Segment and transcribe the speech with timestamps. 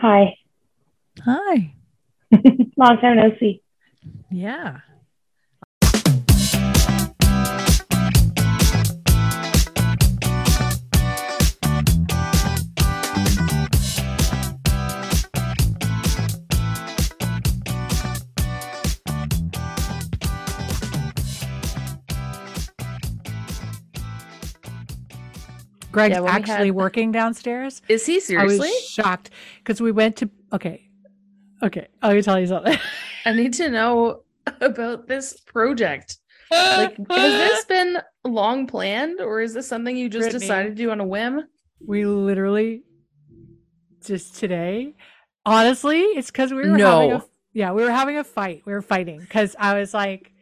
[0.00, 0.34] Hi.
[1.26, 1.74] Hi.
[2.76, 3.62] Long time no see.
[4.30, 4.78] Yeah.
[25.92, 27.82] Greg's Yeah, actually had- working downstairs.
[27.88, 28.36] Is he seriously?
[28.36, 28.68] I seriously?
[28.70, 30.86] was shocked because we went to okay.
[31.62, 32.78] Okay, let me tell you something.
[33.26, 34.22] I need to know
[34.62, 36.16] about this project.
[36.50, 40.40] Like, has this been long planned, or is this something you just Brittany.
[40.40, 41.42] decided to do on a whim?
[41.86, 42.82] we literally
[44.04, 44.94] just today.
[45.46, 48.62] Honestly, it's because we were having a yeah, we were having a fight.
[48.64, 50.32] We were fighting because I was like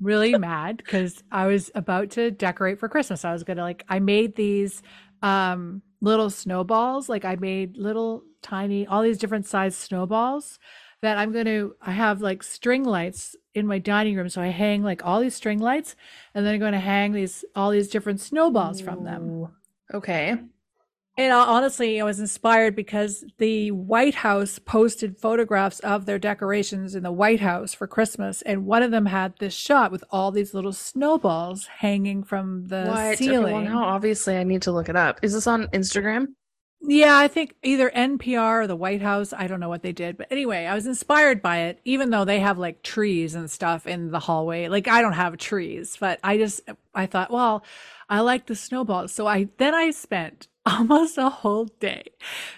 [0.00, 3.24] really mad because I was about to decorate for Christmas.
[3.24, 4.82] I was gonna like I made these
[5.22, 7.08] um little snowballs.
[7.08, 10.58] Like I made little tiny all these different size snowballs
[11.02, 14.28] that I'm gonna I have like string lights in my dining room.
[14.28, 15.96] So I hang like all these string lights
[16.34, 19.48] and then I'm gonna hang these all these different snowballs from them.
[19.92, 20.36] Okay.
[21.20, 27.02] And honestly, I was inspired because the White House posted photographs of their decorations in
[27.02, 30.54] the White House for Christmas, and one of them had this shot with all these
[30.54, 32.98] little snowballs hanging from the what?
[32.98, 33.52] Okay, ceiling.
[33.52, 35.20] well, now obviously I need to look it up.
[35.20, 36.28] Is this on Instagram?
[36.80, 39.34] Yeah, I think either NPR or the White House.
[39.34, 42.24] I don't know what they did, but anyway, I was inspired by it, even though
[42.24, 44.68] they have like trees and stuff in the hallway.
[44.68, 46.62] Like I don't have trees, but I just
[46.94, 47.62] I thought, well,
[48.08, 52.04] I like the snowballs, so I then I spent almost a whole day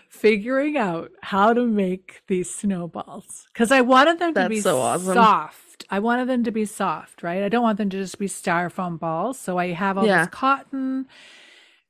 [0.08, 5.14] figuring out how to make these snowballs because I wanted them to be so awesome.
[5.14, 5.84] soft.
[5.91, 7.42] I wanted them to be soft, right?
[7.42, 9.39] I don't want them to just be styrofoam balls.
[9.39, 10.20] So I have all Yeah.
[10.25, 11.06] this cotton.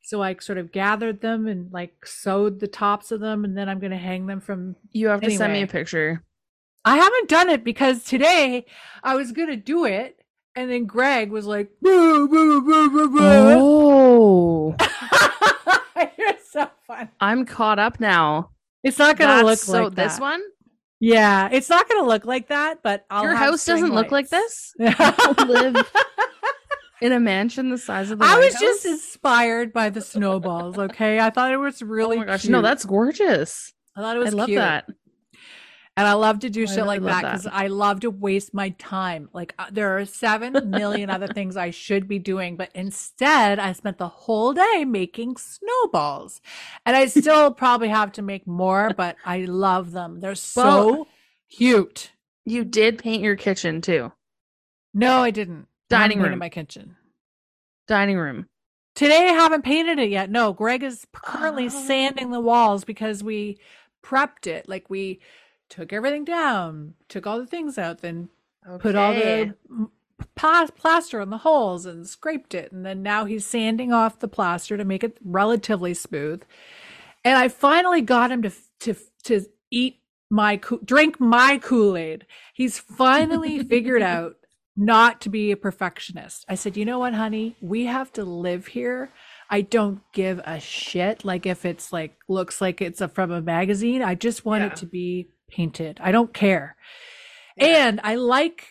[0.04, 3.68] So I sort of gathered them and like sewed the tops of them, and then
[3.68, 4.76] I'm going to hang them from.
[4.90, 6.24] You have to send me a picture.
[6.84, 8.66] I haven't done it because today
[9.04, 10.18] I was going to do it,
[10.56, 14.76] and then Greg was like, "Boo, boo, boo, boo, boo." Oh,
[17.20, 18.50] I'm caught up now.
[18.82, 20.20] It's not going to look so like this that.
[20.20, 20.42] one.
[21.00, 24.28] Yeah, it's not going to look like that, but I'll Your house doesn't look like
[24.28, 24.72] this.
[24.78, 25.92] Live
[27.02, 28.24] in a mansion the size of the.
[28.24, 30.78] I White was just inspired by the snowballs.
[30.78, 32.16] Okay, I thought it was really.
[32.16, 32.52] oh my gosh, cute.
[32.52, 33.72] no, that's gorgeous.
[33.96, 34.32] I thought it was.
[34.32, 34.58] I love cute.
[34.58, 34.86] that.
[35.96, 38.54] And I love to do I shit really like that because I love to waste
[38.54, 39.28] my time.
[39.34, 43.72] Like uh, there are seven million other things I should be doing, but instead I
[43.72, 46.40] spent the whole day making snowballs.
[46.86, 50.20] And I still probably have to make more, but I love them.
[50.20, 51.08] They're so Well-
[51.50, 52.12] cute.
[52.46, 54.12] You did paint your kitchen too.
[54.94, 55.66] No, I didn't.
[55.90, 56.38] Dining room.
[56.38, 56.96] my kitchen.
[57.86, 58.46] Dining room.
[58.94, 60.30] Today I haven't painted it yet.
[60.30, 61.68] No, Greg is currently Oh.
[61.68, 63.58] sanding the walls because we
[64.02, 64.68] prepped it.
[64.68, 65.20] Like we
[65.72, 68.28] took everything down, took all the things out, then
[68.78, 69.54] put all the
[70.76, 72.70] plaster on the holes and scraped it.
[72.72, 76.42] And then now he's sanding off the plaster to make it relatively smooth.
[77.24, 78.94] And I finally got him to to
[79.24, 80.00] to eat
[80.30, 82.26] my drink my Kool-Aid.
[82.52, 84.36] He's finally figured out
[84.76, 86.44] not to be a perfectionist.
[86.48, 87.56] I said, "You know what, honey?
[87.60, 89.10] We have to live here.
[89.48, 93.42] I don't give a shit like if it's like looks like it's a, from a
[93.42, 94.02] magazine.
[94.02, 94.68] I just want Yeah.
[94.68, 95.98] it to be painted.
[96.02, 96.76] I don't care."
[97.56, 97.86] Yeah.
[97.88, 98.66] And I like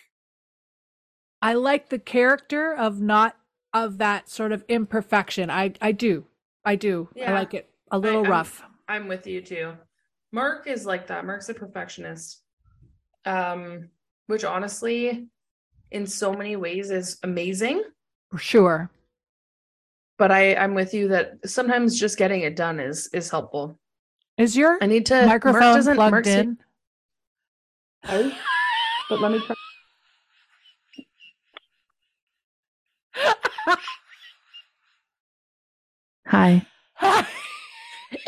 [1.40, 3.36] I like the character of not
[3.72, 5.50] of that sort of imperfection.
[5.50, 6.26] I I do.
[6.64, 7.08] I do.
[7.26, 8.62] I like it a little I'm- rough.
[8.88, 9.72] I'm with you too.
[10.32, 11.24] Mark is like that.
[11.24, 12.40] Mark's a perfectionist.
[13.24, 13.88] Um,
[14.26, 15.28] which honestly,
[15.92, 17.84] in so many ways is amazing.
[18.36, 18.90] Sure.
[20.18, 23.78] But I, I'm with you that sometimes just getting it done is is helpful.
[24.38, 26.58] Is your I need to microphone Mark doesn't plugged Mark's- in?
[28.08, 28.32] Oh,
[29.08, 29.54] but let me try.
[36.26, 36.66] Hi.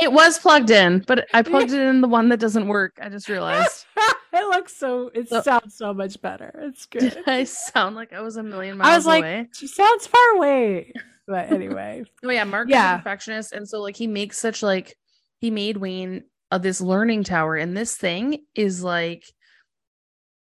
[0.01, 2.94] It was plugged in, but I plugged it in the one that doesn't work.
[3.03, 3.85] I just realized.
[4.32, 6.50] it looks so it So- sounds so much better.
[6.62, 7.19] It's good.
[7.27, 9.49] I sound like I was a million miles I was like, away?
[9.53, 10.91] she sounds far away.
[11.29, 12.03] But anyway.
[12.25, 12.94] Oh yeah, Mark is Yeah.
[12.94, 14.97] a perfectionist, and so like he makes such like
[15.38, 19.25] he made Wayne uh, this learning tower, and this thing is like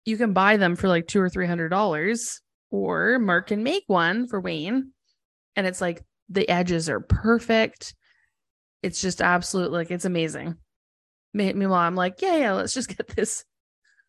[0.05, 2.41] you can buy them for like two or three hundred dollars,
[2.71, 4.93] or Mark can make one for Wayne,
[5.57, 7.95] and it's like the edges are perfect.
[8.83, 10.57] It's just absolute like it's amazing.
[11.35, 13.45] Me- Meanwhile, I'm like, yeah, yeah, let's just get this,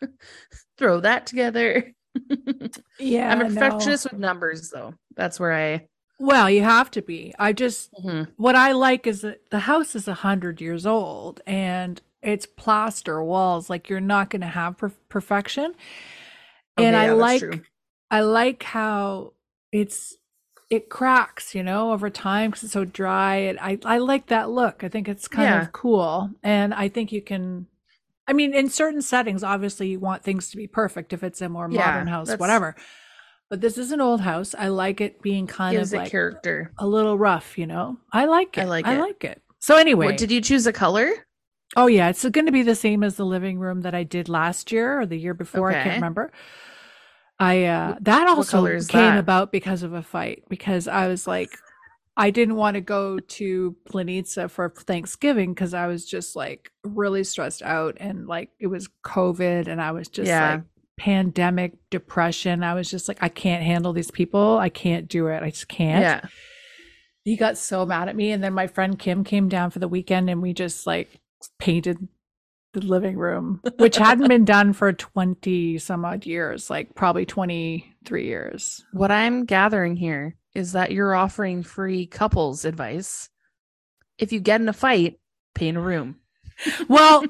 [0.77, 1.91] throw that together.
[2.99, 3.31] Yeah.
[3.31, 3.59] I'm a no.
[3.59, 4.93] perfectionist with numbers, though.
[5.15, 5.87] That's where I
[6.23, 7.33] Well, you have to be.
[7.37, 8.27] I just Mhm.
[8.37, 13.21] what I like is that the house is a hundred years old and it's plaster
[13.21, 13.69] walls.
[13.69, 15.75] Like you're not going to have per- perfection.
[16.77, 17.61] and Okay, I yeah, that's like true.
[18.09, 19.33] I like how
[19.71, 20.15] it's
[20.69, 23.35] it cracks, you know, over time because it's so dry.
[23.35, 24.83] And I I like that look.
[24.83, 25.61] I think it's kind Yeah.
[25.63, 27.67] of cool, and I think you can.
[28.27, 31.11] I mean, in certain settings, obviously, you want things to be perfect.
[31.13, 32.75] If it's a more Yeah, modern house, whatever.
[33.53, 34.55] But this is an old house.
[34.57, 36.71] I like it being kind Gives of like character.
[36.79, 37.97] a little rough, you know.
[38.11, 38.61] I like it.
[38.61, 38.99] I like I it.
[38.99, 39.43] like it.
[39.59, 41.11] So anyway, What did you choose a color?
[41.75, 44.27] oh yeah, it's going to be the same as the living room that I did
[44.27, 45.69] last year or the year before.
[45.69, 46.31] I can't remember.
[47.39, 49.19] I uh that also came that?
[49.19, 51.51] about because of a fight because I was like
[52.17, 57.23] I didn't want to go to Planitza for Thanksgiving because I was just like really
[57.23, 60.53] stressed out and like it was COVID and I was just Yeah.
[60.55, 60.63] like
[60.97, 62.63] pandemic depression.
[62.63, 64.57] I was just like, I can't handle these people.
[64.57, 65.41] I can't do it.
[65.43, 66.21] I just can't Yeah.
[67.23, 69.87] he got so mad at me and then my friend kim came down for the
[69.87, 71.19] weekend and we just like
[71.59, 72.07] painted
[72.73, 78.25] the living room which hadn't been done for 20 some odd years like probably 23
[78.25, 83.29] years What I'm gathering here is that you're offering free couples advice.
[84.19, 85.19] If you get in a fight,
[85.55, 86.17] paint a room.
[86.87, 87.23] Well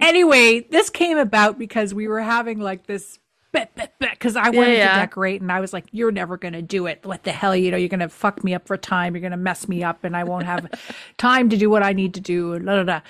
[0.00, 3.18] anyway this came about because we were having like this
[3.52, 4.94] because I wanted yeah.
[4.94, 7.04] to decorate and I was like, you're never going to do it.
[7.04, 7.56] What the hell?
[7.56, 9.14] You know, you're going to fuck me up for time.
[9.14, 10.68] You're going to mess me up and I won't have
[11.18, 12.52] time to do what I need to do.
[12.54, 13.00] And da, da, da.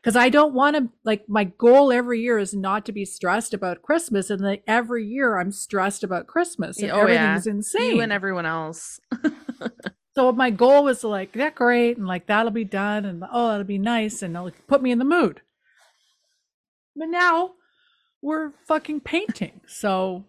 [0.00, 3.54] Because I don't want to, like, my goal every year is not to be stressed
[3.54, 4.28] about Christmas.
[4.28, 7.14] And like every year I'm stressed about Christmas and Yeah, oh, yeah.
[7.14, 7.96] everything's insane.
[7.96, 9.00] You and everyone else.
[10.14, 13.64] so my goal was to like decorate and like that'll be done and oh, that'll
[13.64, 15.40] be nice and it'll put me in the mood.
[16.96, 17.52] But now
[18.22, 19.60] we're fucking painting.
[19.66, 20.24] So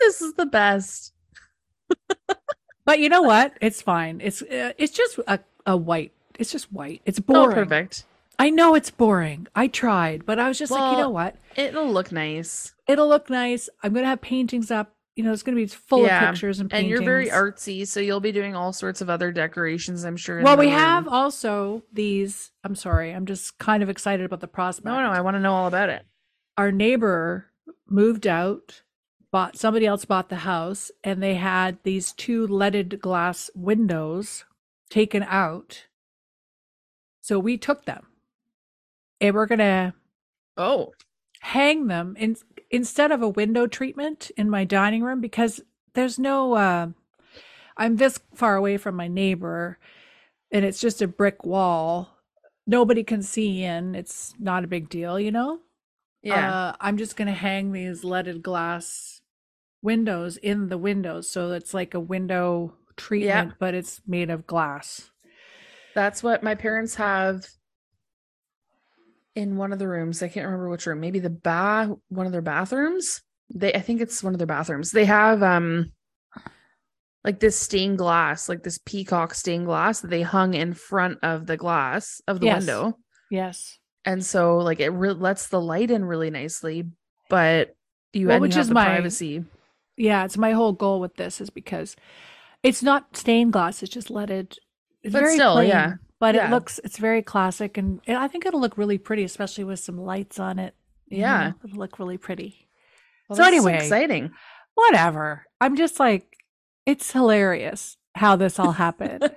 [0.00, 1.12] This is the best.
[2.84, 3.52] But you know what?
[3.60, 4.18] It's fine.
[4.22, 6.10] It's uh, it's just a, a white.
[6.38, 7.02] It's just white.
[7.04, 7.54] It's Oh, boring.
[7.54, 8.04] perfect.
[8.38, 9.46] I know it's boring.
[9.54, 11.36] I tried, but I was just like, you know what?
[11.54, 12.72] It'll look nice.
[12.86, 13.68] It'll look nice.
[13.82, 14.94] I'm gonna have paintings up.
[15.18, 16.84] You know, it's gonna be full Yeah, of pictures and paintings.
[16.84, 20.40] And you're very artsy, so you'll be doing all sorts of other decorations, I'm sure.
[20.44, 20.74] Well, we room.
[20.76, 22.52] have also these.
[22.62, 23.10] I'm sorry.
[23.12, 24.86] I'm just kind of excited about the prospect.
[24.86, 26.06] No, no, I want to know all about it.
[26.56, 27.46] Our neighbor
[27.88, 28.82] moved out.
[29.32, 34.44] Bought somebody else bought the house, and they had these two leaded glass windows
[34.88, 35.86] taken out.
[37.22, 38.06] So we took them,
[39.20, 39.94] and we're gonna
[40.56, 40.92] Oh,
[41.40, 42.36] hang them in,
[42.70, 45.60] instead of a window treatment in my dining room because
[45.94, 46.88] there's no uh,
[47.76, 49.78] i'm this far away from my neighbor
[50.50, 52.08] and it's just a brick wall.
[52.66, 53.94] Nobody can see in.
[53.94, 55.60] It's not a big deal you know?
[56.22, 56.52] Yeah.
[56.52, 59.20] uh, i'm just going to hang these leaded glass
[59.82, 61.30] windows in the windows.
[61.30, 65.10] So it's like a window treatment but it's made of glass.
[65.94, 67.46] That's what my parents have
[69.38, 70.22] in one of the rooms.
[70.22, 71.00] I can't remember which room.
[71.00, 73.22] Maybe the bath, one of their bathrooms.
[73.54, 74.90] They, I think it's one of their bathrooms.
[74.90, 75.92] They have um,
[77.24, 81.46] like this stained glass, like this peacock stained glass that they hung in front of
[81.46, 82.60] the glass of the Yes.
[82.66, 82.98] window,
[83.30, 86.84] yes and so like it re- lets the light in really nicely,
[87.28, 87.74] but
[88.12, 89.44] you Well, you which is my- privacy.
[89.96, 91.96] Yeah, it's my whole goal with this is because
[92.62, 94.56] it's not stained glass; it's just leaded.
[95.02, 95.92] It's But very still, plain, yeah.
[96.20, 99.64] But it looks it's very classic, and and I think it'll look really pretty, especially
[99.64, 100.74] with some lights on it.
[101.08, 101.48] Yeah.
[101.50, 102.68] know, it'll look really pretty.
[103.28, 104.30] Well, So anyway, exciting.
[104.74, 105.44] Whatever.
[105.60, 106.36] I'm just like,
[106.86, 109.30] it's hilarious how this all happened.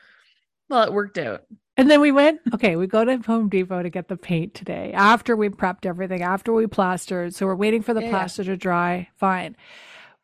[0.68, 1.42] well, it worked out.
[1.76, 2.40] and then we went.
[2.54, 4.92] Okay, we go to Home Depot to get the paint today.
[4.92, 8.12] After we prepped everything, after we plastered, so we're waiting for the Yeah, yeah.
[8.12, 9.08] plaster to dry.
[9.16, 9.56] Fine.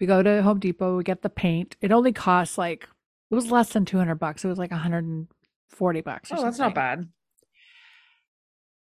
[0.00, 0.96] We go to Home Depot.
[0.96, 1.76] We get the paint.
[1.80, 2.88] It only costs like
[3.30, 4.44] it was less than two hundred bucks.
[4.44, 5.28] It was like one
[5.72, 6.30] hundred and forty bucks.
[6.32, 6.74] Or Oh, that's something.
[6.74, 7.08] not bad.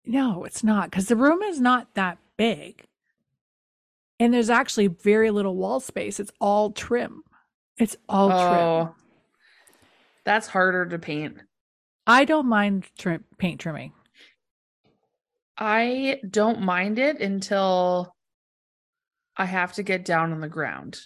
[0.04, 2.84] No, it's not because the room is not that big.
[4.18, 6.20] And there's actually very little wall space.
[6.20, 7.22] It's all trim.
[7.78, 8.60] It's all trim.
[8.60, 8.94] Oh,
[10.24, 11.38] that's harder to paint.
[12.06, 13.92] I don't mind trim, paint trimming.
[15.56, 18.14] I don't mind it until
[19.36, 21.00] I have to get down on the ground.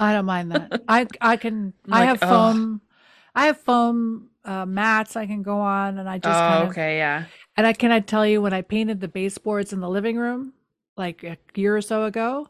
[0.00, 0.82] I don't mind that.
[0.88, 1.72] I I can.
[1.86, 2.28] I'm I like, have ugh.
[2.54, 2.80] foam.
[3.34, 6.70] I have foam uh, mats I can go on, and I just oh, kind of.
[6.70, 7.24] okay, yeah.
[7.56, 10.52] And I can I tell you when I painted the baseboards in the living room
[10.96, 12.48] like a year or so ago,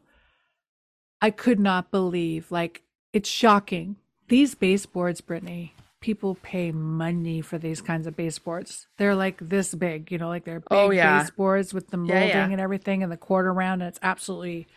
[1.20, 3.96] I could not believe like it's shocking.
[4.28, 8.86] These baseboards, Brittany, people pay money for these kinds of baseboards.
[8.98, 11.20] They're like this big, you know, like they're big Oh, yeah.
[11.22, 12.48] baseboards with the Yeah, molding yeah.
[12.50, 13.82] and everything and the quarter round.
[13.82, 14.68] And it's absolutely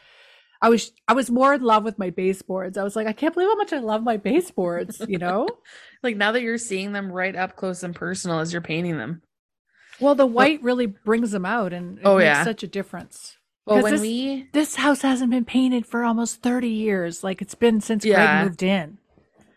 [0.61, 2.77] I was I was more in love with my baseboards.
[2.77, 5.47] I was like, I can't believe how much I love my baseboards, you know?
[6.03, 9.21] Like now that you're seeing them right up close and personal as you're painting them.
[9.99, 12.43] well, the white really brings them out and it Oh, makes yeah.
[12.43, 13.37] such a difference.
[13.67, 17.23] Well, when this- we This house hasn't been painted for almost 30 years.
[17.23, 18.15] Like it's been since Yeah.
[18.39, 18.97] Greg moved in.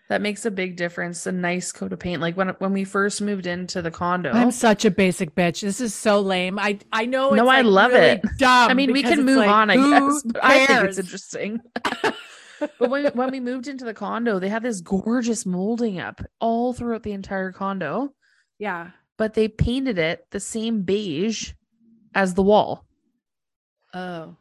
[0.08, 1.26] That makes a big difference.
[1.26, 2.20] A nice coat of paint.
[2.20, 4.30] Like when when we first moved into the condo.
[4.32, 5.62] I'm such a basic bitch.
[5.62, 6.58] This is so lame.
[6.58, 8.22] I I know it's No, I like love really it.
[8.38, 10.22] Dumb I mean, we can move like, on, I guess.
[10.42, 11.60] I think it's interesting.
[12.78, 16.72] but when, when we moved into the condo, they had this gorgeous molding up all
[16.72, 18.10] throughout the entire condo,
[18.58, 18.90] Yeah.
[19.16, 21.52] but they painted it the same beige
[22.14, 22.84] as the wall.
[23.92, 24.36] Oh.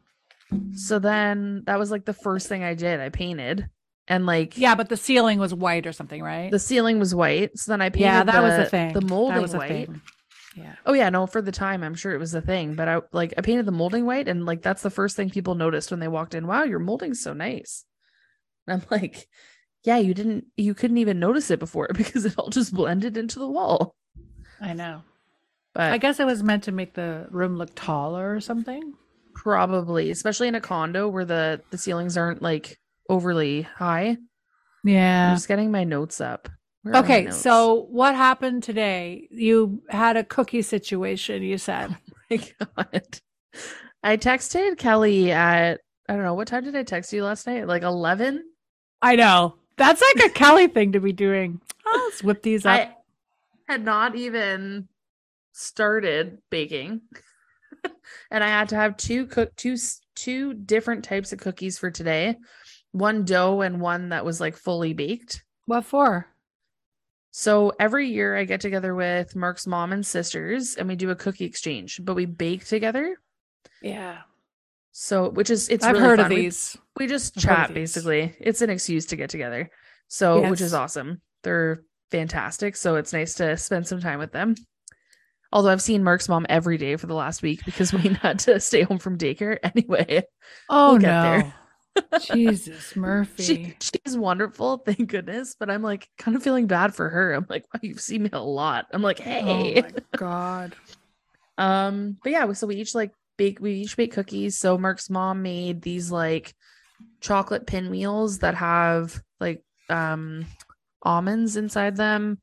[0.74, 3.00] So then that was like the first thing I did.
[3.00, 3.68] I painted
[4.08, 6.50] and like Yeah, but the ceiling was white or something, right?
[6.50, 7.58] the ceiling was white.
[7.58, 8.92] So then I painted yeah, that was the, the thing.
[8.92, 9.68] the molding white.
[9.68, 10.00] thing.
[10.56, 10.76] Yeah.
[10.86, 13.34] Oh yeah, no, for the time I'm sure it was a thing, but I like
[13.36, 16.08] I painted the molding white and like that's the first thing people noticed when they
[16.08, 16.46] walked in.
[16.46, 17.84] Wow, your molding's so nice.
[18.66, 19.26] And I'm like,
[19.82, 23.38] yeah, you didn't you couldn't even notice it before because it all just blended into
[23.38, 23.96] the wall.
[24.60, 25.02] I know.
[25.74, 28.94] But I guess it was meant to make the room look taller or something.
[29.34, 34.16] probably, especially in a condo where the the ceilings aren't like overly high.
[34.84, 35.30] Yeah.
[35.30, 36.48] I'm just getting my notes up.
[36.82, 37.38] Where Okay, notes?
[37.40, 39.28] so what happened today?
[39.30, 41.96] You had a cookie situation, you said.
[42.30, 42.38] Oh
[42.76, 43.20] my god.
[44.02, 47.68] I texted Kelly at I don't know what time did I text you last night?
[47.68, 48.42] Like 11?
[49.00, 49.56] I know.
[49.76, 51.60] That's like a Kelly thing to be doing.
[51.86, 52.80] Oh, let's whip these up.
[52.80, 52.94] I
[53.72, 54.88] had not even
[55.52, 57.02] started baking,
[58.30, 59.76] and I had to have two cook two
[60.14, 62.36] two different types of cookies for today,
[62.94, 65.42] one dough and one that was like fully baked.
[65.66, 66.26] what for?
[67.32, 71.16] So every year I get together with Mark's mom and sisters, and we do a
[71.16, 73.16] cookie exchange, but we bake together.
[73.82, 74.18] Yeah.
[74.92, 76.26] So which is it's I've really heard fun.
[76.26, 76.76] of We- these.
[76.96, 78.36] we just I've chat basically.
[78.40, 79.70] It's an excuse to get together.
[80.06, 81.20] So, which is awesome.
[81.42, 81.82] They're
[82.12, 82.76] fantastic.
[82.76, 84.54] So, it's nice to spend some time with them.
[85.50, 88.60] Although I've seen Mark's mom every day for the last week because we had to
[88.60, 90.22] stay home from daycare anyway.
[90.68, 91.06] Oh We'll get
[91.46, 91.52] no.
[92.20, 93.42] Jesus, Murphy.
[93.42, 95.56] She she's wonderful, thank goodness.
[95.58, 97.32] But I'm like kind of feeling bad for her.
[97.32, 98.86] I'm like, wow, you've seen me a lot.
[98.92, 99.74] I'm like, hey.
[99.78, 100.76] Oh my god.
[101.56, 104.58] Um, but yeah, so we each like bake we each bake cookies.
[104.58, 106.52] So Mark's mom made these like
[107.20, 110.46] chocolate pinwheels that have like um
[111.02, 112.40] almonds inside them.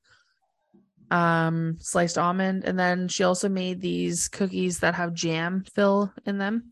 [1.10, 6.38] Um sliced almond and then she also made these cookies that have jam fill in
[6.38, 6.72] them.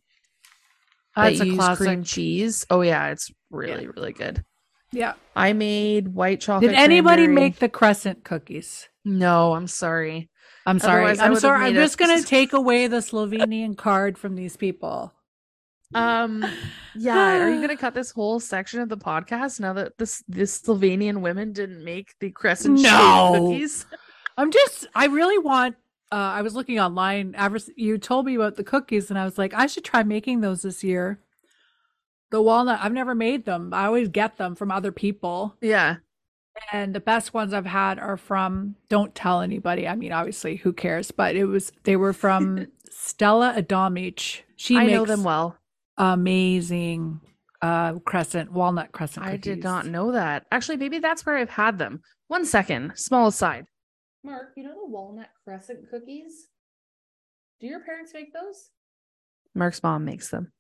[1.16, 1.86] That's that a use classic.
[1.88, 2.66] cream cheese.
[2.70, 4.44] Oh yeah, it's really really good.
[4.92, 5.14] Yeah.
[5.36, 6.72] I made white chocolate.
[6.72, 8.90] Did anybody cranberry- make the crescent cookies?
[9.06, 10.30] No, I'm sorry.
[10.66, 11.04] I'm sorry.
[11.04, 11.66] Otherwise, I'm sorry.
[11.68, 15.14] I'm just going to take away the Slovenian card from these people.
[15.96, 16.46] Um,
[16.96, 17.42] yeah.
[17.44, 21.22] Are you gonna cut this whole section of the podcast now that this this Slovenian
[21.22, 23.34] women didn't make the crescent No.
[23.36, 23.86] cookies?
[24.38, 25.76] I'm just, I really want,
[26.12, 27.36] uh, I was looking online.
[27.38, 30.42] Ever, you told me about the cookies, and I was like, I should try making
[30.42, 31.20] those this year.
[32.32, 33.74] The walnut, I've never made them.
[33.74, 35.56] I always get them from other people.
[35.62, 35.98] Yeah.
[36.72, 39.88] And the best ones I've had are from, don't tell anybody.
[39.88, 41.10] I mean, obviously, who cares?
[41.12, 44.42] But it was, they were from Stella Adamich.
[44.58, 45.58] She I makes know them well.
[45.98, 47.22] amazing
[47.62, 50.46] uh crescent, walnut crescent I did not know that.
[50.52, 52.02] Actually, maybe that's where I've had them.
[52.28, 53.66] One second, small aside.
[54.24, 56.48] Mark, you know the walnut crescent cookies?
[57.60, 58.70] Do your parents make those?
[59.56, 60.52] Mark's mom makes them.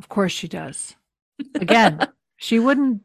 [0.00, 0.96] Of course she does.
[1.54, 3.02] Again, she wouldn't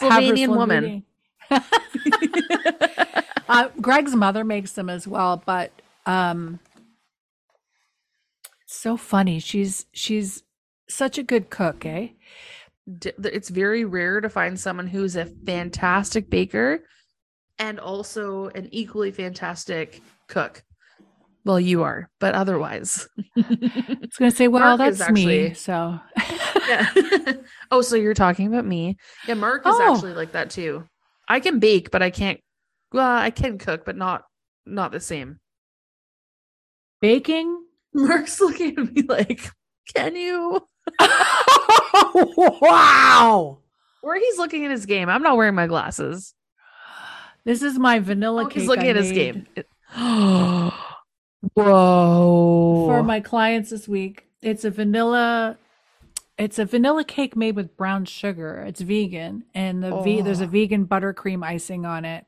[0.00, 1.04] have her Slovenian woman.
[3.48, 5.70] Uh, Greg's mother makes them as well, but
[6.04, 6.58] um,
[8.62, 9.38] it's so funny.
[9.38, 10.42] She's she's
[10.88, 12.08] such a good cook, eh?
[12.88, 16.82] It's very rare to find someone who's a fantastic baker
[17.58, 20.62] and also an equally fantastic cook.
[21.44, 23.08] Well, you are, but otherwise.
[23.36, 25.54] it's gonna say, well, Mark is that's me.
[25.54, 25.98] So
[26.68, 26.90] yeah.
[27.70, 28.96] oh, so you're talking about me?
[29.28, 29.94] Yeah, Mark is Oh.
[29.94, 30.88] actually like that too.
[31.28, 32.40] I can bake, but I can't.
[32.92, 34.24] Well, I can cook, but not
[34.64, 35.38] not the same.
[37.00, 37.62] baking.
[37.94, 39.48] Mark's looking at me like,
[39.94, 40.66] "Can you?"
[42.60, 43.58] wow.
[44.02, 45.08] Or he's looking at his game.
[45.08, 46.34] I'm not wearing my glasses.
[47.46, 48.58] This is my vanilla Oh, cake.
[48.60, 49.46] he's looking I at his game.
[51.54, 52.86] Whoa!
[52.88, 54.26] for my clients this week.
[54.42, 55.56] It's a vanilla.
[56.38, 58.58] It's a vanilla cake made with brown sugar.
[58.66, 60.48] It's vegan, and the ve- there's a Oh.
[60.48, 62.26] vegan buttercream icing on it.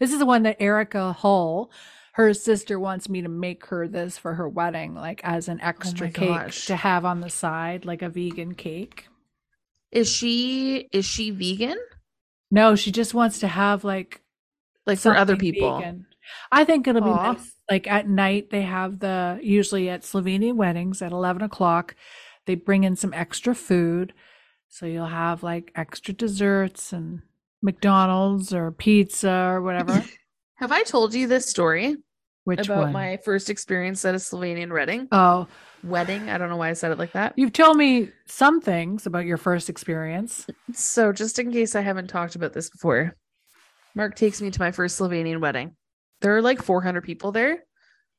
[0.00, 1.70] This is the one that Erica Hull,
[2.12, 5.66] her sister, wants me to make her this for her wedding, like as an oh
[5.68, 6.66] extra Oh cake gosh.
[6.66, 9.06] to have on the side, like a vegan cake.
[9.92, 11.78] Is she is she vegan?
[12.50, 14.22] No, she just wants to have like
[14.86, 15.78] Like for other people.
[15.78, 16.06] vegan.
[16.50, 17.54] I think it'll be nice.
[17.70, 21.94] Like at night, they have the usually at Slovenian weddings at eleven o'clock.
[22.46, 24.12] They bring in some extra food,
[24.68, 27.22] so you'll have like extra desserts and
[27.62, 30.04] McDonald's or pizza or whatever.
[30.54, 31.96] Have I told you this story
[32.46, 32.92] Which about one?
[32.92, 35.08] my first experience at a Slovenian wedding?
[35.12, 35.48] oh,
[35.84, 36.30] Wedding.
[36.30, 37.34] I don't know why I said it like that.
[37.36, 40.46] you've told me some things about your first experience.
[40.72, 43.16] So, just in case I haven't talked about this before,
[43.94, 45.76] Mark takes me to my first Slovenian wedding.
[46.22, 47.64] There are like 400 people there.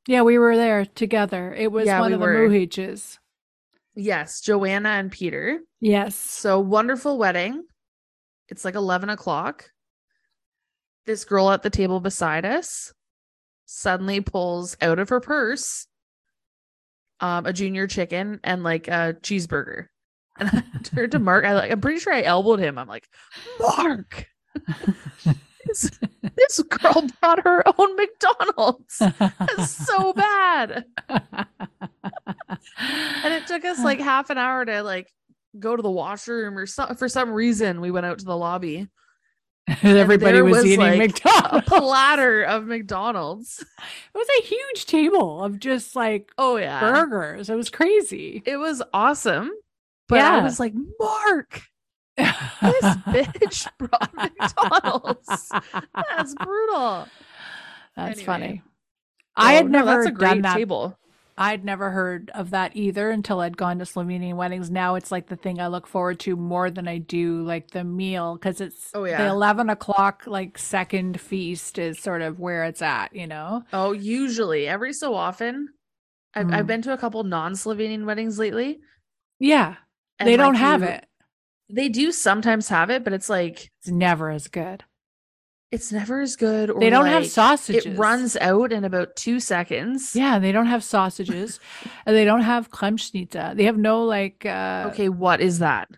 [0.07, 1.53] Yeah, we were there together.
[1.53, 2.49] It was Yeah, one we of the were.
[2.49, 3.17] Mujiches.
[3.95, 5.59] Yes, Joanna and Peter.
[5.81, 6.15] Yes.
[6.15, 7.63] So, wonderful wedding.
[8.49, 9.71] It's like 11 o'clock.
[11.05, 12.93] This girl at the table beside us
[13.67, 15.85] suddenly pulls out of her purse
[17.19, 19.87] um, a junior chicken and like a cheeseburger.
[20.39, 21.45] And I turned to Mark.
[21.45, 22.77] I like, I'm pretty sure I elbowed him.
[22.77, 23.09] I'm like,
[23.59, 24.27] Mark,
[25.65, 25.89] this,
[26.21, 28.99] this girl brought her own McDonald's.
[28.99, 30.85] That's so bad.
[32.77, 35.11] And it took us like half an hour to like
[35.57, 38.87] go to the washroom or so, for some reason we went out to the lobby.
[39.83, 41.67] Everybody was, was, eating like, A McDonald's.
[41.67, 43.59] platter of McDonald's.
[43.59, 46.79] It was a huge table of just like Oh yeah.
[46.79, 47.49] burgers.
[47.49, 48.41] It was crazy.
[48.45, 49.51] It was awesome.
[50.07, 51.63] But I was like, Mark,
[52.15, 52.25] this
[52.61, 55.51] bitch brought McDonald's.
[55.93, 57.07] That's brutal.
[57.97, 58.25] That's Anyway.
[58.25, 58.61] funny.
[59.35, 60.55] I had Oh, no, never that's a great done that.
[60.55, 60.97] table.
[61.39, 64.71] I'd never heard of that either until I'd gone to Slovenian weddings.
[64.71, 67.83] Now it's like the thing I look forward to more than I do like the
[67.83, 69.17] meal because it's Oh, yeah.
[69.21, 73.13] the eleven o'clock like second feast is sort of where it's at.
[73.15, 73.63] You know.
[73.71, 75.67] Oh, usually every so often.
[76.33, 76.67] I've, I've Mm.
[76.67, 78.79] been to a couple non-Slovenian weddings lately.
[79.39, 79.75] Yeah,
[80.19, 81.05] they don't like, have you- it.
[81.69, 84.83] They do sometimes have it, but it's like It's never as good.
[85.71, 86.69] It's never as good.
[86.69, 87.85] Or They don't have sausages.
[87.85, 90.15] It runs out in about two seconds.
[90.15, 91.59] Yeah, they don't have sausages,
[92.05, 93.55] and they don't have Kremšnita.
[93.55, 95.89] They have no like uh Okay, what is that?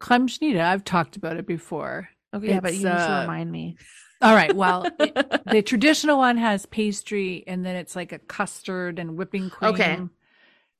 [0.00, 0.60] Kremšnita.
[0.60, 2.08] I've talked about it before.
[2.34, 3.76] Okay, yeah, but you need to uh, remind me.
[4.22, 4.54] All right.
[4.54, 9.50] Well, it- the traditional one has pastry, and then it's like a custard and whipping
[9.50, 9.74] cream.
[9.74, 9.98] Okay.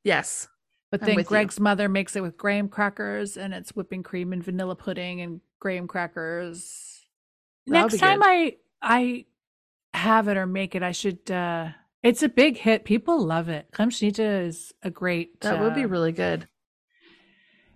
[0.05, 0.49] yes.
[0.93, 1.31] But I'm then with you.
[1.31, 5.41] Greg's mother makes it with graham crackers, and it's whipping cream and vanilla pudding and
[5.59, 6.86] graham crackers.
[7.67, 8.21] That'll Next time.
[8.23, 9.25] I I
[9.95, 11.31] have it or make it, I should.
[11.31, 11.69] uh
[12.03, 12.85] It's a big hit.
[12.85, 13.67] People love it.
[13.73, 15.41] Kremšnita is a great.
[15.41, 16.49] That would be uh, really good.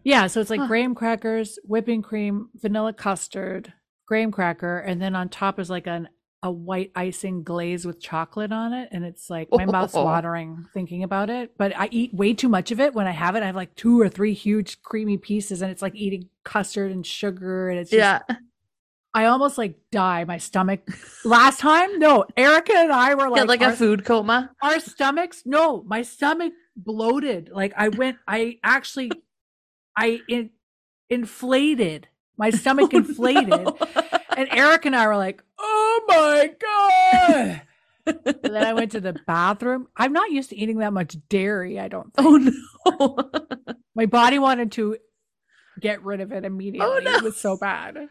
[0.02, 0.66] Yeah, so it's like Huh.
[0.66, 3.72] graham crackers, whipping cream, vanilla custard,
[4.06, 6.08] graham cracker, and then on top is like an
[6.42, 10.04] a white icing glaze with chocolate on it, and it's like my mouth's Oh.
[10.04, 11.52] watering thinking about it.
[11.58, 13.42] But I eat way too much of it when I have it.
[13.42, 17.04] I have like two or three huge creamy pieces, and it's like eating custard and
[17.04, 18.36] sugar, and it's just, Yeah.
[19.12, 20.24] I almost like die.
[20.24, 20.80] My stomach.
[21.24, 24.50] Last time, no, Erica and I were like like our- a food coma.
[24.62, 29.10] our stomachs no my stomach bloated like i went i actually
[29.96, 30.50] i in,
[31.10, 34.02] inflated my oh, stomach inflated Oh, no.
[34.36, 37.62] and eric and i were like oh my god
[38.06, 41.78] and then i went to the bathroom i'm not used to eating that much dairy
[41.78, 42.54] i don't oh, think.
[42.86, 43.74] oh no.
[43.94, 44.96] my body wanted to
[45.80, 47.10] get rid of it immediately no.
[47.16, 48.08] it was so bad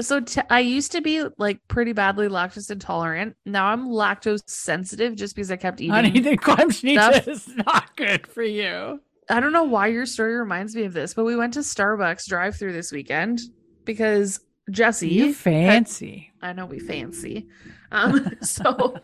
[0.00, 3.36] So t- I used to be like pretty badly lactose intolerant.
[3.46, 5.92] Now I'm lactose sensitive just because I kept eating.
[5.92, 7.28] honey the Kremšnita stuff.
[7.28, 11.14] is not good for you I don't know why your story reminds me of this,
[11.14, 13.40] but we went to Starbucks drive through this weekend
[13.84, 17.46] because Jesse, you fancy I know we fancy.
[17.92, 18.96] Um, so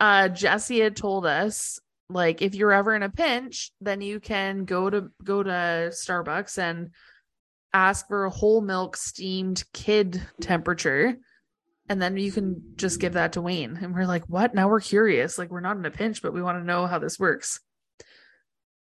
[0.00, 1.78] uh Jesse had told us
[2.10, 5.50] like if you're ever in a pinch, then you can go to go to
[5.92, 6.90] Starbucks and
[7.74, 11.16] ask for a whole milk steamed kid temperature.
[11.88, 13.78] And then you can just give that to Wayne.
[13.82, 14.54] And we're like, what?
[14.54, 15.36] Now we're curious.
[15.36, 17.60] Like, we're not in a pinch, but we want to know how this works.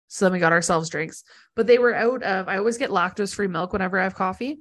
[0.09, 1.23] So then we got ourselves drinks.
[1.55, 4.61] But they were out of, I always get lactose free milk whenever I have coffee.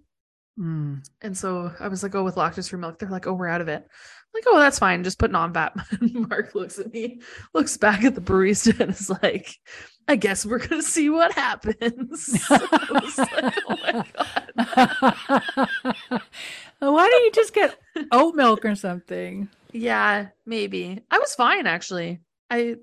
[0.58, 1.06] Mm.
[1.22, 3.00] And so I was like, oh, with lactose free milk.
[3.00, 3.82] They're like, oh, we're out of it.
[3.84, 5.04] I'm like, oh, that's fine.
[5.04, 5.74] Just put non fat.
[6.02, 7.22] Mark looks at me,
[7.54, 9.56] looks back at the barista, and is like,
[10.10, 12.44] I guess we're going to see what happens.
[12.50, 15.68] Like, oh my God.
[16.80, 17.78] Why don't you just get
[18.12, 19.48] oat milk or something?
[19.72, 21.04] Yeah, maybe.
[21.12, 22.22] I was fine actually.
[22.50, 22.78] I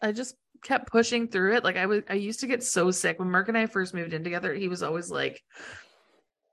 [0.00, 1.64] I just kept pushing through it.
[1.64, 4.14] Like I was I used to get so sick when Mark and I first moved
[4.14, 4.54] in together.
[4.54, 5.42] He was always like,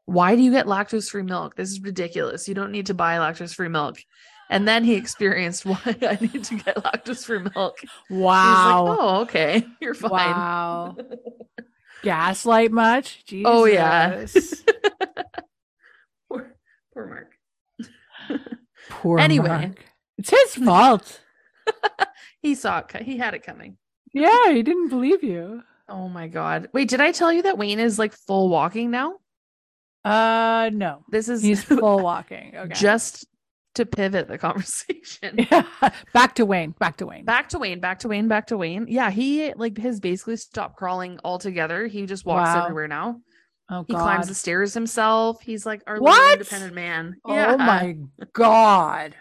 [0.05, 1.55] "Why do you get lactose free milk?
[1.55, 2.49] This is ridiculous.
[2.49, 3.97] You don't need to buy lactose free milk."
[4.51, 7.79] And then he experienced why I need to get lactose free milk.
[7.79, 8.83] He was Wow.
[8.85, 9.65] like, "Oh, okay.
[9.81, 10.97] You're fine." wow.
[12.03, 13.23] gaslight much?
[13.25, 13.45] Jesus.
[13.49, 14.25] Oh, yeah.
[16.29, 16.53] poor,
[16.93, 18.39] poor Mark.
[18.89, 19.47] Poor Anyway.
[19.47, 19.85] Mark.
[20.17, 21.21] It's his fault.
[22.41, 23.03] He saw it.
[23.03, 23.77] He had it coming.
[24.13, 25.61] yeah, he didn't believe you.
[25.87, 26.69] Oh my god.
[26.73, 29.15] Wait, did I tell you that Wayne is like full walking now?
[30.03, 31.03] Uh, no.
[31.11, 32.53] This is He's full walking.
[32.55, 32.73] Okay.
[32.73, 33.25] just
[33.75, 35.35] to pivot the conversation.
[35.51, 35.65] Yeah.
[36.13, 36.71] back to Wayne.
[36.79, 37.25] Back to Wayne.
[37.25, 38.85] Back to Wayne, back to Wayne, back to Wayne.
[38.89, 41.87] Yeah, he like has basically stopped crawling altogether.
[41.87, 42.63] He just walks Wow.
[42.63, 43.21] everywhere now.
[43.69, 44.01] Oh He God.
[44.01, 45.41] climbs the stairs himself.
[45.41, 47.15] He's like our little independent man.
[47.23, 47.95] Oh my
[48.33, 49.15] God.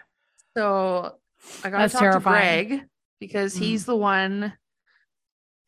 [0.57, 1.15] So
[1.63, 2.67] I got to That's talk terrifying.
[2.69, 2.87] to Greg
[3.21, 3.59] because Mm.
[3.59, 4.53] he's the one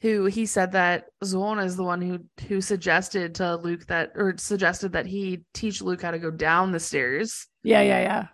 [0.02, 2.20] who he said that Zona is the one who
[2.50, 6.74] who suggested to Luke that or suggested that he teach Luke how to go down
[6.74, 7.48] the stairs.
[7.64, 8.28] Yeah, yeah, yeah.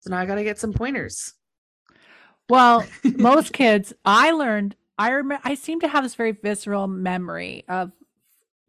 [0.00, 1.34] So now I got to get some pointers.
[2.48, 2.84] Well,
[3.16, 7.92] most kids, I learned, I remember, I seem to have this very visceral memory of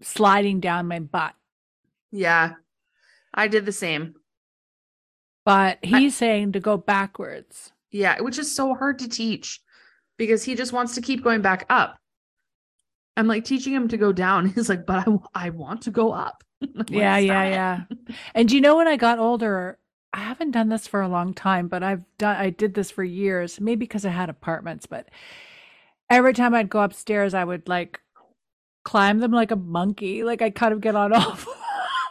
[0.01, 1.33] sliding down my butt.
[2.11, 2.53] Yeah.
[3.33, 4.15] I did the same.
[5.45, 7.71] But he's saying to go backwards.
[7.91, 9.61] Yeah, which is so hard to teach
[10.17, 11.97] because he just wants to keep going back up.
[13.17, 14.45] I'm like teaching him to go down.
[14.55, 16.43] He's like, but I, I want to go up.
[16.75, 18.15] Like, Yeah, yeah, "Stop." yeah.
[18.35, 19.79] And you know, when I got older,
[20.13, 23.03] I haven't done this for a long time, but I've done, I did this for
[23.03, 25.09] years, maybe because I had apartments, but
[26.09, 27.99] every time I'd go upstairs, I would like
[28.83, 30.23] climb them like a monkey.
[30.23, 31.47] Like I kind of get on off.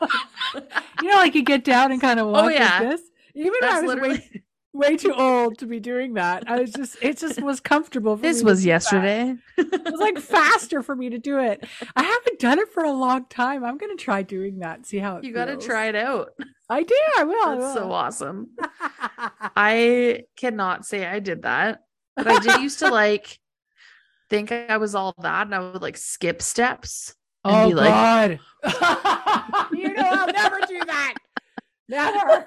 [1.03, 2.81] you know, like you get down and kind of oh, walk Oh, yeah.
[2.81, 3.03] like this.
[3.35, 4.45] Even though I was literally.
[4.79, 6.49] Way too old to be doing that.
[6.49, 8.17] I was just, it just was comfortable.
[8.17, 9.35] For This was yesterday.
[9.57, 11.67] It was like faster for me to do it.
[11.97, 13.65] I haven't done it for a long time.
[13.65, 14.87] I'm going to try doing that.
[14.87, 16.31] See how it You got to try it out.
[16.71, 16.95] I do.
[17.19, 17.49] I will.
[17.49, 18.51] I That's so awesome.
[19.57, 21.81] I cannot say I did that,
[22.15, 23.39] but I did used to like
[24.31, 27.15] think I was all that and I would like skip steps.
[27.45, 28.41] and oh be like- God!
[29.73, 31.15] you know I'll never do that.
[31.89, 32.47] Never.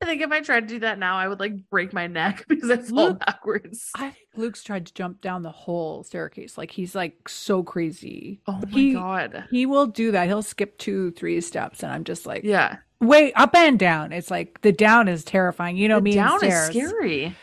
[0.00, 2.44] I think if I tried to do that now, I would like break my neck
[2.48, 3.90] because I fall Luke, backwards.
[3.94, 6.56] I think Luke's tried to jump down the whole staircase.
[6.58, 8.40] Like he's like so crazy.
[8.46, 9.44] Oh my He- god.
[9.50, 10.26] He will do that.
[10.26, 12.76] He'll skip two, three steps, and I'm just like, Yeah.
[13.00, 14.12] wait, up and down.
[14.12, 15.76] It's like the down is terrifying.
[15.76, 17.36] You know The me and down is scary.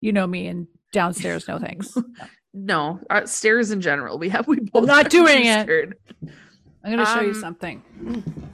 [0.00, 1.46] You know me and downstairs.
[1.48, 1.96] No thanks.
[2.54, 4.18] No, uh, stairs in general.
[4.18, 5.62] We have we both not doing too it.
[5.62, 5.96] scared.
[6.84, 7.82] I'm gonna show you Um, something.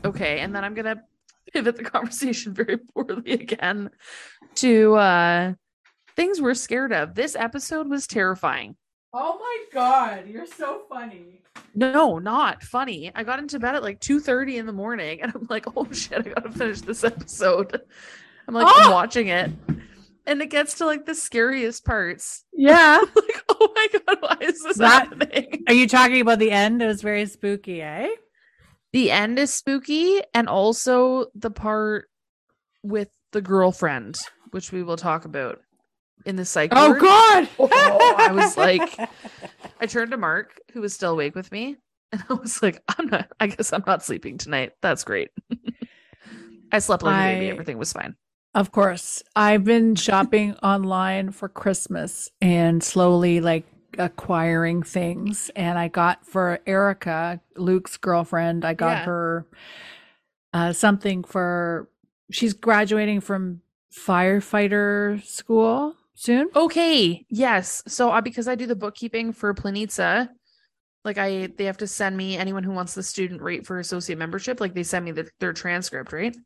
[0.04, 1.02] Okay, and then I'm gonna
[1.52, 3.90] pivot the conversation very poorly again
[4.56, 5.52] to uh
[6.16, 7.14] things we're scared of.
[7.14, 8.76] This episode was terrifying.
[9.14, 10.26] Oh my God!
[10.28, 11.42] You're so funny.
[11.74, 13.10] No, not funny.
[13.14, 16.18] I got into bed at like 2:30 in the morning and I'm like, oh shit,
[16.26, 17.80] I gotta finish this episode.
[18.46, 18.90] I'm like Ah!
[18.92, 19.50] watching it.
[20.26, 22.44] And it gets to like the scariest parts.
[22.52, 22.98] Yeah.
[23.14, 25.62] like, oh my god, why is this That- happening?
[25.68, 26.82] Are you talking about the end?
[26.82, 28.08] It was very spooky, eh?
[28.92, 32.08] The end is spooky, and also the part
[32.82, 34.18] with the girlfriend,
[34.50, 35.60] which we will talk about
[36.24, 36.70] in the psych.
[36.74, 37.00] Oh ward.
[37.00, 37.48] God!
[37.58, 38.98] Oh, I was like-
[39.80, 41.76] I turned to Mark, who was still awake with me,
[42.12, 44.72] and I was like, I'm not, I guess I'm not sleeping tonight.
[44.82, 45.28] That's great.
[46.72, 47.50] I slept like a baby.
[47.50, 48.14] Everything was fine.
[48.54, 49.22] Of course.
[49.36, 53.64] I've been shopping online for Christmas and slowly like
[53.98, 55.50] acquiring things.
[55.56, 59.04] And I got for Erica, Luke's girlfriend, I got Yeah.
[59.04, 59.46] her
[60.54, 61.88] uh, something for
[62.30, 63.60] she's graduating from
[63.92, 66.48] firefighter school soon.
[66.56, 67.26] Okay.
[67.28, 67.82] Yes.
[67.86, 70.28] So uh, because I do the bookkeeping for Planitza,
[71.04, 74.18] like I they have to send me anyone who wants the student rate for associate
[74.18, 76.36] membership, like they send me the, their transcript, right?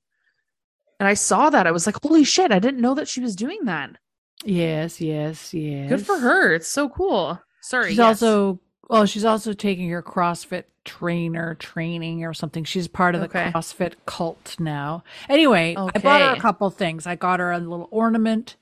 [1.01, 1.67] And I saw that.
[1.67, 3.97] I was like, holy shit, I didn't know that she was doing that.
[4.45, 5.89] Yes, yes, yes.
[5.89, 6.55] Good for her.
[6.55, 7.41] It's so cool.
[7.61, 7.91] Sorry.
[7.91, 8.23] She's yes.
[8.23, 12.65] also well, she's also taking her CrossFit trainer training or something.
[12.65, 13.51] She's part of the Okay.
[13.55, 15.05] CrossFit cult now.
[15.29, 17.07] Anyway, I bought her a couple things.
[17.07, 18.57] I got her a little ornament,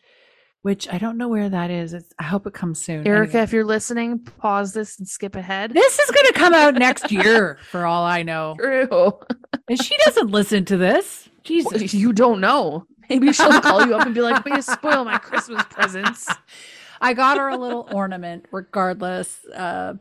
[0.62, 1.94] which I don't know where that is.
[1.94, 3.06] It's, I hope it comes soon.
[3.06, 3.42] Erica, Anyway.
[3.44, 5.72] if you're listening, pause this and skip ahead.
[5.72, 8.54] this is going to come out next year, for all I know.
[8.58, 8.88] True.
[9.68, 11.28] And she doesn't listen to this.
[11.44, 11.94] Jesus.
[11.94, 12.86] You don't know.
[13.08, 16.28] Maybe she'll call you up and be like, way to spoil my Christmas presents.
[17.02, 19.38] I got her a little ornament, regardless.
[19.46, 19.94] Uh,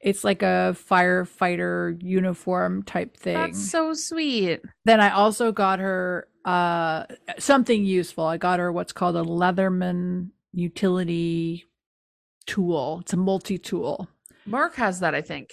[0.00, 3.34] it's like a firefighter uniform type thing.
[3.34, 4.60] That's so sweet.
[4.84, 7.04] then I also got her uh
[7.38, 8.24] something useful.
[8.24, 11.66] I got her what's called a Leatherman utility
[12.46, 13.00] tool.
[13.02, 14.08] It's a multi-tool.
[14.46, 15.50] Mark has that, I think.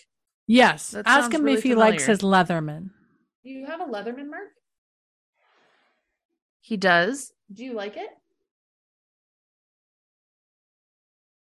[0.47, 0.91] Yes.
[0.91, 2.89] That Ask him really if he likes his Leatherman.
[3.43, 4.49] Do you have a Leatherman, Mark?
[6.67, 7.31] He does.
[7.53, 8.09] Do you like it?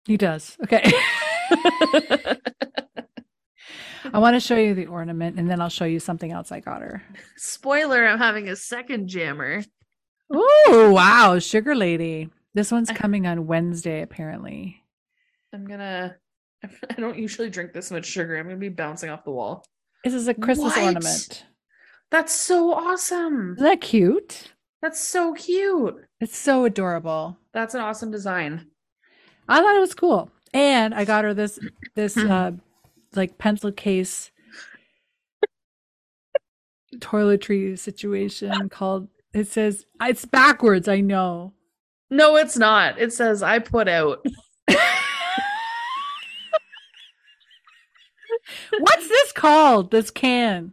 [0.06, 0.56] He does.
[0.64, 0.82] Okay.
[4.14, 6.60] I want to show you the ornament and then I'll show you something else I
[6.60, 7.02] got her.
[7.36, 9.62] Spoiler, I'm having a second jammer.
[10.32, 11.38] Oh, wow.
[11.38, 12.30] Sugar Lady.
[12.54, 14.82] This one's coming on Wednesday, apparently.
[15.52, 16.16] I'm gonna
[16.64, 18.38] I don't usually drink this much sugar.
[18.38, 19.66] I'm gonna be bouncing off the wall.
[20.02, 20.82] This is a Christmas What?
[20.82, 21.44] ornament.
[22.10, 23.52] That's so awesome.
[23.58, 24.54] Isn't that cute?
[24.82, 26.06] That's so cute.
[26.20, 27.36] It's so adorable.
[27.52, 28.66] That's an awesome design.
[29.48, 30.30] I thought it was cool.
[30.54, 31.58] And I got her this
[31.94, 32.52] this uh
[33.14, 34.30] like pencil case
[36.96, 41.52] toiletry situation called it says it's backwards, I know.
[42.10, 42.98] No, it's not.
[42.98, 44.24] It says I put out.
[48.78, 49.90] What's this called?
[49.90, 50.72] This can.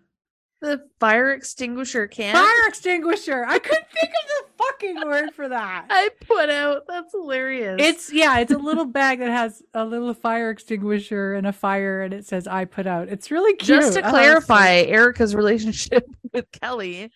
[0.67, 2.34] The fire extinguisher can.
[2.36, 3.45] Fire extinguisher.
[3.47, 5.86] I couldn't think of the fucking word for that.
[5.89, 6.84] I put out.
[6.89, 7.77] That's hilarious.
[7.80, 12.01] It's yeah, it's a little bag that has a little fire extinguisher and a fire
[12.01, 13.08] and it says I put out.
[13.08, 13.80] It's really cute.
[13.82, 17.12] just to I thought it was so- clarify Erica's relationship with Kelly.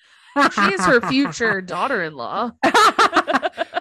[0.53, 2.51] She is her future daughter-in-law.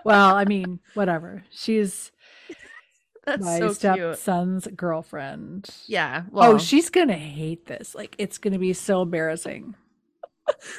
[0.05, 1.45] well, I mean, whatever.
[1.51, 2.11] She's
[3.39, 3.77] my so cute.
[3.77, 5.69] stepson's girlfriend.
[5.87, 6.23] Yeah.
[6.27, 7.95] Oh, well, oh, she's gonna hate this.
[7.95, 9.75] Like, it's gonna be so embarrassing.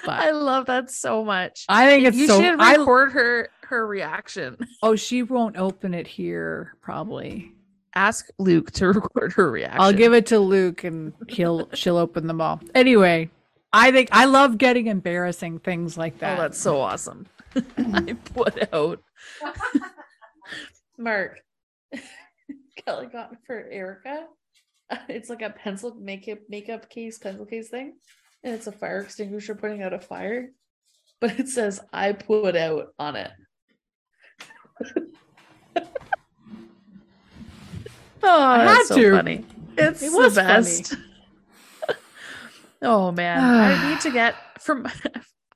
[0.05, 1.65] But I love that so much.
[1.69, 2.21] I think it's so.
[2.21, 2.41] you so.
[2.41, 4.57] should I, record her her reaction.
[4.83, 6.73] oh, she won't open it here.
[6.81, 7.53] Probably.
[7.95, 9.79] Ask Luke to record her reaction.
[9.81, 12.59] I'll give it to Luke, and he'll she'll open them all.
[12.75, 13.29] Anyway,
[13.71, 16.37] I think I love getting embarrassing things like Oh, that.
[16.37, 17.27] that's so awesome.
[17.77, 19.01] I put out.
[20.97, 21.39] Mark.
[22.85, 24.25] Kelly got for Erica.
[25.07, 27.93] It's like a pencil makeup makeup case, pencil case thing.
[28.43, 30.49] And it's a fire extinguisher putting out a fire.
[31.21, 33.31] But it says I put out on it.
[38.23, 39.11] oh, I that's had so to.
[39.11, 39.45] funny.
[39.77, 40.47] It's It the was funny.
[40.47, 40.95] best.
[42.81, 43.39] oh man.
[43.41, 44.87] I need to get from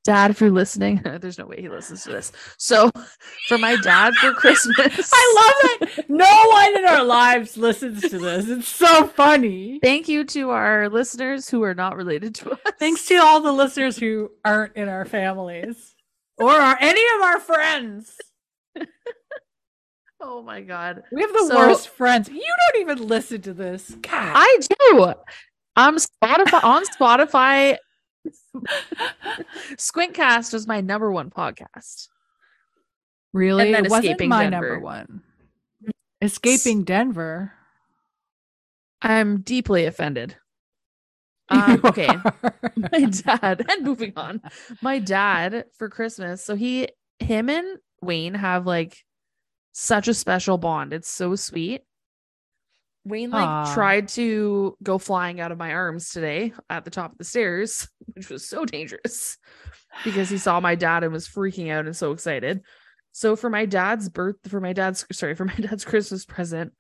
[0.05, 1.01] dad if you're listening.
[1.19, 2.31] There's no way he listens to this.
[2.57, 2.89] So
[3.49, 5.09] for my dad for Christmas.
[5.13, 6.09] I love it.
[6.09, 8.47] No one in our lives listens to this.
[8.47, 9.79] It's so funny.
[9.83, 12.59] Thank you to our listeners who are not related to us.
[12.79, 15.95] Thanks to all the listeners who aren't in our families
[16.37, 18.15] or are any of our friends.
[20.21, 21.03] Oh my god.
[21.11, 22.29] We have the So- worst friends.
[22.29, 23.91] You don't even listen to this.
[24.01, 24.31] God.
[24.35, 25.13] I do.
[25.75, 27.77] Um Spotify on Spotify.
[29.75, 32.07] Squintcast was my number one podcast.
[33.33, 33.71] really?
[33.71, 34.69] then it wasn't Escaping my Denver.
[34.71, 35.21] number one.
[36.21, 37.51] Escaping Denver.
[39.01, 40.35] I'm deeply offended.
[41.47, 42.09] Um, okay.
[42.91, 44.41] my dad and moving on
[44.81, 46.87] my dad for christmas so he
[47.19, 48.97] him and wayne have like
[49.71, 51.83] such a special bond it's so sweet
[53.05, 53.73] wayne like Aw.
[53.73, 57.87] tried to go flying out of my arms today at the top of the stairs
[58.13, 59.37] which was so dangerous
[60.03, 62.61] because he saw my dad and was freaking out and so excited
[63.11, 66.73] so for my dad's birth for my dad's sorry for my dad's christmas present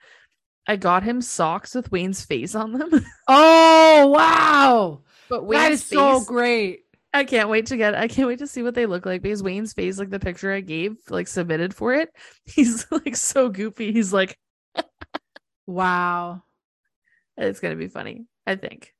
[0.67, 2.89] i got him socks with wayne's face on them
[3.27, 5.01] oh, wow.
[5.29, 6.81] but That wayne's is so great.
[7.13, 9.41] I can't wait to get I can't wait to see what they look like because
[9.41, 12.09] Wayne's face, like the picture I gave, like submitted for it,
[12.43, 13.93] he's like so goofy.
[13.93, 14.37] He's like,
[15.67, 16.43] Wow.
[17.37, 18.93] it's gonna be funny, I think.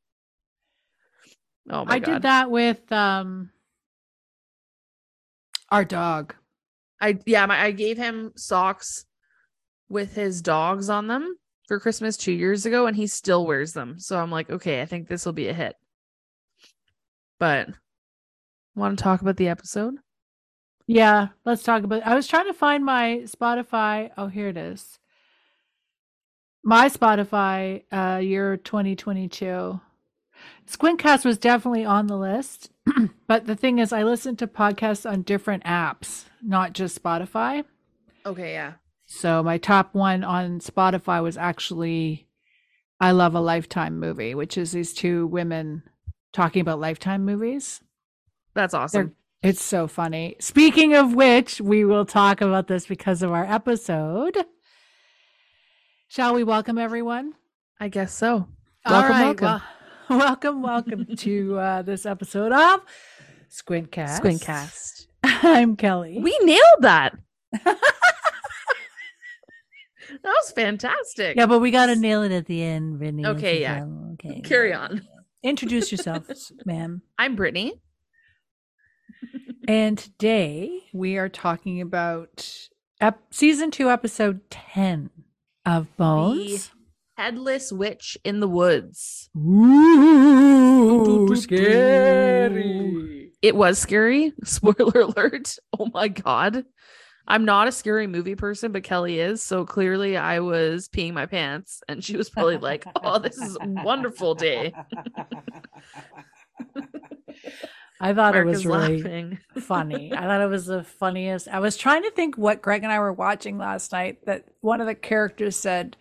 [1.70, 1.92] Oh my god.
[1.92, 2.06] I god.
[2.06, 3.52] did that with um
[5.70, 6.36] our dog.
[7.02, 9.06] I yeah, my, I gave him socks
[9.90, 14.00] with his dogs on them for Christmas two years ago, and he still wears them.
[14.00, 15.76] So I'm like, okay, I think this will be a hit.
[17.40, 17.70] But
[18.76, 19.96] want to talk about the episode?
[20.88, 22.06] Yeah, let's talk about.
[22.06, 24.12] I was trying to find my Spotify.
[24.18, 25.00] Oh, here it is.
[26.68, 29.80] My Spotify uh year 2022.
[30.68, 32.72] Squintcast was definitely on the list,
[33.28, 37.66] but the thing is I listen to podcasts on different apps, not just Spotify.
[38.26, 38.74] Okay, yeah.
[39.06, 42.28] So my top one on Spotify was actually
[43.00, 45.84] I Love a Lifetime movie, which is these two women
[46.34, 47.82] talking about lifetime movies.
[48.56, 49.16] That's awesome.
[49.44, 50.36] It's so funny.
[50.40, 54.46] Speaking of which, we will talk about this because of our episode.
[56.08, 57.34] Shall we welcome everyone?
[57.80, 58.48] I guess so.
[58.88, 59.46] Welcome, right, welcome.
[59.46, 59.62] well-
[60.20, 62.82] welcome, welcome to uh, this episode of
[63.50, 64.20] Squintcast.
[64.22, 65.08] Squintcast.
[65.24, 66.20] I'm Kelly.
[66.22, 67.18] We nailed that.
[67.66, 67.80] that
[70.24, 71.36] was fantastic.
[71.36, 73.26] yeah, but we got to nail it at the end, Brittany.
[73.26, 73.86] Okay, yeah.
[74.14, 74.42] Okay.
[74.42, 75.02] Carry on.
[75.44, 76.26] Introduce yourself,
[76.66, 77.02] ma'am.
[77.18, 77.82] I'm Brittany.
[79.68, 82.48] And today we are talking about
[83.02, 85.10] ep- season two, episode 10
[85.66, 86.68] of Bones.
[86.68, 86.72] The
[87.18, 89.30] Headless Witch in the Woods.
[89.38, 93.32] Ooh, scary.
[93.42, 94.34] It was scary.
[94.44, 95.56] Spoiler alert.
[95.78, 96.66] Oh my God.
[97.28, 99.42] I'm not a scary movie person, but Kelly is.
[99.42, 103.58] So clearly I was peeing my pants and she was probably like, oh, this is
[103.60, 104.74] a wonderful day.
[108.02, 109.40] I thought Mark it was really laughing.
[109.62, 110.14] funny.
[110.14, 111.48] I thought it was the funniest.
[111.48, 114.82] I was trying to think what Greg and I were watching last night that one
[114.82, 115.96] of the characters said,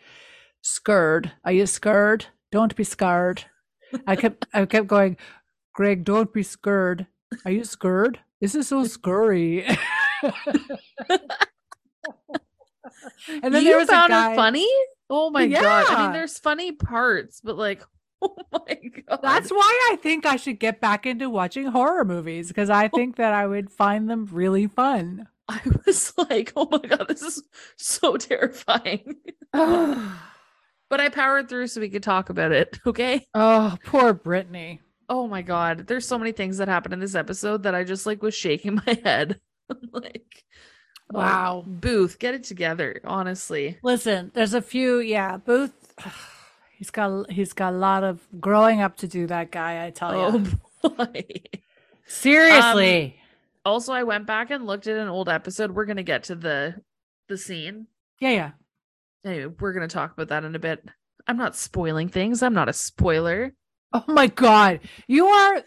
[0.62, 1.33] "Scared?
[1.44, 2.26] Are you scared?
[2.50, 3.44] Don't be scared."
[4.07, 5.16] I kept I kept going,
[5.74, 7.07] Greg, don't be scared.
[7.44, 8.18] Are you scared?
[8.40, 9.64] This is so scary.
[13.42, 14.33] and then you there was found a guy.
[14.33, 14.68] it funny?
[15.11, 15.87] Oh my god.
[15.88, 17.83] I mean, there's funny parts, but like,
[18.53, 18.75] oh my
[19.09, 19.21] god.
[19.23, 22.97] That's why I think I should get back into watching horror movies because I oh.
[22.97, 25.29] think that I would find them really fun.
[25.49, 27.43] I was like, oh my god, this is
[27.77, 29.17] so terrifying.
[29.53, 30.21] oh,
[30.91, 32.79] But I powered through so we could talk about it.
[32.87, 33.27] Okay.
[33.35, 34.81] Oh, poor Brittany.
[35.09, 35.87] Oh my god.
[35.87, 38.75] There's so many things that happened in this episode that I just like was shaking
[38.87, 39.41] my head.
[39.93, 40.45] like
[41.13, 41.65] oh, Wow.
[41.67, 43.79] Booth, get it together, honestly.
[43.83, 44.99] Listen, there's a few.
[44.99, 45.73] Yeah, Booth.
[46.85, 49.27] He's got he's got a lot of growing up to do.
[49.27, 50.44] That guy, I tell you.
[50.85, 51.25] Oh boy.
[52.05, 53.05] Seriously.
[53.07, 53.12] Um,
[53.64, 55.70] also, I went back and looked at an old episode.
[55.70, 56.75] We're gonna get to the
[57.29, 57.87] the scene.
[58.20, 58.51] yeah, yeah.
[59.25, 60.87] Anyway, we're gonna talk about that in a bit.
[61.27, 62.42] I'm not spoiling things.
[62.42, 63.55] I'm not a spoiler.
[63.94, 65.62] Oh my god, you are.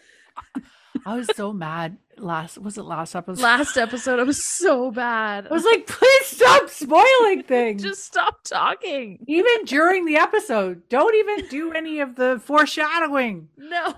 [1.04, 1.96] I was so mad.
[2.20, 3.42] Last was it last episode?
[3.42, 5.46] Last episode, I was so bad.
[5.46, 7.82] I was like, please stop spoiling things.
[7.82, 9.24] just stop talking.
[9.28, 13.48] even during the episode, don't even do any of the foreshadowing.
[13.56, 13.94] No.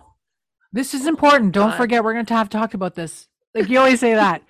[0.72, 1.52] This is important.
[1.52, 1.76] Don't God.
[1.76, 3.26] forget, we're going to have talked about this.
[3.54, 4.42] Like you always say that.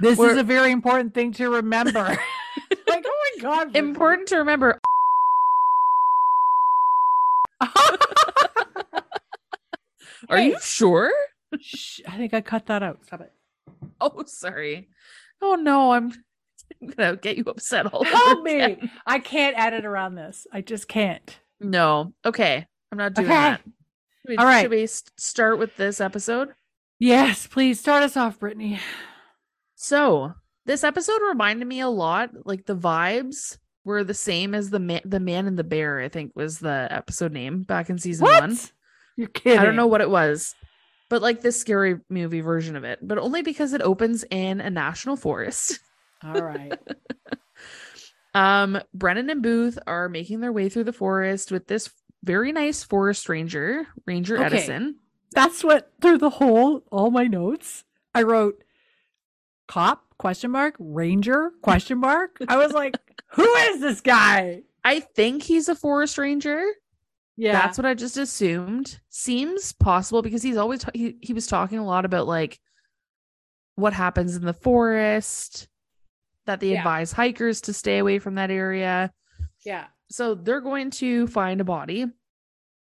[0.00, 1.92] This is We're- a very important thing to remember.
[2.88, 4.80] like, oh my god, Important to remember.
[10.28, 10.48] Are Hey.
[10.48, 11.12] you sure?
[11.60, 13.04] Shh, I think I cut that out.
[13.06, 13.32] Stop it.
[14.00, 14.88] Oh, sorry.
[15.40, 16.12] Oh no, I'm
[16.96, 18.60] gonna get you upset all Help over me.
[18.60, 18.90] again.
[19.06, 20.46] I can't edit around this.
[20.52, 21.38] I just can't.
[21.60, 22.12] No.
[22.24, 22.66] Okay.
[22.90, 23.34] I'm not doing Okay.
[23.34, 23.60] that.
[23.64, 24.62] Should we, All right.
[24.62, 26.50] Should we st- start with this episode?
[26.98, 28.78] Yes, please start us off, Brittany.
[29.74, 30.34] So
[30.66, 35.00] this episode reminded me a lot, like the vibes were the same as the man,
[35.04, 36.00] the man and the bear.
[36.00, 38.40] I think was the episode name back in season What?
[38.42, 38.58] one.
[39.16, 39.58] You're kidding.
[39.58, 40.54] I don't know what it was,
[41.12, 44.70] but like this scary movie version of it, but only because it opens in a
[44.70, 45.78] national forest.
[46.24, 46.72] All right.
[48.34, 51.90] Um, Brennan and Booth are making their way through the forest with this
[52.24, 54.46] very nice forest ranger, Ranger Okay.
[54.46, 54.96] Edison.
[55.32, 58.64] That's what through the whole all my notes I wrote
[59.68, 62.38] cop question mark ranger question mark.
[62.48, 62.96] I was like,
[63.32, 64.62] who is this guy?
[64.82, 66.64] I think he's a forest ranger.
[67.36, 69.00] Yeah, That's what I just assumed.
[69.08, 72.58] Seems possible because he's always he, he was talking a lot about like
[73.74, 75.66] what happens in the forest,
[76.46, 76.78] that they Yeah.
[76.80, 79.12] advise hikers to stay away from that area.
[79.64, 79.86] yeah.
[80.10, 82.04] So they're going to find a body.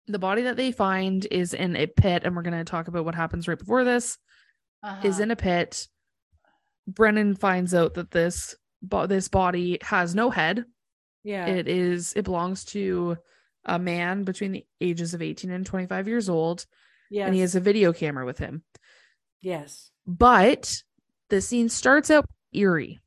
[0.07, 3.03] The body that they find is in a pit, and we're going to talk about
[3.03, 4.17] what happens right before this.
[5.03, 5.23] Is Uh-huh.
[5.23, 5.89] in a pit.
[6.87, 10.63] Brennan finds out that this bo- this body has no head.
[11.23, 11.47] yeah.
[11.47, 13.17] It is it belongs to
[13.67, 16.65] a man between the ages of 18 and 25 years old,
[17.11, 17.25] yes.
[17.25, 18.63] and he has a video camera with him.
[19.41, 19.91] yes.
[20.05, 20.73] But
[21.29, 22.99] the scene starts out eerie.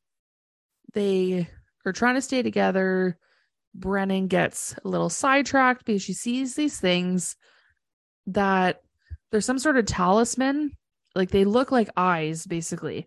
[0.92, 1.49] They
[1.87, 3.16] are trying to stay together.
[3.75, 7.37] Brennan gets a little sidetracked because she sees these things
[8.27, 8.83] that
[9.31, 10.73] there's some sort of talisman.
[11.14, 13.07] Like they look like eyes, basically.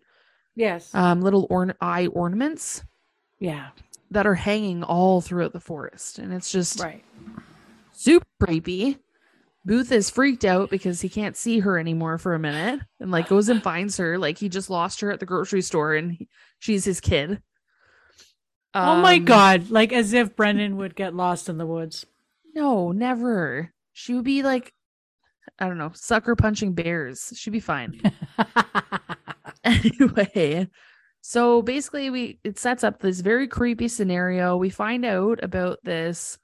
[0.56, 0.92] Yes.
[0.92, 2.82] Um, little orn- eye ornaments
[3.44, 3.68] yeah.
[4.14, 6.18] That are hanging all throughout the forest.
[6.18, 7.04] And it's just Right.
[7.92, 8.98] super creepy.
[9.64, 13.28] Booth is freaked out because he can't see her anymore for a minute and like
[13.28, 14.18] goes and finds her.
[14.18, 17.42] Like he just lost her at the grocery store and he- she's his kid.
[18.74, 19.70] oh my Um, god!
[19.70, 22.04] Like as if Brennan would get lost in the woods.
[22.54, 23.72] No, never.
[23.94, 24.72] She would be like,
[25.58, 27.32] I don't know, sucker punching bears.
[27.36, 28.00] She'd be fine.
[29.64, 30.68] anyway,
[31.26, 34.58] so basically, we it sets up this very creepy scenario.
[34.58, 36.36] We find out about this,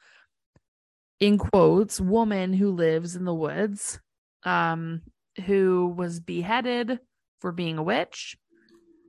[1.21, 4.01] in quotes, woman who lives in the woods,
[4.43, 5.03] um,
[5.45, 6.99] who was beheaded
[7.43, 8.39] for being a witch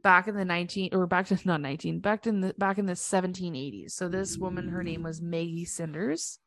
[0.03, 2.93] back in the 19 or back to not 19 back in the back in the
[2.93, 6.39] 1780s so this woman her name was maggie cinders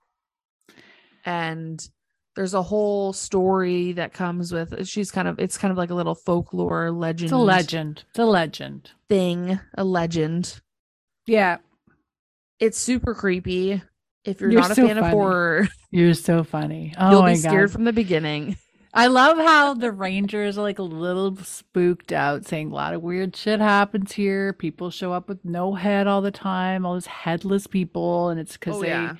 [1.24, 1.88] and
[2.36, 5.94] there's a whole story that comes with she's kind of it's kind of like a
[5.94, 8.04] little folklore legend it's a legend.
[8.10, 8.90] It's a legend.
[9.08, 10.60] thing a legend
[11.26, 11.58] Yeah.
[12.58, 13.82] it's super creepy
[14.24, 16.92] If you're, You're not a so fan of horror, You're so funny.
[16.98, 17.72] Oh you'll be scared god.
[17.72, 18.56] from the beginning.
[18.96, 23.02] I love how the Rangers are like a little spooked out, saying a lot of
[23.02, 24.52] weird shit happens here.
[24.52, 28.52] People show up with no head all the time, all these headless people, and it's
[28.52, 29.16] because Oh, they yeah.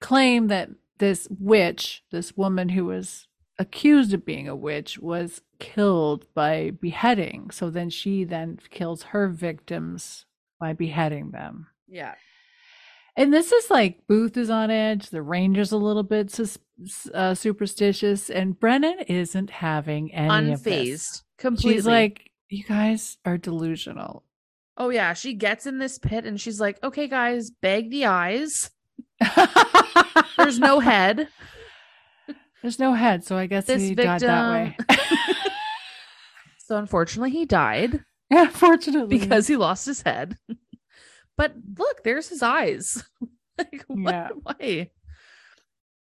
[0.00, 0.70] claim that
[1.00, 3.26] this witch, this woman who was
[3.58, 7.50] accused of being a witch, was killed by beheading.
[7.50, 10.26] So then she then kills her victims
[10.60, 11.66] by beheading them.
[11.88, 12.14] Yeah.
[13.16, 15.10] And this is like Booth is on edge.
[15.10, 16.58] The Rangers a little bit sus-
[17.12, 20.74] uh, superstitious, and Brennan isn't having any of this.
[20.74, 21.22] Unfazed.
[21.36, 21.72] Completely.
[21.74, 24.24] She's like, "You guys are delusional."
[24.80, 25.12] oh yeah.
[25.12, 28.70] She gets in this pit and she's like, okay, guys, bag the eyes.
[30.38, 31.28] There's no head.
[32.62, 34.76] There's no head, so I guess This he died that way.
[36.58, 40.36] So unfortunately, he died yeah, fortunately, because he lost his head.
[41.36, 43.02] but look, there's his eyes.
[43.58, 44.12] like what?
[44.12, 44.28] Yeah.
[44.40, 44.90] Why?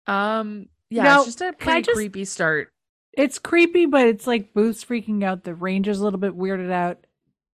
[0.08, 0.66] Um.
[0.90, 2.70] Yeah, Now, it's just a pretty just- creepy start.
[3.14, 5.44] it's creepy, but it's like Booth's freaking out.
[5.46, 6.98] The Rangers a little bit weirded out.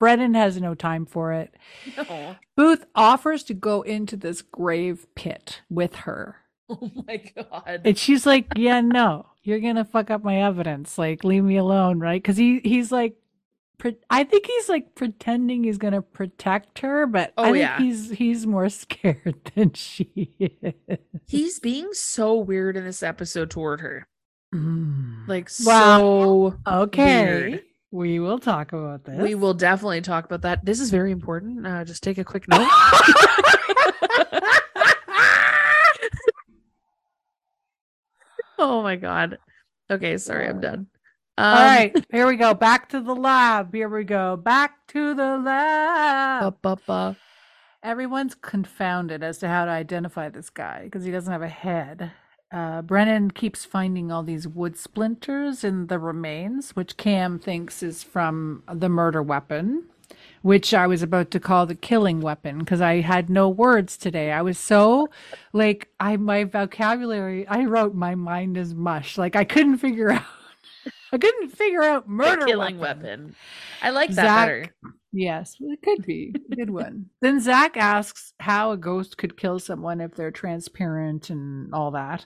[0.01, 1.53] Brennan has no time for it.
[1.95, 2.35] No.
[2.57, 6.37] Booth offers to go into this grave pit with her.
[6.71, 7.81] Oh my god.
[7.83, 10.97] And she's like, "Yeah, no, you're gonna fuck up my evidence.
[10.97, 13.17] Like, leave me alone, right?" Because he he's like,
[13.77, 17.77] pre- I think he's like pretending he's gonna protect her, but Oh, I think yeah.
[17.77, 20.97] he's he's more scared than she is.
[21.27, 24.07] He's being so weird in this episode toward her.
[24.55, 25.27] Mm.
[25.27, 25.97] Like Wow.
[25.97, 27.63] so okay, weird.
[27.91, 29.21] We will talk about this.
[29.21, 30.65] we will definitely talk about that.
[30.65, 31.67] This is very important.
[31.67, 32.67] Uh, just take a quick note.
[38.57, 39.37] oh my god.
[39.89, 40.87] Okay, sorry, I'm done.
[41.37, 42.53] Um, All right, here we go.
[42.53, 43.73] Back to the lab.
[43.73, 44.37] Here we go.
[44.37, 46.61] Back to the lab.
[46.61, 47.17] ba, ba, ba.
[47.83, 52.11] Everyone's confounded as to how to identify this guy because he doesn't have a head.
[52.51, 58.03] Uh, Brennan keeps finding all these wood splinters in the remains, which Cam thinks is
[58.03, 59.85] from the murder weapon,
[60.41, 64.33] which I was about to call the killing weapon because I had no words today.
[64.33, 65.07] I was so
[65.53, 67.47] like I my vocabulary.
[67.47, 69.17] I wrote my mind is mush.
[69.17, 70.23] Like I couldn't figure out.
[71.12, 73.03] I couldn't figure out The murder killing weapon.
[73.03, 73.36] weapon.
[73.82, 74.76] I like that Zack- better.
[75.14, 77.07] Yes, it could be a good one.
[77.22, 82.26] then Zack asks how a ghost could kill someone if they're transparent and all that.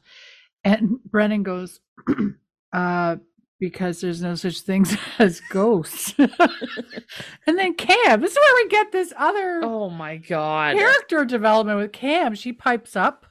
[0.63, 1.79] And Brennan goes,
[2.73, 3.15] uh,
[3.59, 6.13] because there's no such things as ghosts.
[6.19, 10.75] and then Cam, this is where we get this other Oh my god.
[10.77, 12.35] character development with Cam.
[12.35, 13.25] She pipes up.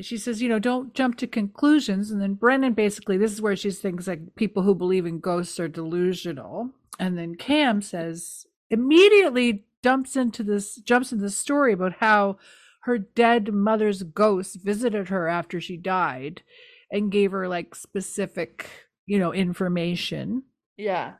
[0.00, 2.10] She says, you know, don't jump to conclusions.
[2.10, 5.58] And then Brennan basically, this is where she thinks like people who believe in ghosts
[5.58, 6.70] are delusional.
[6.98, 12.38] And then Cam says, immediately dumps into this, jumps into the story about how
[12.82, 16.42] her dead mother's ghost visited her after she died
[16.90, 18.68] and gave her like specific,
[19.06, 20.44] you know, information.
[20.76, 21.14] Yeah.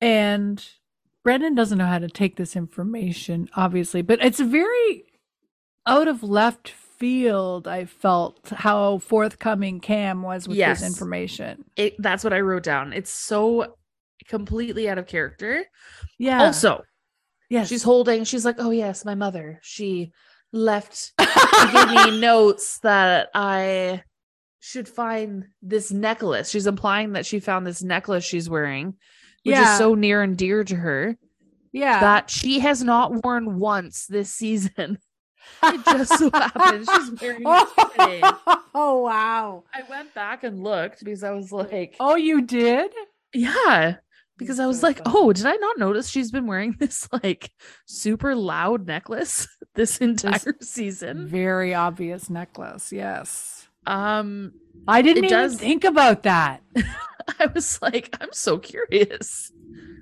[0.00, 0.64] And
[1.24, 5.04] Brennan doesn't know how to take this information, obviously, but it's very
[5.88, 7.66] out of left field.
[7.68, 10.80] I felt how forthcoming Cam was with Yes.
[10.80, 11.64] this information.
[11.76, 12.92] It, that's what I wrote down.
[12.92, 13.76] It's so
[14.28, 15.64] completely out of character.
[16.18, 16.44] Yeah.
[16.44, 16.82] Also,
[17.48, 19.60] yeah she's holding, she's like, Oh yes, my mother.
[19.62, 20.12] She
[20.52, 24.02] left she gave me notes that I
[24.60, 26.50] should find this necklace.
[26.50, 28.86] She's implying that she found this necklace she's wearing,
[29.44, 29.72] which Yeah.
[29.72, 31.16] is so near and dear to her
[31.72, 32.00] yeah.
[32.00, 34.98] that she has not worn once this season.
[35.62, 38.34] it just so happens she's wearing it
[38.74, 39.64] oh wow.
[39.74, 42.90] I went back and looked because I was like, Oh, you did?
[43.34, 43.96] yeah.
[44.36, 45.16] Because I was So like, funny.
[45.16, 47.50] oh, did I not notice she's been wearing this like
[47.86, 51.26] super loud necklace this entire season?
[51.26, 52.92] Very obvious necklace.
[52.92, 53.66] Yes.
[53.86, 54.52] Um,
[54.86, 56.62] I didn't even does- think about that.
[57.40, 59.50] I was like, I'm so curious.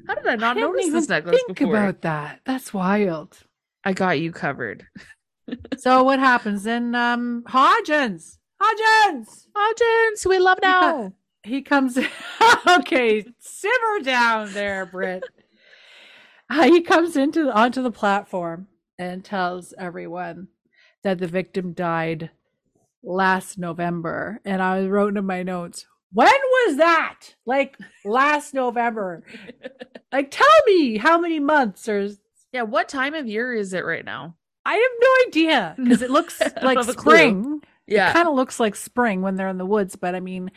[0.07, 1.75] How did I not I notice this necklace think before?
[1.77, 2.41] about that.
[2.45, 3.39] That's wild.
[3.85, 4.87] I got you covered.
[5.77, 6.95] So what happens then?
[6.95, 11.13] Um, Hodgins, Hodgins, Hodgins, we love now.
[11.43, 11.99] he comes.
[12.69, 15.23] okay, simmer down there, Britt.
[16.49, 18.69] Uh, he comes into onto the platform
[18.99, 20.49] and tells everyone
[21.03, 22.31] that the victim died
[23.03, 24.41] last November.
[24.45, 27.35] And I wrote in my notes, when was that?
[27.45, 29.25] Like last November?
[30.13, 32.11] like, tell me how many months or
[32.53, 34.37] Yeah, what time of year is it right now?
[34.67, 37.63] I have no idea because it looks like spring.
[37.87, 38.11] Yeah.
[38.11, 40.51] It kind of looks like spring when they're in the woods, but I mean,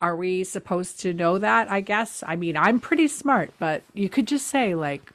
[0.00, 1.70] are we supposed to know that?
[1.70, 2.24] I guess.
[2.26, 5.12] I mean, I'm pretty smart, but you could just say like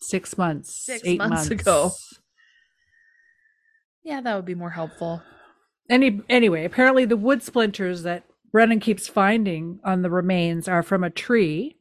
[0.00, 1.90] six months, Six eight months months, ago.
[4.04, 5.22] Yeah, that would be more helpful.
[5.90, 8.22] Any anyway, apparently the wood splinters that
[8.52, 11.76] Brennan keeps finding on the remains are from a tree,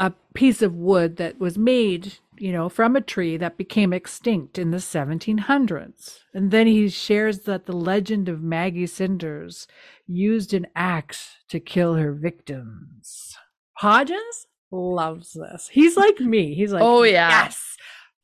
[0.00, 4.58] a piece of wood that was made, you know, from a tree that became extinct
[4.58, 6.18] in the 1700s.
[6.34, 9.66] And then he shares that the legend of Maggie Cinders
[10.06, 13.36] used an axe to kill her victims.
[13.82, 15.68] Hodgins loves this.
[15.70, 16.54] He's like me.
[16.54, 17.28] He's like, Oh, yeah.
[17.44, 17.76] yes,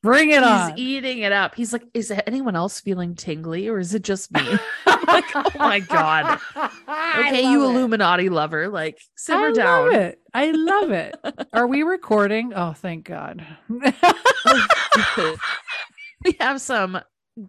[0.03, 0.71] bring it He's on.
[0.77, 1.55] He's eating it up.
[1.55, 4.41] He's like, is anyone else feeling tingly or is it just me?
[5.07, 6.39] like, oh my God.
[6.57, 7.67] Okay, you it.
[7.67, 9.87] Illuminati lover, like simmer I down.
[9.87, 10.21] love it.
[10.35, 11.17] I love it.
[11.53, 12.53] Are we recording?
[12.55, 13.45] Oh, thank God.
[13.69, 13.83] we
[16.41, 17.01] have some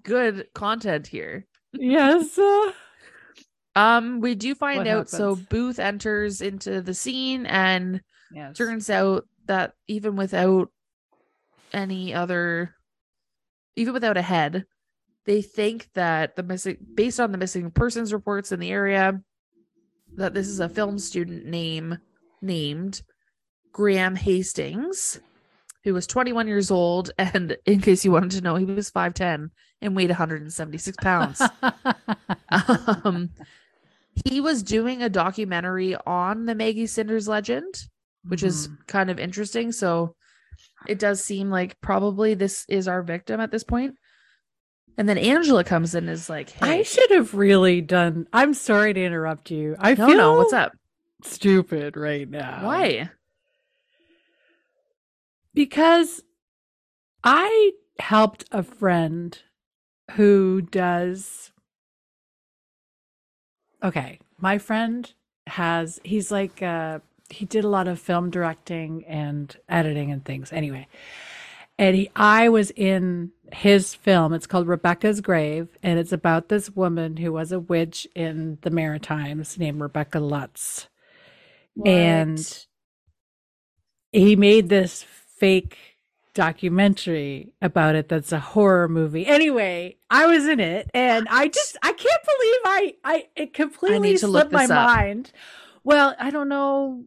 [0.04, 1.46] good content here.
[1.74, 2.38] yes.
[3.76, 5.36] Um, we do find What out so?
[5.36, 8.02] Booth enters into the scene and
[8.34, 8.58] yes.
[8.58, 10.70] turns out that even without
[11.74, 12.76] any other
[13.76, 14.66] even without a head,
[15.26, 19.22] they think that the missing based on the missing persons reports in the area
[20.16, 21.98] that this is a film student name
[22.42, 23.02] named
[23.72, 25.20] Graham Hastings
[25.84, 29.50] who was 21 years old and in case you wanted to know he was 5'10
[29.82, 31.42] and weighed 176 pounds
[33.06, 33.30] um,
[34.26, 37.74] he was doing a documentary on the Maggie Cinders legend,
[38.28, 38.88] which is Mhm.
[38.88, 39.72] kind of interesting.
[39.72, 40.16] So
[40.88, 43.96] it does seem like probably this is our victim at this point.
[44.98, 48.28] And then Angela comes in and is like, hey, I should have really done.
[48.34, 49.76] I'm sorry to interrupt you.
[49.80, 50.74] I no, feel no, what's up?
[51.24, 52.66] stupid right now.
[52.66, 53.10] Why?
[55.54, 56.22] Because
[57.24, 59.38] I helped a friend
[60.12, 61.52] who does.
[63.84, 65.14] Okay, my friend
[65.48, 66.00] has.
[66.04, 66.62] He's like.
[66.62, 67.00] uh
[67.30, 70.52] he did a lot of film directing and editing and things.
[70.54, 70.88] Anyway,
[71.78, 74.34] and he, I was in his film.
[74.34, 78.70] It's called Rebecca's Grave, and it's about this woman who was a witch in the
[78.72, 80.88] Maritimes named Rebecca Lutz.
[81.86, 82.40] And
[84.12, 85.78] he made this fake
[86.34, 89.26] documentary about it that's a horror movie.
[89.26, 94.18] Anyway, I was in it and I just I can't believe I I it completely
[94.28, 94.70] look slipped my up.
[94.70, 95.32] mind.
[95.84, 97.06] Well, I don't know.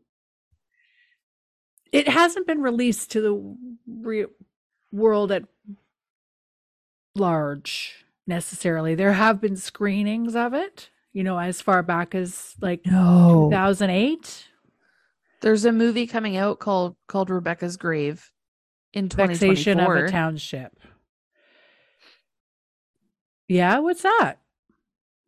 [1.92, 4.26] It hasn't been released to the re-
[4.90, 5.44] world at
[7.14, 8.94] large necessarily.
[8.94, 13.48] There have been screenings of it, you know, as far back as like no.
[13.50, 14.48] 2008.
[15.42, 18.30] There's a movie coming out called called Rebecca's Grave
[18.92, 19.48] in 2024.
[19.48, 20.78] Vexation of a Township.
[23.48, 24.36] Yeah, what's that?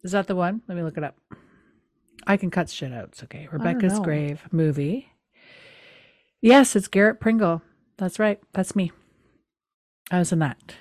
[0.03, 0.63] Is that the one?
[0.69, 1.19] Let me look it up.
[2.27, 3.09] I can cut shit out.
[3.09, 3.49] It's okay.
[3.51, 3.99] Rebecca's.
[3.99, 5.11] Grave movie.
[6.45, 7.63] Yes, it's Garrett Pringle.
[7.97, 8.39] That's right.
[8.53, 8.93] That's me.
[10.11, 10.75] I was in that.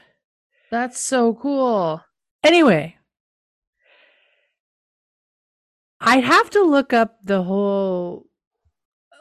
[0.69, 2.01] That's so cool.
[2.43, 2.97] Anyway,
[6.01, 8.25] I'd have to look up the whole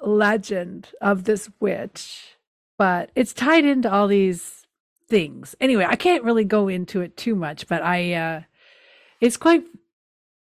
[0.05, 2.35] legend of this witch,
[2.77, 4.67] but it's tied into all these
[5.09, 5.55] things.
[5.61, 8.41] Anyway, I can't really go into it too much, but I uh
[9.21, 9.63] it's quite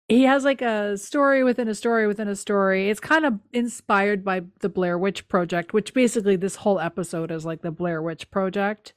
[0.09, 2.91] he has like a story within a story within a story.
[2.91, 7.47] It's kind of inspired by the Blair Witch Project, which basically this whole episode is
[7.47, 8.93] like the Blair Witch Project.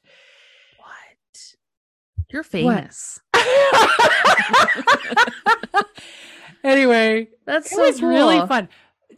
[0.78, 1.56] What?
[2.30, 3.22] You're famous.
[6.64, 8.68] anyway, That's it so was really fun.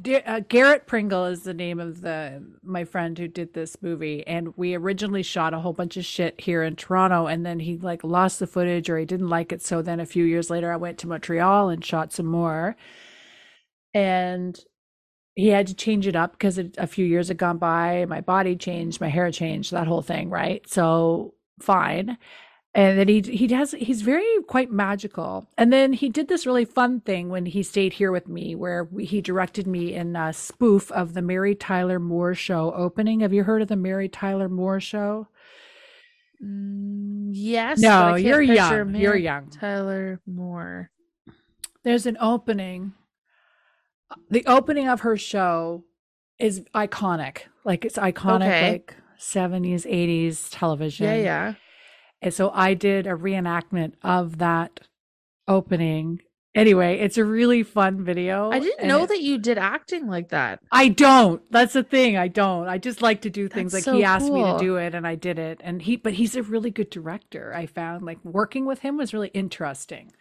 [0.05, 4.55] Uh, Garrett Pringle is the name of the my friend who did this movie, and
[4.55, 8.03] we originally shot a whole bunch of shit here in Toronto, and then he like
[8.03, 9.61] lost the footage or he didn't like it.
[9.61, 12.77] So then a few years later, I went to Montreal and shot some more,
[13.93, 14.57] and
[15.35, 18.05] he had to change it up because a few years had gone by.
[18.07, 20.67] My body changed, my hair changed, that whole thing, right?
[20.69, 22.17] So fine.
[22.79, 25.45] And then he he has he's very quite magical.
[25.57, 28.85] And then he did this really fun thing when he stayed here with me, where
[28.85, 33.19] we, he directed me in a spoof of the Mary Tyler Moore Show opening.
[33.19, 35.27] Have you heard of the Mary Tyler Moore Show?
[36.41, 37.79] Mm, yes.
[37.79, 38.95] No, you're young.
[38.95, 39.49] You're young.
[39.49, 40.89] Tyler Moore.
[41.83, 42.93] There's an opening.
[44.29, 45.83] The opening of her show
[46.39, 47.39] is iconic.
[47.65, 48.71] Like it's iconic, Okay.
[48.71, 51.07] like 70s, 80s television.
[51.07, 51.53] Yeah, yeah.
[52.21, 54.81] And so I did a reenactment of that
[55.47, 56.21] opening.
[56.55, 58.51] Anyway, it's a really fun video.
[58.51, 60.59] I didn't know it- that you did acting like that.
[60.71, 61.41] I don't.
[61.51, 62.17] That's the thing.
[62.17, 62.67] I don't.
[62.67, 64.93] I just like to do things That's like he so asked me to do it
[64.95, 65.61] and I did it.
[65.63, 67.53] And he but he's a really good director.
[67.55, 70.11] I found like working with him was really interesting.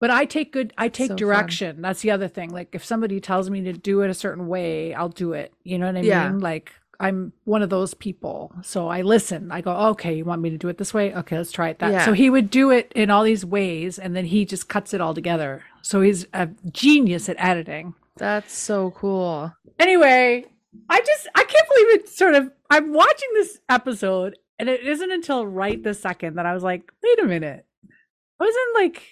[0.00, 1.16] But I take good I take So fun.
[1.16, 1.80] direction.
[1.80, 2.50] That's the other thing.
[2.50, 5.52] Like if somebody tells me to do it a certain way, I'll do it.
[5.62, 6.28] You know what I Yeah.
[6.28, 6.40] mean?
[6.40, 6.72] Like
[7.02, 8.52] I'm one of those people.
[8.62, 9.50] So I listen.
[9.50, 11.12] I go, okay, you want me to do it this way?
[11.12, 11.90] Okay, let's try it that.
[11.90, 12.04] Yeah.
[12.04, 15.00] So he would do it in all these ways and then he just cuts it
[15.00, 15.64] all together.
[15.82, 17.94] So he's a genius at editing.
[18.16, 19.52] That's so cool.
[19.80, 20.46] Anyway,
[20.88, 25.10] I just I can't believe it sort of I'm watching this episode and it isn't
[25.10, 27.66] until right this second that I was like, wait a minute.
[28.40, 29.02] I was in like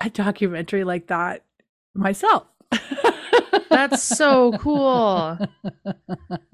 [0.00, 1.44] a documentary like that
[1.92, 2.46] myself.
[3.70, 5.38] That's so cool.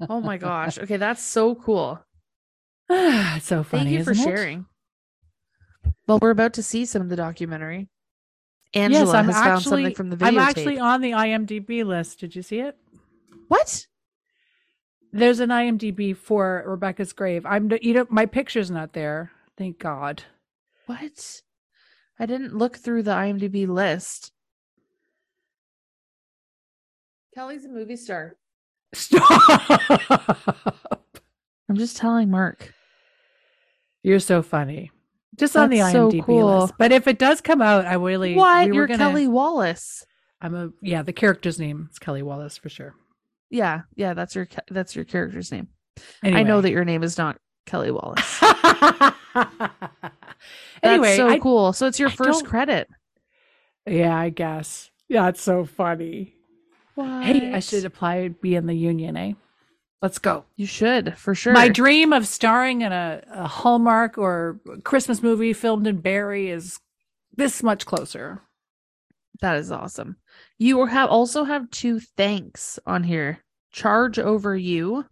[0.09, 0.77] Oh my gosh.
[0.77, 1.99] Okay, that's so cool.
[2.89, 3.85] it's so funny.
[3.85, 4.17] Thank you for it?
[4.17, 4.65] sharing.
[6.07, 7.89] Well, we're about to see some of the documentary.
[8.73, 10.39] Angela yes, I'm has actually, found something from the video.
[10.39, 12.19] I'm actually on the IMDb list.
[12.19, 12.77] Did you see it?
[13.47, 13.87] what?
[15.11, 17.45] There's an IMDb for Rebecca's grave.
[17.45, 19.31] I'm you know my picture's not there.
[19.57, 20.23] Thank God.
[20.85, 21.41] What?
[22.19, 24.31] I didn't look through the IMDb list.
[27.37, 28.35] Kelly's a movie star.
[28.95, 29.29] Stop.
[31.69, 32.73] I'm just telling Mark.
[34.01, 34.89] You're so funny.
[35.35, 36.61] Just on the That's so IMDb cool.
[36.61, 36.73] list.
[36.79, 38.67] But if it does come out, I really what?
[38.71, 40.03] we You're gonna- Kelly Wallace.
[40.41, 41.03] I'm a yeah.
[41.03, 42.95] The character's name is Kelly Wallace for sure.
[43.51, 45.67] Yeah, yeah, that's your that's your character's name.
[46.23, 46.39] Anyway.
[46.39, 48.41] I know that your name is not Kelly Wallace.
[50.81, 51.71] anyway, so I- cool.
[51.71, 52.89] So it's your I first credit.
[53.85, 54.89] yeah, I guess.
[55.07, 56.33] Yeah, it's so funny.
[57.05, 59.33] Hey, I should apply to be in the union, eh?
[60.01, 60.45] Let's go.
[60.55, 61.53] You should for sure.
[61.53, 66.79] My dream of starring in a, a Hallmark or Christmas movie filmed in Barrie is
[67.35, 68.41] this much closer.
[69.41, 70.17] That is awesome.
[70.57, 73.39] You have also have two thanks on here.
[73.71, 75.05] Charge over you.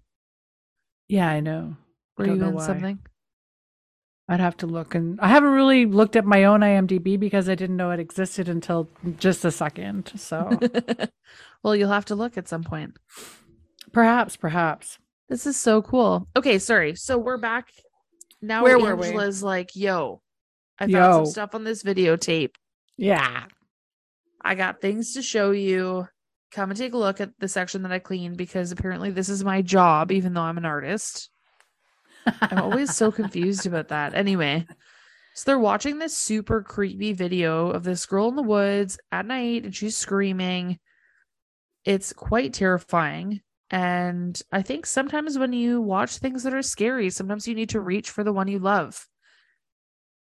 [1.07, 1.77] Yeah, I know.
[2.17, 2.65] Were Don't you know in why.
[2.65, 2.99] something?
[4.27, 7.55] I'd have to look, and I haven't really looked at my own IMDb because I
[7.55, 10.11] didn't know it existed until just a second.
[10.15, 10.49] So
[11.63, 12.97] well, you'll have to look at some point.
[13.91, 14.97] perhaps, perhaps.
[15.29, 16.27] This is so cool.
[16.35, 16.95] Okay, sorry.
[16.95, 17.69] So we're back.
[18.41, 19.07] Now Where were we?
[19.07, 20.21] Angela's like, yo,
[20.79, 21.11] I found Yo.
[21.11, 22.55] some stuff on this videotape.
[22.97, 23.45] Yeah.
[24.41, 26.07] I got things to show you.
[26.51, 29.43] Come and take a look at the section that I cleaned because apparently this is
[29.43, 31.29] my job, even though I'm an artist.
[32.41, 34.13] I'm always so confused about that.
[34.13, 34.65] Anyway,
[35.35, 39.63] so they're watching this super creepy video of this girl in the woods at night
[39.65, 40.79] and she's screaming.
[41.83, 43.41] It's quite terrifying.
[43.69, 47.81] And I think sometimes when you watch things that are scary, sometimes you need to
[47.81, 49.07] reach for the one you love.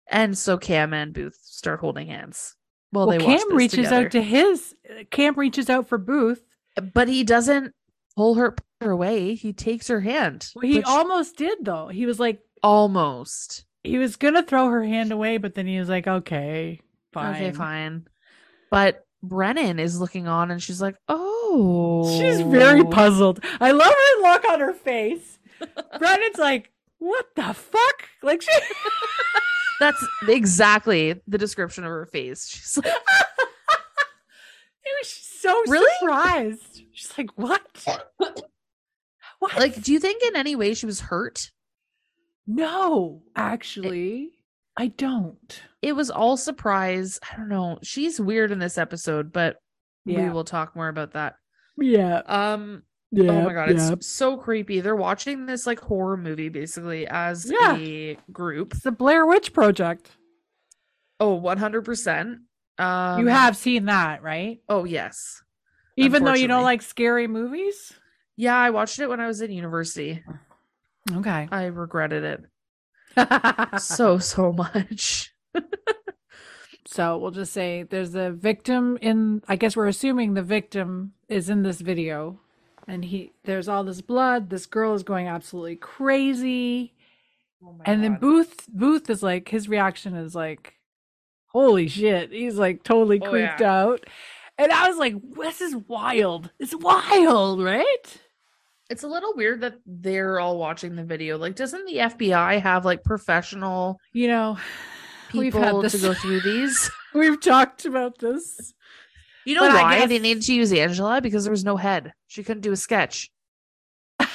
[0.08, 2.56] And so Cam and Booth start holding hands.
[2.92, 4.06] While well, they watch Cam reaches together.
[4.06, 4.76] out to his.
[5.12, 6.44] Cam reaches out for Booth.
[6.94, 7.74] but he doesn't
[8.16, 9.36] pull her, her away.
[9.36, 10.50] He takes her hand.
[10.56, 11.88] Well, he which- almost did though.
[11.88, 13.66] He was like, almost.
[13.84, 16.82] he was gonna throw her hand away, but then he was like, okay,
[17.14, 17.36] fine.
[17.36, 18.08] Okay, fine.
[18.70, 22.18] But Brennan is looking on and she's like, oh.
[22.20, 23.44] She's very puzzled.
[23.60, 25.38] I love her look on her face.
[26.00, 28.10] Brennan's like, what the fuck?
[28.24, 28.52] Like she
[29.80, 32.48] That's exactly the description of her face.
[32.48, 32.86] She's like,
[34.84, 35.92] He was so Really?
[36.00, 36.84] surprised.
[36.94, 37.62] She's like, what?
[39.42, 39.58] What?
[39.58, 41.52] like, do you think in any way she was hurt?
[42.48, 44.32] no, actually,
[44.78, 45.62] I don't.
[45.82, 47.20] It was all surprise.
[47.32, 47.80] I don't know.
[47.84, 49.58] She's weird in this episode, but
[50.06, 51.36] we will talk more about that.
[51.78, 52.22] Yeah.
[52.26, 53.32] Um, Yeah.
[53.32, 54.80] oh my god, it's so creepy.
[54.82, 57.76] They're watching this like horror movie basically as Yeah.
[57.78, 58.74] a group.
[58.74, 60.10] It's the Blair Witch Project.
[61.20, 62.38] Oh, 100%.
[62.80, 64.60] Um, you have seen that, right?
[64.68, 65.44] Oh, yes.
[65.98, 67.94] Even though you don't like scary movies?
[68.38, 70.24] Yeah, I watched it when I was in university.
[71.12, 71.48] Okay.
[71.52, 75.34] I regretted it so, so much.
[76.88, 81.50] So we'll just say there's a victim in I guess we're assuming the victim is
[81.50, 82.42] in this video
[82.86, 86.94] and he there's all this blood, this girl is going absolutely crazy.
[87.64, 90.74] Oh and then Booth Booth is like his reaction is like
[91.48, 92.32] holy shit.
[92.34, 93.84] He's like totally Oh, creeped yeah.
[93.84, 94.06] out.
[94.62, 96.52] And I was like this is wild.
[96.60, 98.20] It's wild, right?
[98.92, 101.40] It's a little weird that they're all watching the video.
[101.40, 104.60] Like, doesn't the FBI have like professional You know,
[105.34, 106.92] we've had people this to go through these?
[107.16, 108.72] we've talked about this.
[109.46, 111.22] You know But why guess- they needed to use Angela?
[111.22, 112.14] Because there was no head.
[112.28, 113.32] She couldn't do a sketch.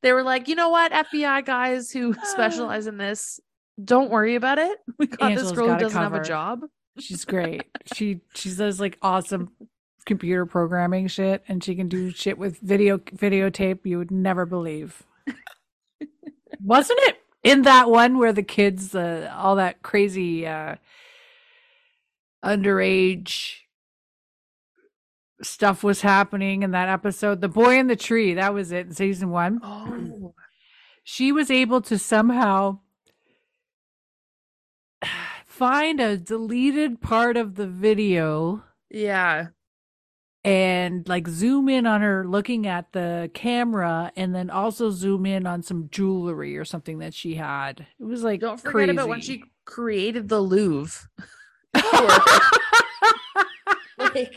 [0.00, 2.24] they were like, you know what, FBI guys who uh.
[2.24, 3.38] specialize in this,
[3.82, 4.78] don't worry about it.
[4.98, 6.62] We got Angela's this girl who doesn't have a job.
[6.98, 7.62] She's great.
[7.94, 9.50] she she does like awesome
[10.04, 15.02] computer programming shit and she can do shit with video videotape you would never believe.
[16.64, 20.76] Wasn't it in that one where the kids uh, all that crazy uh
[22.44, 23.58] underage
[25.42, 27.40] stuff was happening in that episode.
[27.40, 29.60] The boy in the tree, that was it in season one.
[29.62, 30.34] Oh,
[31.04, 32.80] She was able to somehow
[35.46, 39.48] find a deleted part of the video yeah.
[40.44, 45.46] and like zoom in on her looking at the camera and then also zoom in
[45.46, 47.86] on some jewelry or something that she had.
[48.00, 48.90] It was like Don't forget crazy.
[48.92, 51.08] about when she created the Louvre.
[53.98, 54.36] Like,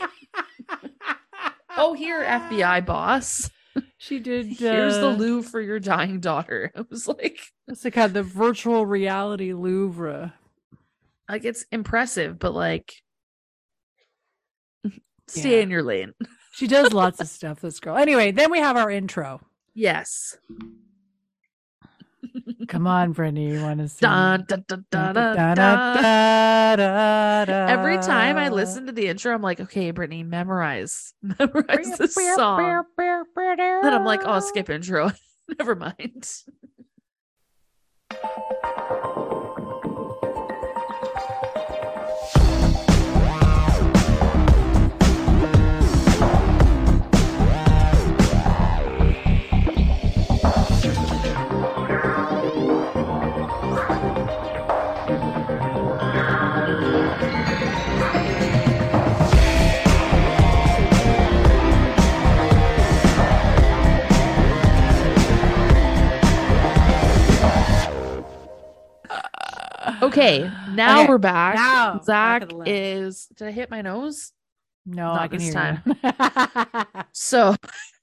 [1.76, 3.50] oh, here, FBI boss.
[3.98, 4.46] she did.
[4.58, 6.72] Here's the uh, Louvre for your dying daughter.
[6.76, 7.38] It was like,
[7.68, 10.34] It's like had the virtual reality Louvre.
[11.28, 12.94] Like it's impressive, but like,
[15.28, 15.62] stay Yeah.
[15.62, 16.12] in your lane.
[16.54, 17.60] She does lots of stuff.
[17.62, 17.96] This girl.
[17.96, 19.40] Anyway, then we have our intro.
[19.74, 20.36] Yes.
[22.68, 24.04] Come on, Brittany, you want to see?
[27.66, 32.84] Every time I listen to the intro, I'm like, okay, Brittany, memorize, memorize this song.
[32.98, 35.10] Then I'm like, oh, skip intro.
[35.58, 36.30] Never mind.
[70.02, 71.54] Okay, now Okay, we're back.
[71.54, 72.68] now, Zack list.
[72.68, 73.26] is.
[73.36, 74.32] Did I hit my nose?
[74.84, 75.78] No, Not this you.
[77.12, 77.54] So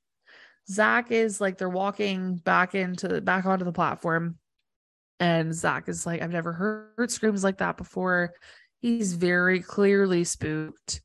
[0.70, 4.38] Zack is like they're walking back into back onto the platform,
[5.20, 8.34] and Zack is like, I've never heard screams like that before.
[8.80, 11.02] He's very clearly spooked.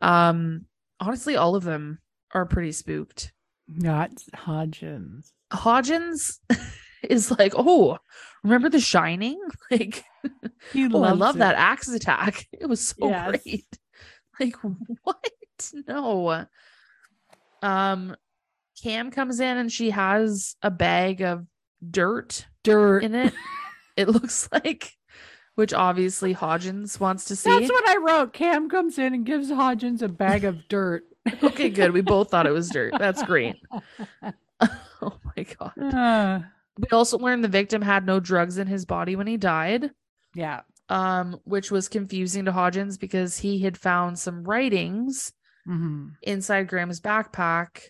[0.00, 0.64] Um,
[1.00, 1.98] honestly, all of them
[2.32, 3.30] are pretty spooked.
[3.68, 5.32] Not Hodgins.
[5.52, 6.38] Hodgins
[7.02, 7.98] is like, oh,
[8.44, 9.40] remember The Shining?
[9.70, 10.04] Like,
[10.94, 11.38] oh, I love it.
[11.40, 12.46] that axe attack.
[12.52, 13.30] It was so Yes.
[13.44, 13.66] great.
[14.40, 14.56] Like,
[15.02, 15.72] what?
[15.88, 16.46] No.
[17.62, 18.16] Um,
[18.82, 21.46] Cam comes in and she has a bag of
[21.88, 23.04] dirt dirt.
[23.04, 23.32] in it.
[23.96, 24.92] it looks like,
[25.54, 27.48] which obviously Hodgins wants to see.
[27.50, 28.32] That's what I wrote.
[28.32, 31.04] Cam comes in and gives Hodgins a bag of dirt.
[31.42, 31.92] okay, good.
[31.92, 32.94] We both thought it was dirt.
[32.98, 33.56] That's great.
[34.60, 35.78] oh my god.
[35.94, 36.40] Uh,
[36.78, 39.90] We also learned the victim had no drugs in his body when he died.
[40.34, 40.62] yeah.
[40.88, 45.32] um, which was confusing to Hodgins because he had found some writings
[45.66, 47.88] hmm inside Graham's backpack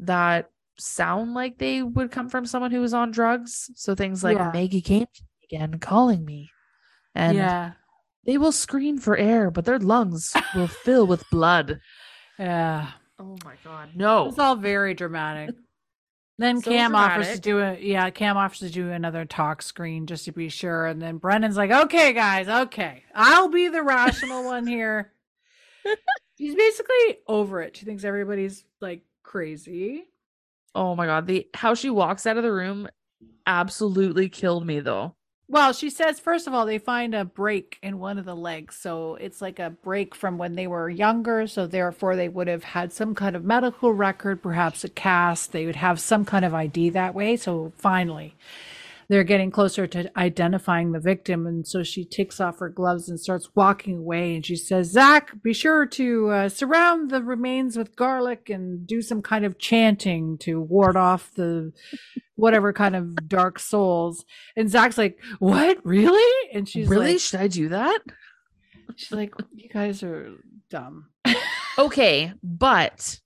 [0.00, 3.70] that sound like they would come from someone who was on drugs.
[3.76, 4.50] So things like Yeah.
[4.52, 6.50] Maggie came to me again calling me.
[7.14, 7.72] And yeah.
[8.26, 11.80] they will scream for air, but their lungs will fill with blood.
[12.38, 12.88] Yeah.
[13.18, 13.90] Oh my god.
[13.94, 14.28] No.
[14.28, 15.54] It's all very dramatic.
[16.42, 20.06] Then So Cam offers to do a yeah, Cam offers to do another tox screen
[20.06, 20.86] just to be sure.
[20.86, 23.04] And then Brennan's like, okay, guys, okay.
[23.14, 25.12] I'll be the rational one here.
[26.38, 27.76] She's basically over it.
[27.76, 30.04] She thinks everybody's like crazy.
[30.74, 31.26] Oh my god.
[31.26, 32.88] The how she walks out of the room
[33.46, 35.14] absolutely killed me though.
[35.52, 38.74] Well, she says, first of all, they find a break in one of the legs.
[38.74, 41.46] So it's like a break from when they were younger.
[41.46, 45.52] So therefore, they would have had some kind of medical record, perhaps a cast.
[45.52, 47.36] They would have some kind of ID that way.
[47.36, 48.34] So finally,
[49.12, 51.46] they're getting closer to identifying the victim.
[51.46, 54.34] And so she takes off her gloves and starts walking away.
[54.34, 59.02] And she says, Zack, be sure to uh, surround the remains with garlic and do
[59.02, 61.74] some kind of chanting to ward off the
[62.36, 64.24] whatever kind of dark souls.
[64.56, 65.84] And Zack's like, What?
[65.84, 66.48] Really?
[66.54, 67.12] And she's like, really?
[67.12, 68.00] like, Should I do that?
[68.96, 70.32] She's like, You guys are
[70.70, 71.10] dumb.
[71.78, 73.18] Okay, but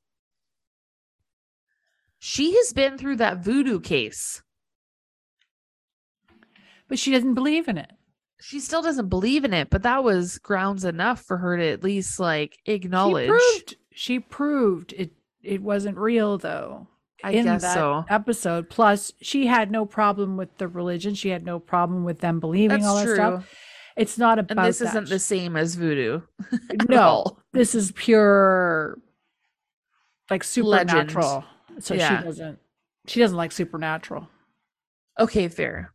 [2.20, 4.40] she has been through that voodoo case.
[6.88, 7.90] But she doesn't believe in it.
[8.40, 11.82] She still doesn't believe in it, but that was grounds enough for her to at
[11.82, 13.26] least like acknowledge.
[13.28, 15.12] She proved she proved it
[15.42, 16.86] it wasn't real though.
[17.24, 18.04] I in guess that so.
[18.10, 18.68] episode.
[18.68, 21.14] Plus, she had no problem with the religion.
[21.14, 23.14] She had no problem with them believing That's all that true.
[23.14, 23.54] stuff.
[23.96, 26.20] It's not about And this isn't the same as voodoo.
[26.90, 28.98] No, this is pure
[30.30, 31.10] like Legend.
[31.10, 31.44] supernatural.
[31.80, 32.18] So Yeah.
[32.20, 32.58] she doesn't
[33.06, 34.28] she doesn't like supernatural.
[35.18, 35.92] Okay, fair.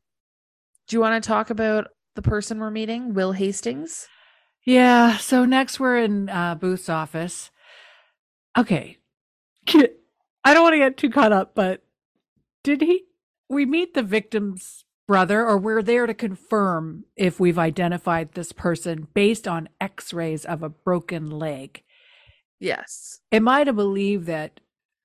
[0.91, 4.09] Do you want to talk about the person we're meeting, Will Hastings?
[4.65, 5.15] Yeah.
[5.15, 7.49] So next we're in uh, Booth's office.
[8.57, 8.97] Okay.
[9.69, 11.81] I don't want to get too caught up, but
[12.61, 13.05] did he?
[13.47, 19.07] We meet the victim's brother, or we're there to confirm if we've identified this person
[19.13, 21.83] based on x rays of a broken leg.
[22.59, 23.21] Yes.
[23.31, 24.59] Am I to believe that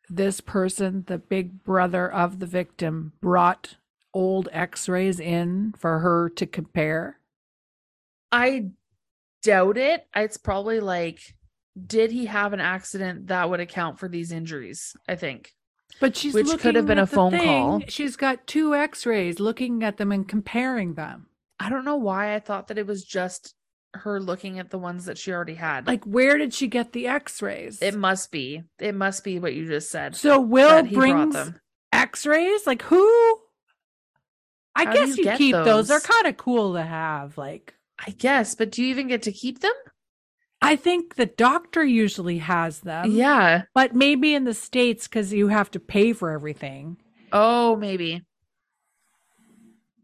[0.08, 3.76] this person, the big brother of the victim, brought
[4.16, 7.20] old x rays in for her to compare?
[8.32, 8.70] I
[9.42, 10.06] doubt it.
[10.16, 11.20] It's probably like,
[11.86, 14.96] did he have an accident that would account for these injuries?
[15.06, 15.52] I think.
[16.00, 17.44] But she's Which could have been a phone thing.
[17.44, 17.82] call.
[17.88, 21.26] She's got two x rays looking at them and comparing them.
[21.60, 23.54] I don't know why I thought that it was just
[23.94, 25.86] her looking at the ones that she already had.
[25.86, 27.80] Like, where did she get the x rays?
[27.82, 28.62] it must be.
[28.78, 30.16] It must be what you just said.
[30.16, 31.36] So Will brings
[31.92, 33.38] x-rays like who
[34.76, 38.10] i How guess you you keep those they're kind of cool to have like I
[38.10, 39.72] guess, but do you even get to keep them?
[40.62, 43.62] i think the doctor usually has them yeah.
[43.74, 46.96] but maybe in the states because you have to pay for everything
[47.32, 48.22] Oh, maybe.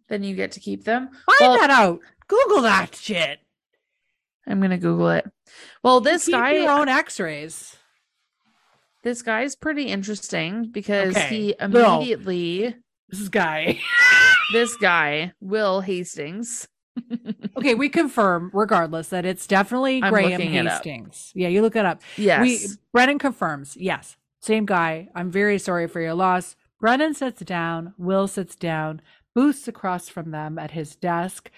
[0.08, 1.08] Then you get to keep them.
[1.08, 3.38] find Well- that out google that shit
[4.46, 5.24] I'm gonna Google it.
[5.84, 7.76] Well, this keep guy, your own x-rays
[9.04, 12.02] this guy's pretty interesting because Okay, he no.
[13.12, 13.80] Immediately, this guy
[14.52, 16.68] this guy, Will Hastings.
[17.56, 20.74] okay we confirm regardless that it's definitely I'm graham looking it up.
[20.84, 22.42] hastings yeah you look it up yes.
[22.42, 22.58] We
[22.92, 25.08] Brennan confirms, yes, same guy.
[25.14, 26.54] I'm very sorry for your loss.
[26.80, 29.00] Brennan sits down, Will sits down,
[29.34, 31.50] Booth's across from them at his desk.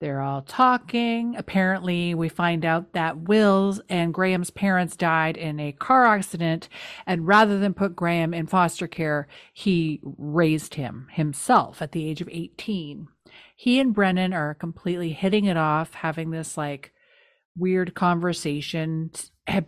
[0.00, 1.36] They're all talking.
[1.36, 6.70] Apparently, we find out that Will's and Graham's parents died in a car accident,
[7.06, 12.22] and rather than put Graham in foster care, he raised him himself at the age
[12.22, 13.08] of 18.
[13.54, 16.94] He and Brennan are completely hitting it off, having this like
[17.54, 19.10] weird conversation.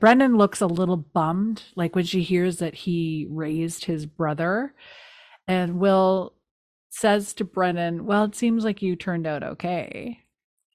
[0.01, 4.75] Brennan looks a little bummed, like when she hears that he raised his brother.
[5.47, 6.33] And Will
[6.89, 10.22] says to Brennan, Well, it seems like you turned out okay.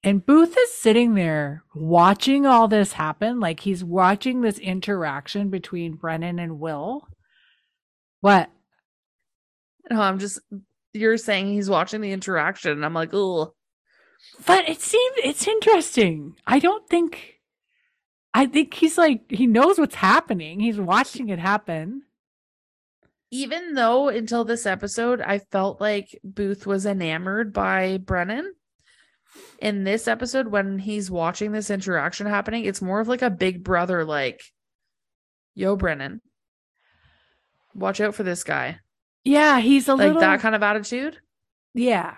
[0.08, 3.40] And Booth is sitting there watching all this happen.
[3.40, 7.06] Like he's watching this interaction between Brennan and Will.
[8.22, 8.48] What?
[9.90, 10.40] no, I'm just.
[10.94, 13.52] You're saying he's watching the interaction, and I'm like, oh,
[14.46, 16.36] But it seems it's interesting.
[16.46, 17.40] I don't think
[18.32, 20.58] I think he's like he knows what's happening.
[20.60, 22.04] He's watching it happen.
[23.30, 28.54] even though until this episode I felt like Booth was enamored by Brennan.
[29.60, 33.64] In this episode, when he's watching this interaction happening, it's more of like a big
[33.64, 34.40] brother, like,
[35.54, 36.20] yo, Brennan,
[37.74, 38.78] watch out for this guy.
[39.24, 41.18] Yeah, he's a Like little that kind of attitude.
[41.74, 42.14] Yeah.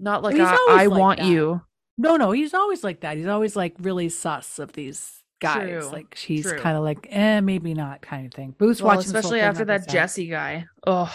[0.00, 1.28] Not like I, I like want that.
[1.28, 1.62] you.
[1.96, 3.16] No, no, he's always like that.
[3.16, 5.68] He's always like really sus of these guys.
[5.68, 8.54] True, Like she's kind of like, eh, maybe not kind of thing.
[8.58, 9.88] Booth's Well, watching especially after that.
[9.88, 10.66] Jesse guy.
[10.86, 11.14] Oh,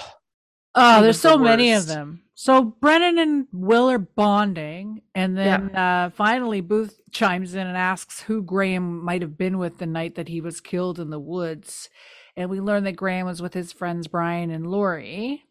[0.80, 2.22] Oh, there's was the so many of them.
[2.40, 8.22] So Brennan and Will are bonding, and then uh, finally Booth chimes in and asks
[8.22, 11.90] who Graham might have been with the night that he was killed in the woods,
[12.36, 15.46] and we learn that Graham was with his friends Brian and Lori,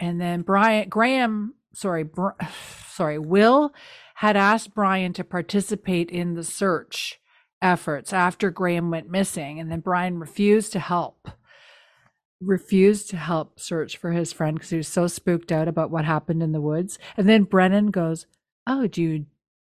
[0.00, 2.30] and then Brian Graham, sorry, Br-
[2.88, 3.72] sorry, Will
[4.16, 7.20] had asked Brian to participate in the search
[7.62, 11.28] efforts after Graham went missing, and then Brian refused to help
[12.40, 16.04] refused to help search for his friend because he was so spooked out about what
[16.04, 16.98] happened in the woods.
[17.16, 18.26] And then Brennan goes,
[18.66, 19.26] "Oh, do you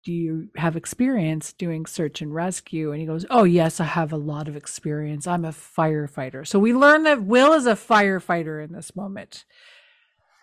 [0.05, 4.13] do you have experience doing search and rescue?" And he goes, "Oh, yes, I have
[4.13, 5.27] a lot of experience.
[5.27, 9.45] I'm a firefighter." So we learn that Will is a firefighter in this moment.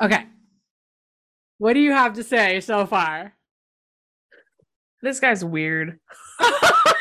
[0.01, 0.25] Okay.
[1.59, 3.33] What do you have to say so far?
[5.01, 5.99] this guy's weird.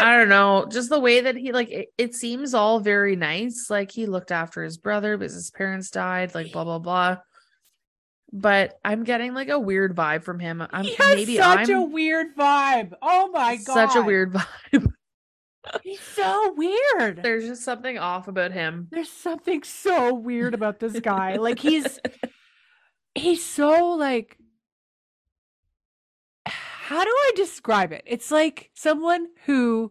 [0.00, 0.66] I don't know.
[0.70, 3.68] Just the way that he like it, it seems all very nice.
[3.70, 7.18] Like he looked after his brother because his parents died, like blah blah blah.
[8.32, 10.66] But I'm getting like a weird vibe from him.
[10.70, 12.92] I'm he has maybe such I'm a weird vibe.
[13.00, 13.74] Oh my god.
[13.74, 14.92] such a weird vibe.
[15.82, 17.22] He's so weird.
[17.22, 18.88] There's just something off about him.
[18.90, 21.36] There's something so weird about this guy.
[21.36, 21.98] Like he's
[23.14, 24.36] he's so like
[26.86, 28.04] how do I describe it?
[28.06, 29.90] It's like someone who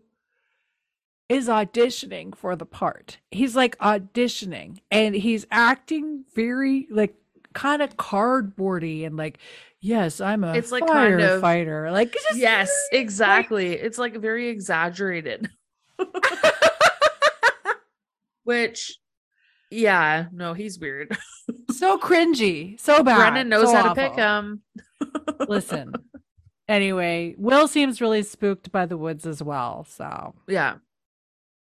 [1.28, 3.18] is auditioning for the part.
[3.32, 7.14] He's like auditioning and he's acting very like
[7.54, 9.40] kind of cardboardy and like
[9.82, 11.92] yes, I'm a It's, like, kind of- firefighter.
[11.92, 13.74] Like just Yes, exactly.
[13.74, 15.50] it's like very exaggerated.
[18.46, 18.98] Which
[19.70, 21.18] yeah, no, he's weird.
[21.72, 23.18] so cringy, so bad.
[23.18, 24.62] Brennan knows so how to pick him.
[25.50, 25.92] Listen.
[26.68, 29.86] Anyway, Will seems really spooked by the woods as well.
[29.90, 30.76] So yeah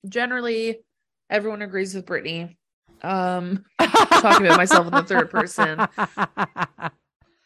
[0.07, 0.79] generally
[1.29, 2.57] everyone agrees with brittany
[3.01, 5.77] um Talking about myself in the third person.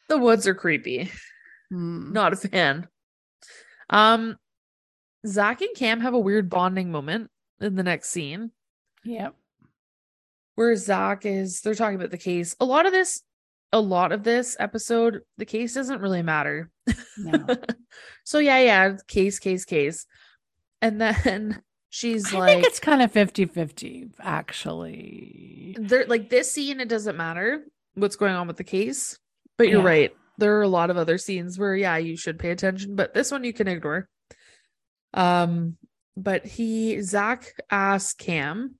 [0.09, 1.11] the woods are creepy
[1.69, 2.13] Hmm.
[2.13, 2.87] not a fan
[3.89, 4.37] um
[5.25, 7.29] Zack and Cam have a weird bonding moment
[7.61, 8.51] in the next scene
[9.03, 9.35] Yep.
[10.55, 12.55] where Zack is they're talking about the case.
[12.59, 13.21] A lot of this,
[13.73, 16.69] a lot of this episode, the case doesn't really matter.
[17.17, 17.45] No.
[18.23, 20.05] so yeah, yeah, case, case, case.
[20.81, 25.75] And then she's I like think it's kind of 50-50, actually.
[25.79, 27.63] there like this scene, it doesn't matter
[27.95, 29.17] what's going on with the case.
[29.57, 29.87] But you're Yeah.
[29.87, 30.11] right.
[30.37, 33.31] There are a lot of other scenes where yeah, you should pay attention, but this
[33.31, 34.07] one you can ignore.
[35.13, 35.77] Um,
[36.15, 38.75] but he Zack asked Cam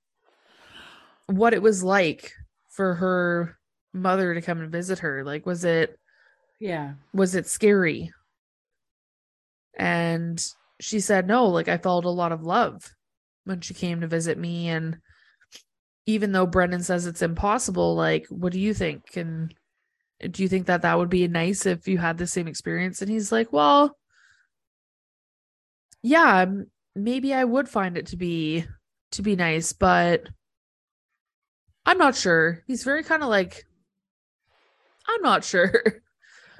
[1.26, 2.32] what it was like
[2.70, 3.57] for her
[4.00, 5.24] mother to come and visit her.
[5.24, 5.98] Like, was it
[6.60, 6.94] Yeah.
[7.12, 8.12] was it scary?
[9.78, 10.44] And
[10.80, 12.92] she said, no, like I felt a lot of love
[13.44, 14.68] when she came to visit me.
[14.68, 14.98] And
[16.06, 19.16] even though Brennan says it's impossible, like, what do you think?
[19.16, 19.54] And
[20.30, 23.02] do you think that that would be nice if you had the same experience?
[23.02, 23.96] And he's like, well,
[26.02, 26.46] yeah,
[26.94, 28.64] maybe I would find it to be
[29.12, 30.24] to be nice, but
[31.86, 32.62] I'm not sure.
[32.66, 33.64] He's very kind of like,
[35.08, 35.72] I'm not sure.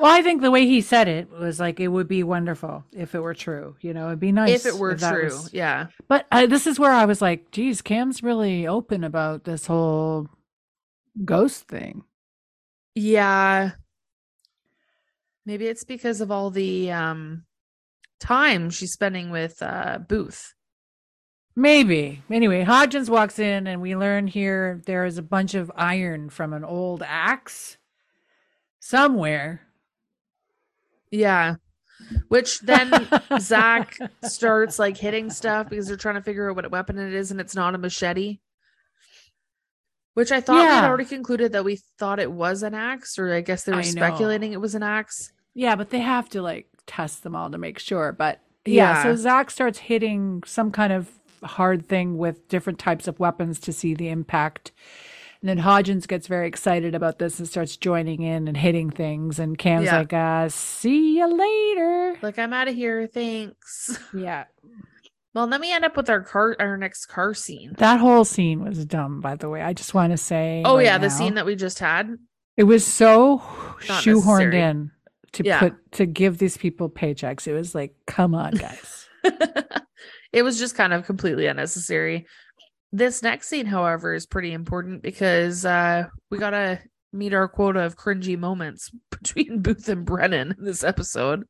[0.01, 3.17] Well, I think the way he said it was like it would be wonderful if
[3.17, 3.75] it were true.
[3.81, 5.25] You know, it'd be nice if it were that true.
[5.25, 5.89] was- Yeah.
[6.07, 10.29] But uh, this is where I was like, geez, Cam's really open about this whole
[11.25, 12.05] ghost thing.
[12.95, 13.73] Yeah.
[15.45, 17.43] Maybe it's because of all the um
[18.21, 20.55] time she's spending with uh Booth.
[21.57, 22.23] Maybe.
[22.31, 26.53] Anyway, Hodgins walks in and we learn here there is a bunch of iron from
[26.53, 27.79] an old axe
[28.89, 29.61] somewhere.
[31.11, 31.57] Yeah.
[32.29, 33.09] Which then
[33.39, 37.31] Zack starts like hitting stuff because they're trying to figure out what weapon it is
[37.31, 38.39] and it's not a machete.
[40.15, 43.33] Which I thought we had already concluded that we thought it was an axe, or
[43.33, 43.91] I guess they were I know.
[43.91, 45.33] speculating it was an axe.
[45.55, 48.11] Yeah, but they have to like test them all to make sure.
[48.11, 51.09] But yeah, so Zack starts hitting some kind of
[51.45, 54.73] hard thing with different types of weapons to see the impact.
[55.41, 59.39] And then Hodgins gets very excited about this and starts joining in and hitting things.
[59.39, 59.99] And Cam's Yeah.
[59.99, 62.17] like, uh, see you later.
[62.23, 63.99] Like, I'm out of here, thanks.
[64.13, 64.45] Yeah.
[65.35, 67.75] Well, then we end up with our car our next car scene.
[67.79, 69.63] That whole scene was dumb, by the way.
[69.63, 70.63] I just want to say.
[70.65, 72.17] Oh right yeah, the scene that we just had.
[72.57, 74.61] it was so Not shoehorned necessary.
[74.63, 74.91] in
[75.35, 75.61] to Yeah.
[75.61, 77.47] put to give these people paychecks.
[77.47, 79.07] It was like, come on, guys.
[80.33, 82.27] it was just kind of completely unnecessary.
[82.93, 86.81] This next scene, however, is pretty important because uh we gotta
[87.13, 91.45] meet our quota of cringy moments between Booth and Brennan in this episode.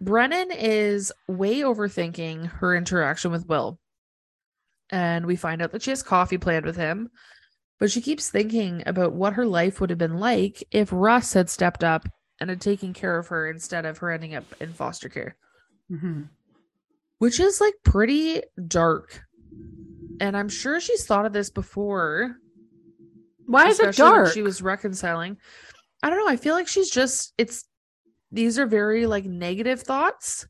[0.00, 3.78] Brennan is way overthinking her interaction with Will.
[4.90, 7.08] And we find out that she has coffee planned with him,
[7.80, 11.48] but she keeps thinking about what her life would have been like if Russ had
[11.50, 12.06] stepped up
[12.40, 15.36] and had taken care of her instead of her ending up in foster care
[15.90, 16.28] Mhm.
[17.18, 19.22] which is like pretty dark.
[20.20, 22.36] And I'm sure she's thought of this before.
[23.46, 24.32] Why is it dark?
[24.32, 25.36] She was reconciling.
[26.02, 26.28] I don't know.
[26.28, 27.64] I feel like she's just it's
[28.32, 30.46] these are very like negative thoughts,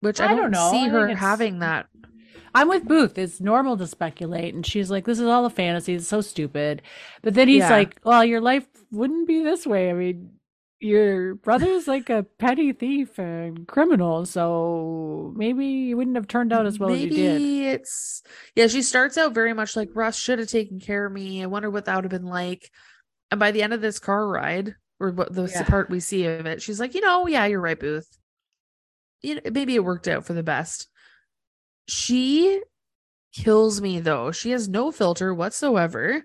[0.00, 0.70] which I I don't, don't know.
[0.70, 1.86] see her having that.
[2.54, 3.18] I'm with Booth.
[3.18, 4.54] It's normal to speculate.
[4.54, 5.94] And she's like, this is all a fantasy.
[5.94, 6.80] It's so stupid.
[7.22, 7.68] But then he's Yeah.
[7.70, 9.90] like, well, your life wouldn't be this way.
[9.90, 10.30] I mean,
[10.80, 14.26] your brother's like a petty thief and criminal.
[14.26, 17.42] So maybe you wouldn't have turned out as well Maybe as you did.
[17.80, 18.22] it's
[18.54, 21.42] yeah, she starts out very much like Russ should have taken care of me.
[21.42, 22.70] I wonder what that would have been like.
[23.30, 25.62] And by the end of this car ride, or what the Yeah.
[25.64, 28.06] part we see of it, she's like, you know, yeah, you're right, Booth.
[29.22, 30.88] You know, maybe it worked out for the best.
[31.88, 32.60] She
[33.34, 34.30] kills me though.
[34.32, 36.24] She has no filter whatsoever.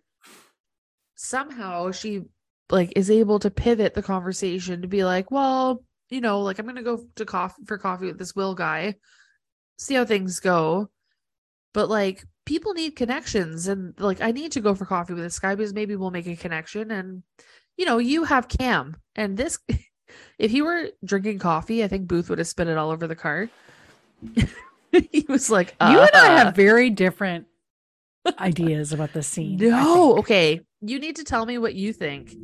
[1.15, 2.23] Somehow she
[2.71, 6.65] like is able to pivot the conversation to be like, well, you know, like I'm
[6.65, 8.95] gonna go to coffee for coffee with this Will guy,
[9.77, 10.89] see how things go.
[11.73, 15.39] But like people need connections and like I need to go for coffee with this
[15.39, 17.23] guy because maybe we'll make a connection and
[17.77, 19.59] you know, you have Cam and this
[20.37, 23.15] if he were drinking coffee, I think Booth would have spit it all over the
[23.15, 23.49] car.
[24.91, 27.47] he was like, You and I "Uh, have very different
[28.39, 29.57] ideas about the scene.
[29.57, 30.61] No, okay.
[30.81, 32.35] You need to tell me what you think.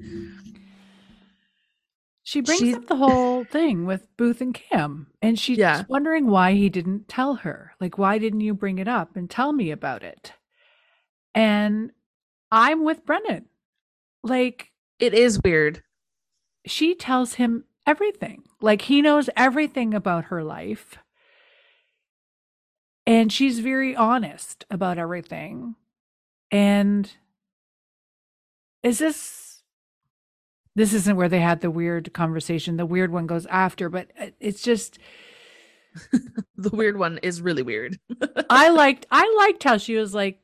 [2.23, 5.83] She brings She- up the whole thing with Booth and Cam, and she's Yeah.
[5.87, 7.73] wondering why he didn't tell her.
[7.79, 10.33] Like, why didn't you bring it up and tell me about it?
[11.33, 11.91] And
[12.51, 13.47] I'm with Brennan.
[14.23, 15.83] Like, It is weird.
[16.65, 18.43] she tells him everything.
[18.59, 20.97] Like, he knows everything about her life.
[23.05, 25.75] And she's very honest about everything.
[26.51, 27.09] And
[28.87, 29.61] is this
[30.75, 32.77] this isn't where they had the weird conversation.
[32.77, 34.99] The weird one goes after, but uh, it's just
[36.57, 37.99] the weird one is really weird.
[38.49, 40.39] I liked I liked how she was like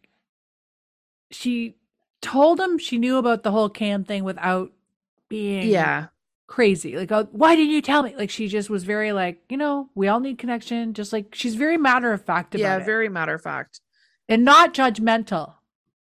[1.32, 1.76] she
[2.22, 4.72] told him she knew about the whole cam thing without
[5.30, 6.08] being yeah.
[6.48, 6.96] crazy.
[6.98, 8.16] Like, oh, why didn't you tell me?
[8.16, 10.94] Like she just was very like, you know, we all need connection.
[10.94, 12.86] Just like she's very matter of fact about Yeah, it.
[12.86, 13.82] very matter of fact.
[14.30, 15.56] and not judgmental.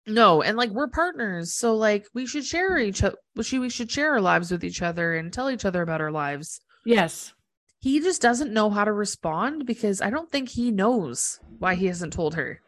[0.06, 3.16] No, and like we're partners, so like we should share each other.
[3.36, 6.60] We should share our lives with each other and tell each other about our lives.
[6.84, 7.34] Yes.
[7.80, 11.86] He just doesn't know how to respond because I don't think he knows why he
[11.86, 12.60] hasn't told her.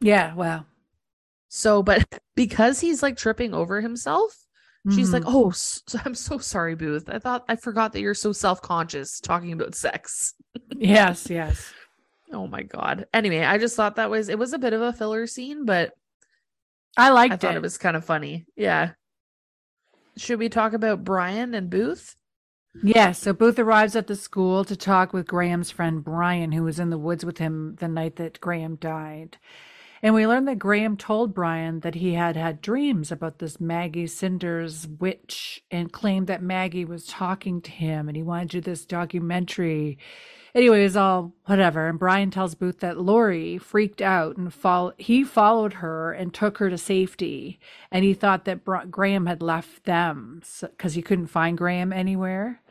[0.00, 0.34] Yeah.
[0.34, 0.66] Well.
[1.48, 2.04] So, but
[2.36, 4.36] because he's like tripping over himself,
[4.92, 5.94] she's like, mhm.
[5.94, 7.08] "Oh, I'm so sorry, Booth.
[7.08, 10.34] I thought I forgot that you're so self-conscious talking about sex."
[10.76, 11.72] yes, yes.
[12.32, 13.06] Oh my god.
[13.12, 15.92] Anyway, I just thought that was it was a bit of a filler scene, but
[16.96, 17.34] I liked it.
[17.34, 17.58] I thought it.
[17.58, 18.46] it was kind of funny.
[18.56, 18.92] Yeah.
[20.16, 22.16] Should we talk about Brian and Booth?
[22.82, 23.18] Yes.
[23.18, 26.90] So Booth arrives at the school to talk with Graham's friend Brian, who was in
[26.90, 29.38] the woods with him the night that Graham died.
[30.02, 34.06] And we learn that Graham told Brian that he had had dreams about this Maggie
[34.06, 38.70] Cinders witch and claimed that Maggie was talking to him and he wanted to do
[38.70, 39.98] this documentary.
[40.54, 41.88] Anyway, it was all um, whatever.
[41.88, 46.58] And Brian tells Booth that Lori freaked out and fol- he followed her and took
[46.58, 47.60] her to safety.
[47.90, 52.62] And he thought that Bra- Graham had left them because he couldn't find Graham anywhere.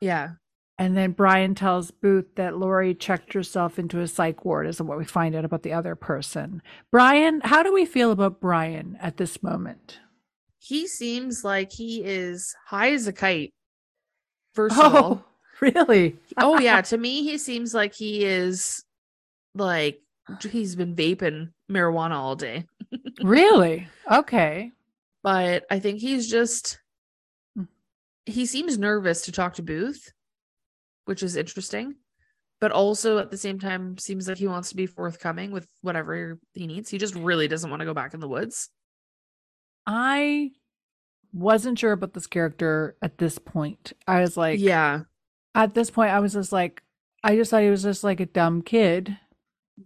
[0.00, 0.32] Yeah.
[0.76, 4.98] And then Brian tells Booth that Lori checked herself into a psych ward, is what
[4.98, 6.62] we find out about the other person.
[6.90, 10.00] Brian, how do we feel about Brian at this moment?
[10.58, 13.52] He seems like he is high as a kite.
[14.52, 14.98] First of oh.
[14.98, 15.24] all.
[15.60, 16.16] Really?
[16.36, 18.84] oh yeah, to me he seems like he is
[19.54, 20.00] like
[20.42, 22.64] he's been vaping marijuana all day.
[23.22, 23.86] really?
[24.10, 24.72] Okay.
[25.22, 26.80] But I think he's just
[28.26, 30.12] he seems nervous to talk to Booth,
[31.04, 31.96] which is interesting.
[32.60, 36.38] But also at the same time seems like he wants to be forthcoming with whatever
[36.52, 36.88] he needs.
[36.88, 38.70] He just really doesn't want to go back in the woods.
[39.86, 40.52] I
[41.32, 43.92] wasn't sure about this character at this point.
[44.06, 45.00] I was like, yeah.
[45.54, 46.82] At this point, I was just like,
[47.22, 49.16] I just thought he was just like a dumb kid.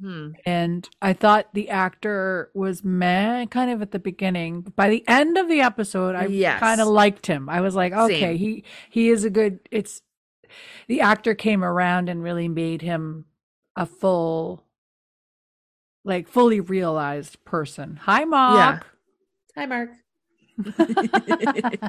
[0.03, 0.33] Hmm.
[0.45, 4.61] and I thought the actor was meh kind of at the beginning.
[4.61, 6.61] By the end of the episode, I Yes.
[6.61, 7.49] kind of liked him.
[7.49, 8.37] I was like, okay, Same.
[8.37, 9.61] he he is a good.
[9.71, 10.03] It's
[10.89, 13.25] the actor came around and really made him
[13.77, 14.62] a full,
[16.05, 17.99] like fully realized person.
[18.03, 18.87] Hi, Mark.
[19.57, 19.89] Hi, Mark.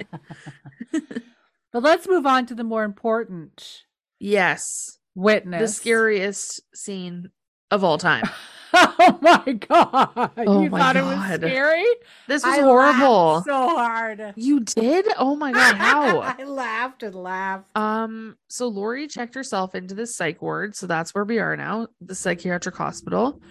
[1.72, 3.84] but let's move on to the more important
[4.20, 4.98] yes.
[5.16, 5.62] witness.
[5.62, 7.30] The scariest scene
[7.72, 8.24] of all time.
[8.74, 10.32] oh my god!
[10.38, 11.86] Oh you my thought it was scary?
[12.28, 13.42] This was I horrible.
[13.46, 14.34] so hard.
[14.36, 15.08] You did?
[15.18, 16.20] Oh my god, how?
[16.40, 17.76] I laughed and laughed.
[17.76, 21.88] um, so Lori checked herself into the psych ward, so that's where we are now,
[22.00, 23.42] the psychiatric hospital.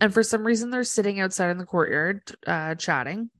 [0.00, 3.30] And for some reason they're sitting outside in the courtyard, uh, chatting.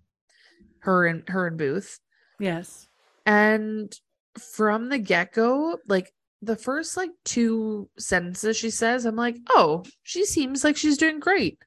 [0.79, 1.99] Her and her and Booth.
[2.39, 2.89] Yes.
[3.27, 3.93] And
[4.39, 6.13] from the get-go, like
[6.43, 11.21] the first like two sentences she says, I'm like, oh, she seems like she's doing
[11.21, 11.59] great.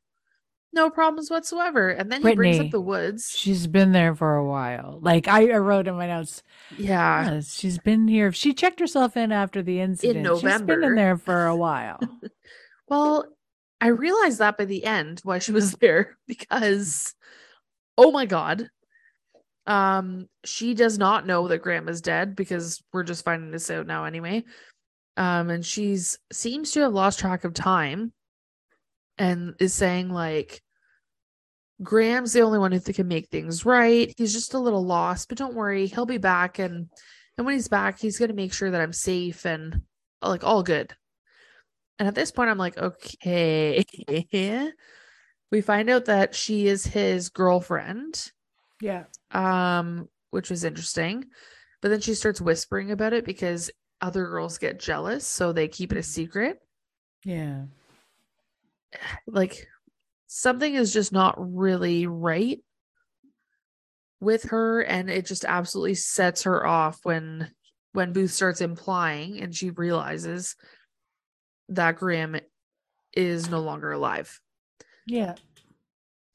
[0.74, 1.89] No problems whatsoever.
[1.89, 3.34] And then he brings up the woods.
[3.36, 4.99] She's been there for a while.
[5.01, 6.43] Like I, I wrote in my notes,
[6.78, 7.32] Yeah.
[7.32, 8.32] "Yes, she's been here.
[8.32, 10.28] She checked herself in after the incident.
[10.39, 11.99] She's been in there for a while.
[12.89, 13.26] Well,
[13.82, 17.14] I realized that by the end why she was there because
[17.97, 18.70] oh my god.
[19.68, 23.85] Um she does not know that Graham is dead because we're just finding this out
[23.85, 24.44] now anyway.
[25.18, 28.14] Um and she's seems to have lost track of time
[29.18, 30.61] and is saying like
[31.84, 34.11] Graham's the only one who can make things right.
[34.18, 36.89] He's just a little lost, but don't worry, he'll be back and
[37.38, 39.81] and when he's back, he's going to make sure that I'm safe and
[40.22, 40.95] like all good.
[41.99, 43.84] And at this point, I'm like, okay.
[45.52, 48.31] we find out that she is his girlfriend,
[48.82, 49.04] yeah.
[49.32, 51.26] um, which was interesting.
[51.82, 53.70] But then she starts whispering about it because
[54.02, 56.60] other girls get jealous, so they keep it a secret.
[57.24, 57.64] Yeah.
[59.28, 59.68] Like
[60.28, 62.60] something is just not really right
[64.22, 67.52] with her, and it just absolutely sets her off when
[67.91, 70.56] when Booth starts implying and she realizes
[71.70, 72.38] that Graham
[73.14, 74.40] is no longer alive.
[75.06, 75.36] Yeah.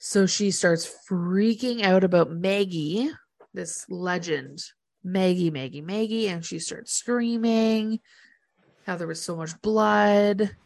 [0.05, 3.09] So she starts freaking out about Maggie,
[3.55, 4.61] this legend,
[5.05, 8.01] Maggie, Maggie, Maggie, and she starts screaming
[8.85, 10.57] how there was so much blood.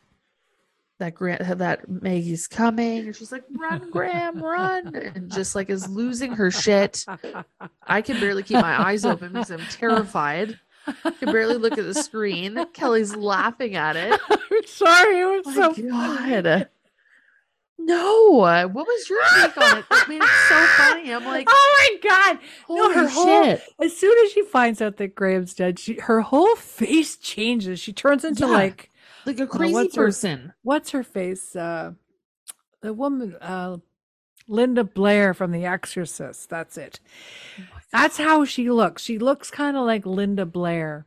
[1.01, 5.87] That Grant, that Maggie's coming, and she's like, "Run, Graham, run!" and just like is
[5.87, 7.05] losing her shit.
[7.87, 10.59] I can barely keep my eyes open because I'm terrified.
[11.05, 12.65] I can barely look at the screen.
[12.73, 14.19] Kelly's laughing at it.
[14.31, 15.89] I'm sorry, it was My so funny.
[15.91, 16.69] God.
[17.79, 18.31] No,
[18.73, 19.85] what was your take on it?
[19.91, 21.13] That made it so funny.
[21.13, 22.39] I'm like, Oh my god!
[22.69, 23.63] No, holy her whole- shit.
[23.81, 27.79] As soon as she finds out that Graham's dead, she her whole face changes.
[27.79, 28.53] She turns into Yeah.
[28.53, 28.91] like
[29.27, 30.53] Like a crazy what's her- person.
[30.63, 31.55] what's her face?
[31.55, 31.93] Uh,
[32.81, 33.77] the woman, uh,
[34.49, 36.49] Linda Blair from The Exorcist.
[36.49, 37.01] That's it.
[37.93, 39.03] That's how she looks.
[39.03, 41.07] She looks kind of like Linda Blair,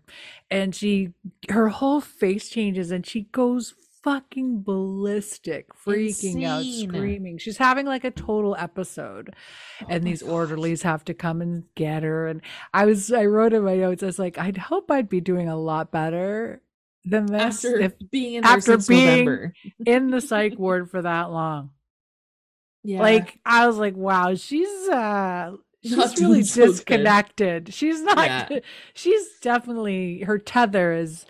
[0.51, 1.13] and she
[1.49, 7.37] her whole face changes, and she goes fucking ballistic, freaking out, screaming.
[7.37, 9.33] She's having like a total episode,
[9.81, 10.31] Oh and these God.
[10.31, 12.27] orderlies have to come and get her.
[12.27, 12.41] And
[12.73, 15.49] I was, I wrote in my notes, I was like, I'd hope I'd be doing
[15.49, 16.61] a lot better
[17.05, 19.53] than this after if being in after being-
[19.85, 21.71] in the psych ward for that long.
[22.83, 23.01] Yeah.
[23.01, 25.51] Like I was like, wow, she's uh
[25.83, 26.71] she's Not really so good.
[26.71, 27.73] disconnected.
[27.73, 28.59] She's not Yeah.
[28.93, 31.25] she's definitely her tether is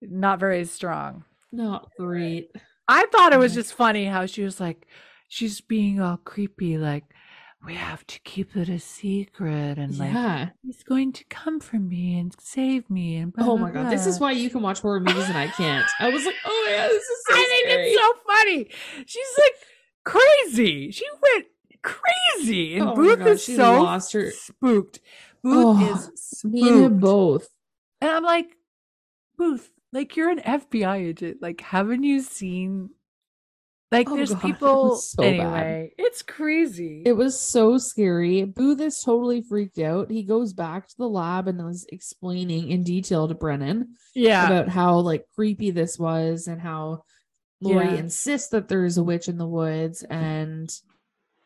[0.00, 1.24] not very strong.
[1.54, 2.50] Not great.
[2.88, 4.86] I thought it was just funny how she was like
[5.28, 7.04] she's being all creepy like
[7.66, 10.50] we have to keep it a secret and like yeah.
[10.62, 13.90] he's going to come for me and save me and blah, Oh blah, my god.
[13.90, 15.86] This is why you can watch horror movies and I can't.
[15.98, 18.68] I was like, oh yeah, this is so I think it's so funny.
[19.06, 19.54] She's like
[20.04, 20.90] crazy.
[20.90, 21.46] She went
[21.82, 25.00] crazy, and Oh Booth God, is she so lost her- spooked.
[25.42, 27.48] Booth Oh, is Me and him both.
[28.00, 28.56] and I'm like,
[29.36, 31.38] Booth, like you're an FBI agent.
[31.40, 32.90] Like, haven't you seen?
[33.92, 34.88] Like, Oh there's God, people.
[34.90, 35.34] was so bad.
[35.34, 37.02] anyway, it's crazy.
[37.06, 38.44] It was so scary.
[38.44, 40.10] Booth is totally freaked out.
[40.10, 44.68] He goes back to the lab and is explaining in detail to Brennan yeah, about
[44.68, 47.04] how like creepy this was and how
[47.60, 47.94] Lori Yeah.
[47.94, 50.68] insists that there is a witch in the woods and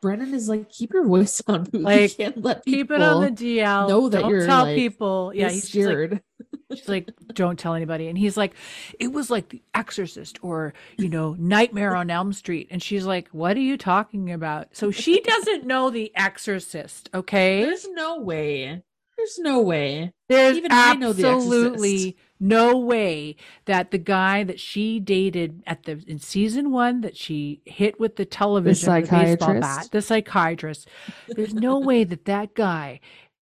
[0.01, 1.83] Brennan is like, keep your voice on Booth.
[1.83, 3.89] Like, you can't let keep it on the DL.
[3.89, 5.33] know that Don't you're, tell like, people.
[5.35, 6.23] Yeah, he's just like, scared.
[6.71, 8.09] She's like, don't tell anybody.
[8.09, 8.55] And he's like,
[8.99, 12.69] it was like The Exorcist or, you know, Nightmare on Elm Street.
[12.71, 14.69] And she's like, what are you talking about?
[14.77, 17.65] So she doesn't know The Exorcist, okay?
[17.65, 18.83] There's no way.
[19.17, 20.13] There's no way.
[20.29, 23.35] There's even I know The absolutely no way
[23.65, 28.15] that the guy that she dated at the in season one that she hit with
[28.17, 30.89] the television, with the baseball bat, the psychiatrist.
[31.29, 33.01] There's no way that that guy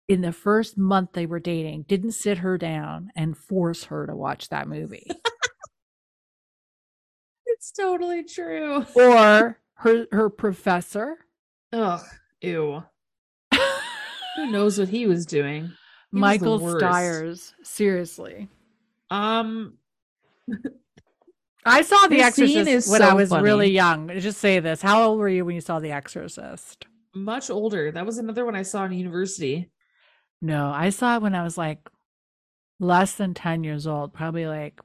[0.08, 4.14] in the first month they were dating didn't sit her down and force her to
[4.14, 5.06] watch that movie
[7.46, 8.84] It's totally true.
[8.96, 11.16] or her her professor
[11.72, 12.00] Ugh.
[12.40, 12.82] Ew.
[14.36, 15.72] Who knows what he was doing?
[16.10, 18.48] He michael stires seriously
[19.10, 19.74] Um,
[21.64, 24.82] i saw the This exorcist is when i so was really young just say this
[24.82, 27.92] how old were you when you saw the exorcist much older.
[27.92, 29.70] That was another one I saw in university.
[30.43, 31.89] No, I saw it when I was like
[32.81, 34.81] less than 10 years old, probably like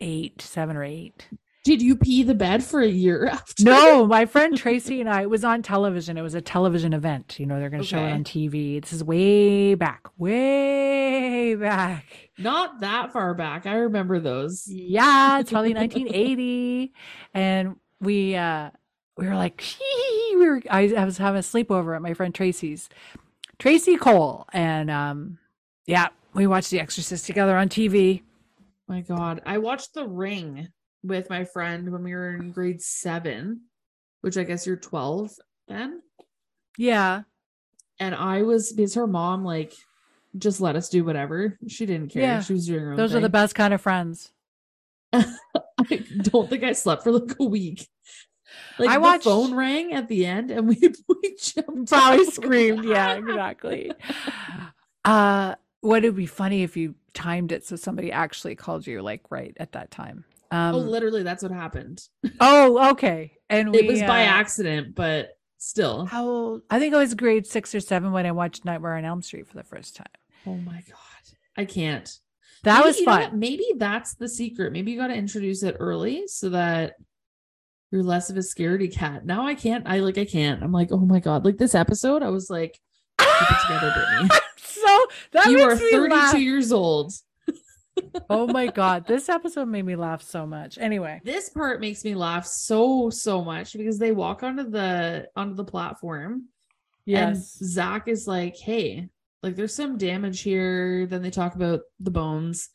[0.00, 1.28] eight, seven or eight.
[1.64, 3.62] Did you pee the bed for a year after?
[3.62, 6.16] No, my friend Tracy and I, it was on television.
[6.16, 7.38] It was a television event.
[7.38, 8.80] You know, they're going to show it on TV.
[8.80, 12.06] This is way back, way back.
[12.38, 13.66] Not that far back.
[13.66, 14.66] I remember those.
[14.66, 16.94] Yeah, it's probably 1980.
[17.34, 18.70] And we, uh,
[19.18, 19.62] we were like,
[20.30, 22.88] we were, I, I was having a sleepover at my friend Tracy's,
[23.58, 24.46] Tracy Cole.
[24.52, 25.38] And, um,
[25.86, 28.22] yeah, we watched The Exorcist together on TV.
[28.86, 29.42] My God.
[29.44, 30.68] I watched The Ring
[31.02, 33.62] with my friend when we were in grade seven,
[34.20, 35.32] which I guess you're 12
[35.68, 36.02] then.
[36.76, 37.22] Yeah.
[38.00, 39.74] And I was because her mom like
[40.36, 41.58] just let us do whatever.
[41.66, 42.22] She didn't care.
[42.22, 42.40] Yeah.
[42.40, 44.32] She was doing her Those are the best kind of friends.
[45.12, 45.24] I
[46.22, 47.88] don't think I slept for like a week.
[48.78, 50.76] Like I the phone rang at the end and we,
[51.08, 52.32] we jumped Probably up.
[52.32, 52.84] screamed.
[52.84, 53.92] Yeah, exactly.
[55.04, 59.22] Uh, what would be funny if you timed it so somebody actually called you like
[59.30, 60.24] right at that time?
[60.50, 62.02] Um, oh, literally, that's what happened.
[62.40, 63.32] oh, okay.
[63.50, 66.06] And we, it was by uh, accident, but still.
[66.06, 66.62] How old?
[66.70, 69.46] I think I was grade six or seven when I watched Nightmare on Elm Street
[69.46, 70.06] for the first time.
[70.46, 72.10] Oh my god, I can't.
[72.64, 73.38] That Maybe- was fun.
[73.38, 74.72] Maybe that's the secret.
[74.72, 76.94] Maybe you got to introduce it early so that
[77.90, 79.24] you're less of a scaredy cat.
[79.24, 79.86] Now I can't.
[79.86, 80.18] I like.
[80.18, 80.62] I can't.
[80.62, 81.44] I'm like, oh my god.
[81.44, 82.78] Like this episode, I was like,
[83.18, 84.28] keep it together, Brittany.
[84.58, 86.38] so that you are makes me 32 laugh.
[86.38, 87.12] years old.
[88.30, 90.78] Oh my god, this episode made me laugh so much.
[90.78, 95.56] Anyway, This part makes me laugh so so much because they walk onto the onto
[95.56, 96.44] the platform
[97.08, 99.08] and yes, Zack is like, hey,
[99.42, 101.06] like there's some damage here.
[101.06, 102.68] Then they talk about the bones.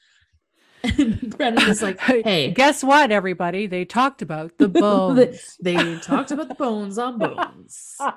[0.84, 3.68] And Brennan is like, hey, guess what, everybody?
[3.68, 5.56] They talked about the bones.
[5.62, 7.96] they talked about the bones on bones.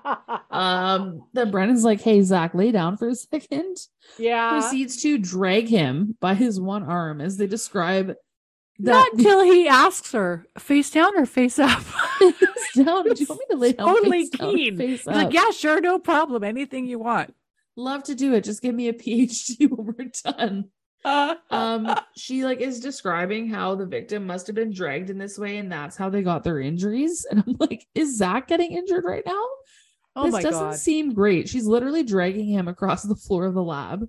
[0.50, 3.76] Um, then Brennan's like, hey, Zack, lay down for a second.
[4.18, 4.50] yeah.
[4.50, 8.14] Proceeds to drag him by his one arm as they describe
[8.78, 11.80] Not that until he asks her, face down or face up.
[11.80, 12.32] face
[12.74, 13.04] down.
[13.04, 13.86] Do you want me to lay down?
[13.88, 14.76] totally down keen.
[14.78, 16.42] Face He's like, yeah, sure, no problem.
[16.42, 17.34] Anything you want.
[17.76, 18.44] Love to do it.
[18.44, 20.70] Just give me a PhD when we're done.
[21.50, 25.58] Um she like is describing how the victim must have been dragged in this way
[25.58, 29.22] and that's how they got their injuries and i'm like is zack getting injured right
[29.24, 29.44] now
[30.16, 30.74] oh this doesn't god.
[30.74, 34.08] seem great she's literally dragging him across the floor of the lab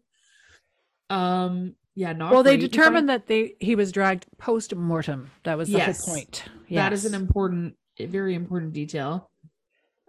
[1.09, 2.61] um yeah not Well, they great.
[2.63, 5.29] You determined that they he was dragged post mortem.
[5.43, 6.03] That was the Yes.
[6.05, 6.45] whole point.
[6.71, 9.29] that is an important very important detail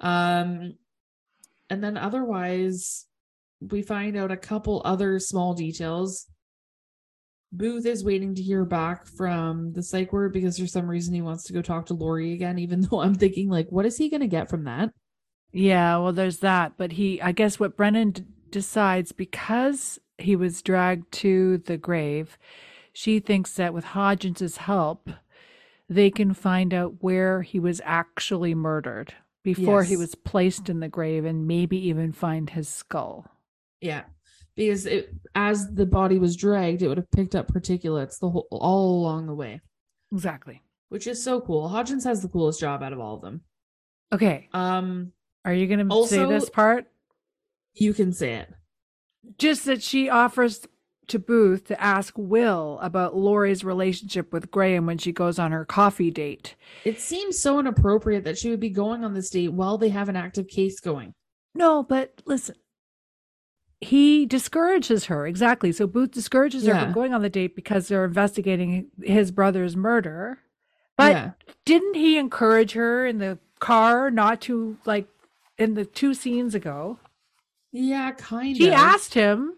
[0.00, 0.74] um
[1.70, 3.06] and then otherwise
[3.60, 6.26] we find out a couple other small details
[7.52, 11.22] booth is waiting to hear back from the psych ward because for some reason he
[11.22, 14.08] wants to go talk to lori again even though i'm thinking like what is he
[14.10, 14.90] going to get from that
[15.50, 16.74] Yeah, well, there's that.
[16.76, 22.36] But he, I guess, what Brennan d- decides because he was dragged to the grave,
[22.92, 25.08] she thinks that with Hodgins's help,
[25.88, 30.88] they can find out where he was actually murdered before he was placed in the
[30.88, 33.24] grave and maybe even find his skull.
[33.80, 34.02] yeah
[34.58, 38.46] because it as the body was dragged it would have picked up particulates the whole
[38.50, 39.60] all along the way
[40.12, 40.60] Exactly.
[40.90, 43.40] which is so cool hodgins has the coolest job out of all of them
[44.12, 44.48] Okay.
[44.52, 45.12] um
[45.46, 46.86] Are you going to say this part?
[47.74, 48.52] you can say it
[49.38, 50.66] Just that she offers
[51.08, 55.64] to Booth to ask Will about Lori's relationship with Graham when she goes on her
[55.64, 56.54] coffee date.
[56.84, 60.10] It seems so inappropriate that she would be going on this date while they have
[60.10, 61.14] an active case going.
[61.54, 62.56] No, but listen.
[63.80, 65.26] He discourages her.
[65.26, 65.70] Exactly.
[65.70, 70.40] So Booth discourages her from going on the date because they're investigating his brother's murder.
[70.96, 71.30] But yeah,
[71.64, 75.06] didn't he encourage her in the car not to like
[75.58, 76.98] in the two scenes ago?
[77.72, 78.56] yeah, kind of.
[78.56, 79.54] She asked him.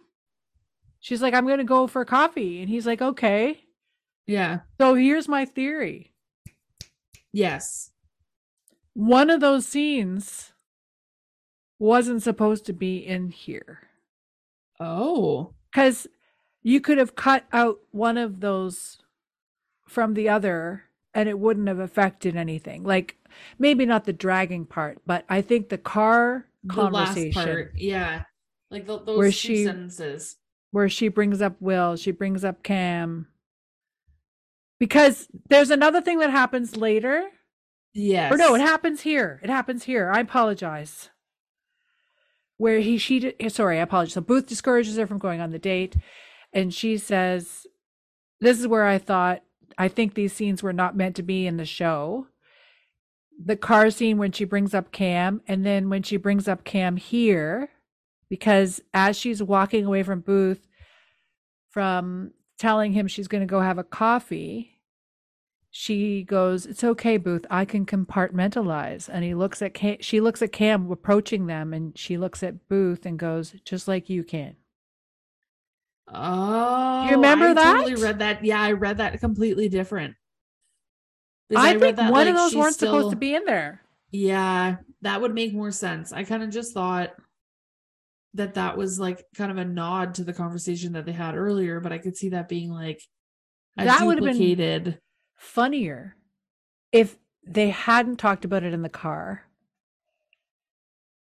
[1.01, 2.61] She's like, I'm going to go for coffee.
[2.61, 3.61] And he's like, okay.
[4.27, 4.61] Yeah.
[4.79, 6.13] So here's my theory.
[7.33, 7.91] Yes.
[8.93, 10.53] One of those scenes
[11.79, 13.81] wasn't supposed to be in here
[14.81, 15.55] Oh.
[15.71, 16.07] because
[16.63, 18.99] you could have cut out one of those
[19.87, 20.85] from the other
[21.15, 22.83] and it wouldn't have affected anything.
[22.85, 23.17] Like
[23.59, 27.73] maybe not the dragging part, but I think the car The last conversation part.
[27.77, 28.23] Yeah.
[28.71, 30.37] Like th- those Where two she- sentences.
[30.71, 33.27] where she brings up Will, she brings up Cam.
[34.79, 37.29] Because there's another thing that happens later
[37.93, 38.33] Yes.
[38.33, 39.41] Or no, it happens here.
[39.43, 40.13] It happens here.
[40.15, 41.11] I apologize.
[42.61, 44.13] Where he she sorry, I apologize.
[44.13, 45.97] So Booth discourages her from going on the date,
[46.53, 47.67] and she says,
[48.39, 49.43] "This is where I thought
[49.79, 52.27] I think these scenes were not meant to be in the show."
[53.43, 56.99] The car scene when she brings up Cam, and then when she brings up Cam
[56.99, 57.71] here,
[58.29, 60.69] because as she's walking away from Booth,
[61.71, 64.70] from telling him she's going to go have a coffee,
[65.71, 67.47] she goes, "It's okay, Booth.
[67.51, 71.97] I can compartmentalize." And he looks at Cam, she looks at Cam approaching them, and
[71.97, 74.57] she looks at Booth and goes, "Just like you can."
[76.13, 77.05] Oh.
[77.05, 77.73] You remember I that?
[77.75, 78.45] totally read that.
[78.45, 80.17] Yeah, I read that completely different.
[81.55, 83.83] I, read think that, one of those weren't supposed to be in there.
[84.11, 86.13] Yeah, that would make more sense.
[86.13, 87.11] I kind of just thought
[88.35, 91.81] that that was like kind of a nod to the conversation that they had earlier,
[91.81, 93.03] but I could see that being like
[93.77, 94.99] That would have been-.
[95.41, 96.17] Funnier
[96.93, 99.47] if they hadn't talked about it in the car,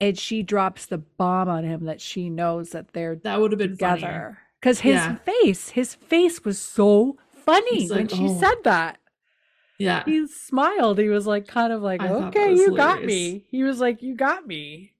[0.00, 3.58] and she drops the bomb on him that she knows that they're That would have
[3.58, 3.96] been funnier.
[4.00, 4.38] together.
[4.58, 5.16] Because his Yeah.
[5.16, 9.00] face, his face was so funny He's when she "Oh." said that.
[9.78, 10.02] Yeah.
[10.06, 10.98] he smiled.
[10.98, 13.44] He was like, kind of like, I okay, you got me.
[13.50, 14.94] He was like, you got me.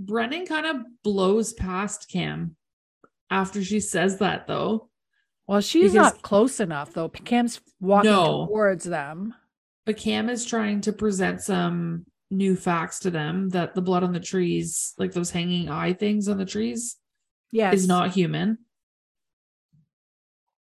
[0.00, 2.56] Brennan kind of blows past Cam
[3.30, 4.90] after she says that though.
[5.48, 7.08] Well, she's Because- not close enough though.
[7.08, 8.46] Cam's walking No.
[8.46, 9.34] towards them.
[9.84, 14.12] But Cam is trying to present some new facts to them that the blood on
[14.12, 16.96] the trees, like those hanging eye things on the trees,
[17.52, 17.74] Yes.
[17.74, 18.58] is not human.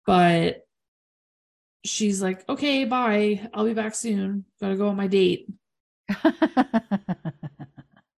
[0.08, 0.66] But
[1.86, 3.48] she's like, okay, bye.
[3.54, 4.46] I'll be back soon.
[4.60, 5.48] Gotta go on my date,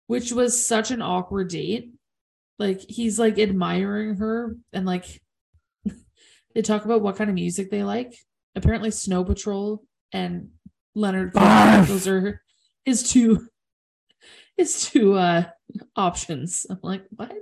[0.06, 1.92] which was such an awkward date.
[2.58, 5.20] Like, he's like admiring her and like
[6.56, 8.16] they talk about what kind of music they like.
[8.54, 10.48] Apparently, Snow Patrol and
[10.94, 11.34] Leonard.
[11.34, 11.86] Barf.
[11.86, 12.40] Those are
[12.82, 13.46] his two
[14.56, 15.44] his two uh
[15.96, 16.64] options.
[16.70, 17.34] I'm like, what?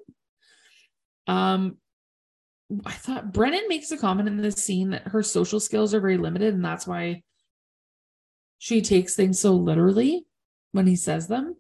[1.28, 1.76] Um
[2.84, 6.16] I thought Brennan makes a comment in this scene that her social skills are very
[6.18, 7.22] limited, and that's why
[8.58, 10.26] she takes things so literally
[10.72, 11.54] when he says them.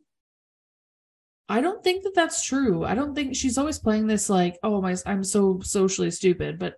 [1.48, 2.84] I don't think that that's true.
[2.84, 6.74] I don't think she's always playing this like, oh my, I'm so socially stupid, but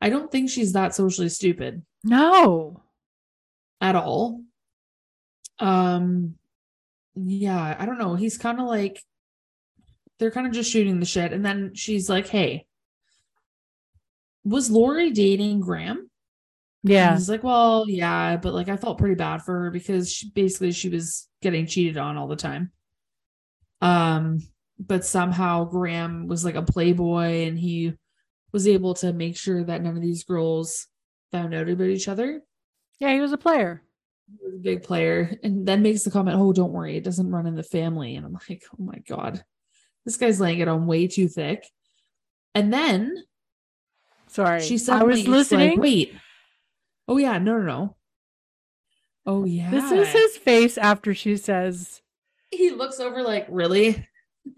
[0.00, 2.82] I don't think she's that socially stupid No.
[3.80, 4.42] at all.
[5.58, 6.34] Um,
[7.14, 8.14] yeah, I don't know.
[8.14, 9.02] He's kind of like
[10.18, 12.66] they're kind of just shooting the shit, and then she's like, "Hey,
[14.44, 17.14] was Lori dating Graham?" And Yeah.
[17.14, 20.72] he's like, "Well, yeah, but like I felt pretty bad for her because she, basically
[20.72, 22.70] she was getting cheated on all the time."
[23.80, 24.40] Um,
[24.78, 27.94] but somehow Graham was like a playboy, and he
[28.56, 30.86] was able to make sure that none of these girls
[31.30, 32.40] found out about each other.
[32.98, 33.82] Yeah, he was a player.
[34.30, 37.30] He was a big player, and then makes the comment, "Oh, don't worry, it doesn't
[37.30, 39.44] run in the family." And I'm like, "Oh my god,
[40.06, 41.66] this guy's laying it on way too thick."
[42.54, 43.24] And then
[44.28, 44.62] Sorry.
[44.62, 45.72] she I was listening.
[45.72, 46.14] Like, Wait,
[47.06, 47.96] oh yeah, no, no, no.
[49.26, 52.00] Oh yeah, This is his face after she says,
[52.50, 54.08] He looks over like, really?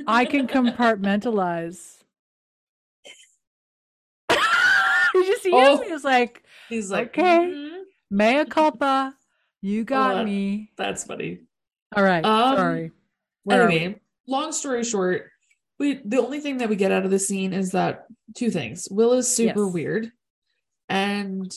[0.07, 1.98] I can compartmentalize.
[5.51, 5.77] Did you Oh.
[5.79, 5.87] him?
[5.87, 7.23] He was like, He's like, Okay.
[7.51, 9.15] "Mhm." mea culpa.
[9.62, 10.70] You got me.
[10.77, 11.41] That's funny.
[11.97, 12.25] All right.
[12.25, 12.93] Um, sorry.
[13.45, 15.31] Where anyway, long story short,
[15.79, 18.07] we the only thing that we get out of the scene is that
[18.37, 18.87] two things.
[18.91, 19.73] Will is super Yes.
[19.75, 20.12] weird,
[20.89, 21.51] and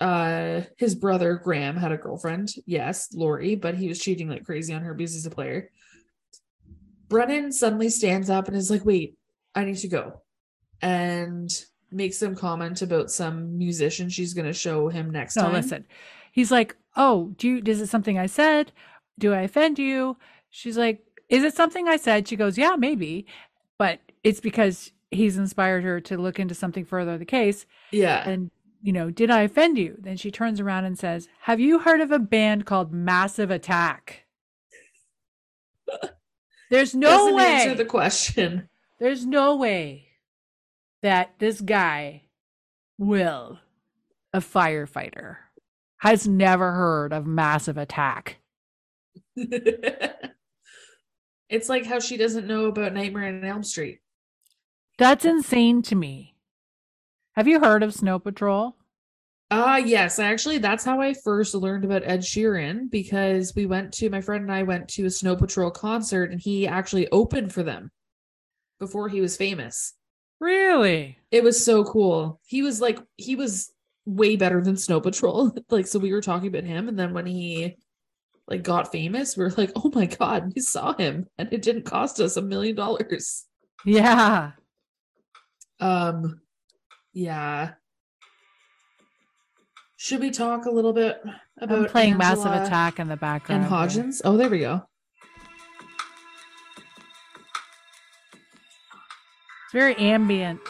[0.00, 2.52] uh his brother Graham had a girlfriend.
[2.66, 5.70] Yes, Lori, but he was cheating like crazy on her because he's a player.
[7.08, 9.16] Brennan suddenly stands up and is like, "Wait,
[9.54, 10.22] I need to go,"
[10.80, 11.50] and
[11.92, 15.52] makes some comment about some musician she's going to show him next No, time.
[15.54, 15.86] listen.
[16.32, 17.62] He's like, "Oh, do you?
[17.66, 18.72] Is it something I said?
[19.18, 20.16] Do I offend you?"
[20.50, 23.26] She's like, "Is it something I said?" She goes, "Yeah, maybe,"
[23.78, 27.66] but it's because he's inspired her to look into something further the case.
[27.90, 28.50] Yeah, And
[28.82, 29.96] you know, did I offend you?
[30.00, 34.24] Then she turns around and says, "Have you heard of a band called Massive Attack?"
[36.70, 37.44] There's no doesn't way.
[37.44, 38.68] answer the question.
[39.00, 40.06] There's no way
[41.02, 42.22] that this guy,
[42.98, 43.58] Will,
[44.32, 45.36] a firefighter,
[45.98, 48.38] has never heard of massive attack.
[49.36, 50.24] it's
[51.68, 54.00] like how she doesn't know about Nightmare on Elm Street.
[54.98, 56.34] That's insane to me.
[57.34, 58.76] Have you heard of Snow Patrol?
[59.50, 60.18] Ah, yes.
[60.18, 64.42] Actually, that's how I first learned about Ed Sheeran because we went to my friend
[64.42, 67.90] and I went to a Snow Patrol concert and he actually opened for them
[68.78, 69.94] before he was famous.
[70.40, 71.18] Really?
[71.30, 72.40] It was so cool.
[72.46, 73.72] He was like he was
[74.06, 75.54] way better than Snow Patrol.
[75.70, 77.76] like so we were talking about him and then when he
[78.48, 81.84] like got famous, we were like, "Oh my god, we saw him and it didn't
[81.84, 83.46] cost us a million dollars."
[83.84, 84.52] Yeah.
[85.78, 86.40] Um,
[87.12, 87.72] yeah.
[89.96, 91.20] Should we talk a little bit
[91.60, 93.64] about I'm playing Massive Attack in the background.
[93.64, 93.72] and.
[93.72, 94.20] Hodgins?
[94.24, 94.82] Oh, there we go.
[99.70, 100.60] It's very ambient.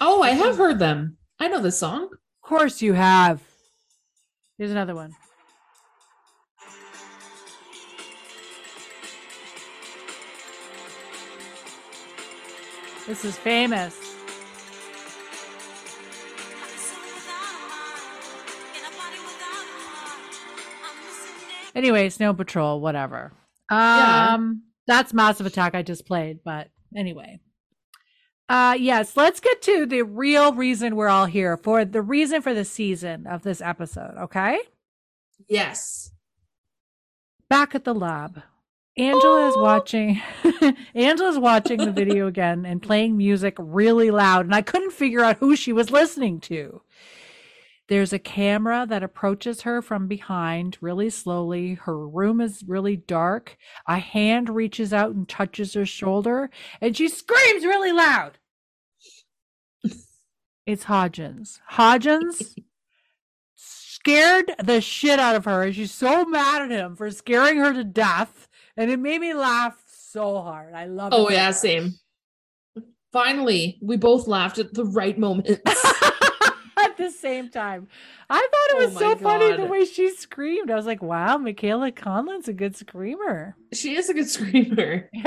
[0.00, 1.16] Oh, I have heard them.
[1.40, 2.04] I know this song.
[2.04, 3.42] Of course you have.
[4.58, 5.12] Here's another one.
[13.08, 14.07] This is famous.
[21.74, 23.32] Anyway, Snow Patrol, whatever.
[23.70, 24.34] Yeah.
[24.34, 27.40] Um, that's Massive Attack I just played, but anyway.
[28.48, 32.54] Uh yes, let's get to the real reason we're all here for the reason for
[32.54, 34.58] the season of this episode, okay?
[35.50, 36.10] Yes.
[37.50, 38.42] Back at the lab.
[38.96, 39.62] Angela is Oh.
[39.62, 40.22] watching
[40.94, 45.36] Angela's watching the video again and playing music really loud and I couldn't figure out
[45.36, 46.80] who she was listening to.
[47.88, 51.74] There's a camera that approaches her from behind really slowly.
[51.74, 53.56] Her room is really dark.
[53.86, 56.50] A hand reaches out and touches her shoulder,
[56.82, 58.38] and she screams really loud.
[60.66, 61.60] It's Hodgins.
[61.72, 62.54] Hodgins
[63.56, 67.72] scared the shit out of her, and she's so mad at him for scaring her
[67.72, 68.48] to death.
[68.76, 70.74] And it made me laugh so hard.
[70.74, 71.16] I love it.
[71.16, 71.94] Oh yeah, same.
[73.12, 75.58] Finally, we both laughed at the right moment.
[77.12, 77.88] the same time.
[78.30, 80.70] I thought it Oh was my so funny the way she screamed.
[80.70, 83.56] I was like, wow, Michaela Conlin's a good screamer.
[83.72, 85.10] she is a good screamer.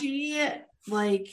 [0.00, 0.40] She
[0.88, 1.28] like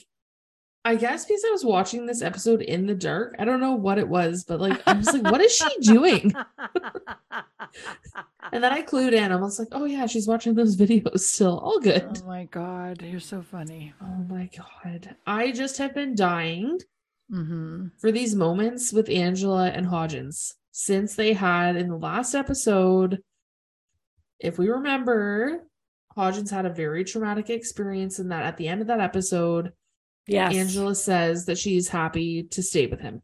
[0.86, 3.36] I guess because I was watching this episode in the dark.
[3.40, 6.34] I don't know what it was, but like I'm just like, what is she doing?
[8.54, 9.32] And then I clued in.
[9.32, 11.58] I was like, oh yeah, she's watching those videos still.
[11.60, 12.04] All good.
[12.22, 13.94] oh my god, you're so funny.
[14.02, 15.16] Oh my god.
[15.26, 16.80] I just have been dying
[17.32, 17.88] Mm-hmm.
[18.00, 23.20] for these moments with Angela and Hodgins since they had in the last episode.
[24.40, 25.64] If we remember,
[26.18, 29.72] Hodgins had a very traumatic experience, and that at the end of that episode,
[30.28, 30.56] Yes.
[30.56, 33.22] Angela says that she's happy to stay with him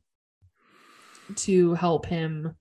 [1.36, 2.56] to help him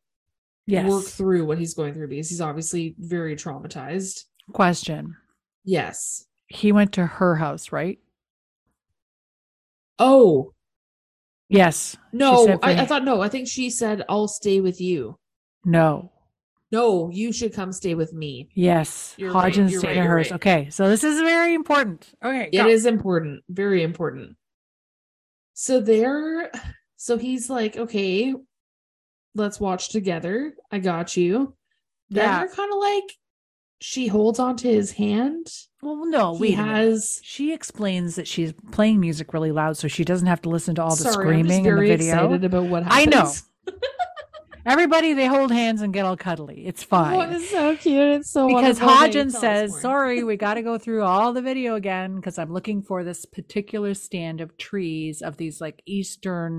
[0.66, 0.89] yes.
[0.89, 4.24] work through what he's going through because he's obviously very traumatized.
[4.52, 5.16] Question.
[5.64, 6.27] Yes.
[6.48, 7.98] He went to her house, right?
[9.98, 10.52] Oh,
[11.48, 11.97] Yes.
[12.12, 12.59] no.
[12.62, 13.20] I, I thought no.
[13.20, 15.18] I think she said, I'll stay with you.
[15.64, 16.12] No.
[16.73, 18.48] No, you should come stay with me.
[18.55, 19.14] Yes.
[19.16, 20.31] You're right, Hodgins you're stayed right, at hers.
[20.31, 20.36] right.
[20.36, 20.70] Okay.
[20.70, 22.12] So this is very important.
[22.24, 22.48] Okay.
[22.52, 22.66] It go.
[22.68, 24.36] is important, very important.
[25.55, 26.51] So there,
[26.97, 28.35] so he's like, okay,
[29.35, 30.55] let's watch together.
[30.73, 31.55] I got you.
[32.10, 32.39] Then Yeah.
[32.40, 33.05] they're kind of like,
[33.81, 35.47] she holds onto his hand.
[35.82, 36.55] Well, no, he wait.
[36.55, 37.20] has.
[37.23, 40.82] She explains that she's playing music really loud so she doesn't have to listen to
[40.82, 41.94] all the sorry, screaming in the video.
[42.15, 43.31] excited about what I know.
[44.66, 46.66] Everybody, they hold hands and get all cuddly.
[46.66, 47.32] It's Oh, fine.
[47.35, 48.03] it's so cute.
[48.20, 52.16] It's so because Hodgins says, "Sorry, we got to go through all the video again
[52.16, 56.53] because I'm looking for this particular stand of trees of these like eastern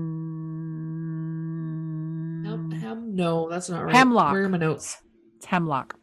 [2.80, 3.94] hem, no, that's not right.
[3.94, 4.32] Hemlock.
[4.32, 4.96] Where are my notes?
[5.36, 5.94] it's hemlock.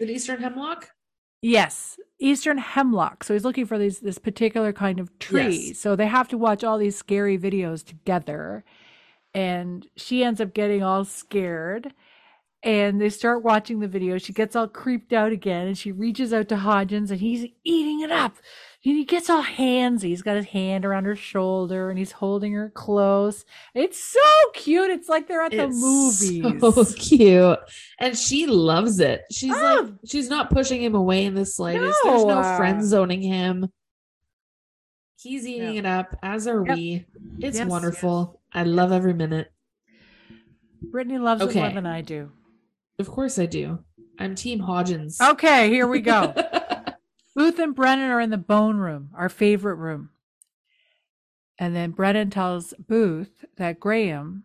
[0.00, 0.90] Is it Eastern hemlock?
[1.42, 3.24] Yes, eastern hemlock.
[3.24, 5.68] So he's looking for these this particular kind of tree.
[5.68, 5.78] Yes.
[5.78, 8.64] So they have to watch all these scary videos together,
[9.32, 11.94] and she ends up getting all scared.
[12.62, 14.18] And they start watching the video.
[14.18, 18.02] She gets all creeped out again, and she reaches out to Hodgins, and he's eating
[18.02, 18.36] it up.
[18.82, 20.04] And he gets all handsy.
[20.04, 23.44] He's got his hand around her shoulder, and he's holding her close.
[23.74, 24.18] It's so
[24.54, 24.88] cute.
[24.90, 26.60] It's like they're at the It's movies.
[26.60, 27.58] So cute.
[27.98, 29.22] And she loves it.
[29.30, 29.82] She's Oh.
[29.84, 31.94] like, she's not pushing him away in the slightest.
[32.04, 32.56] There's no No.
[32.56, 33.68] friend zoning him.
[35.20, 35.78] He's eating No.
[35.80, 36.76] it up, as are Yep.
[36.76, 37.04] we.
[37.40, 38.40] It's Yes, wonderful.
[38.54, 39.52] I love every minute.
[40.80, 42.32] Brittany loves it more than I do.
[42.98, 43.80] Of course I do.
[44.18, 45.20] I'm Team Hodgins.
[45.20, 46.32] Okay, here we go.
[47.34, 50.10] Booth and Brennan are in the bone room, our favorite room.
[51.58, 54.44] And then Brennan tells Booth that Graham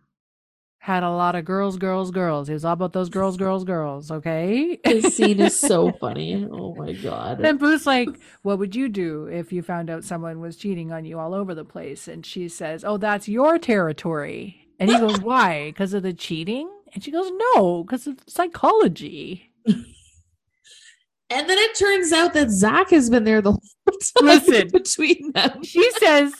[0.78, 2.46] had a lot of girls, girls, girls.
[2.46, 4.10] He was all about those girls, girls, girls.
[4.10, 4.78] Okay.
[4.84, 6.46] this scene is so funny.
[6.48, 7.38] Oh my god.
[7.38, 8.08] then Booth's like,
[8.42, 11.54] What would you do if you found out someone was cheating on you all over
[11.56, 12.06] the place?
[12.06, 14.68] And she says, Oh, that's your territory.
[14.78, 15.70] And he goes, Why?
[15.70, 16.70] Because of the cheating?
[16.94, 19.50] And she goes, No, because of psychology.
[21.30, 23.60] And then it turns out that Zack has been there the whole
[24.18, 24.68] time Listen.
[24.72, 25.62] between them.
[25.64, 26.32] she says,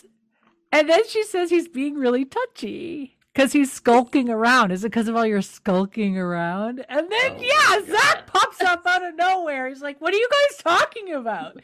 [0.73, 4.71] and then she says he's being really touchy because he's skulking around.
[4.71, 6.85] Is it because of all your skulking around?
[6.89, 9.69] And then, Oh yeah, Zack pops up out of nowhere.
[9.69, 11.61] He's like, What are you guys talking about?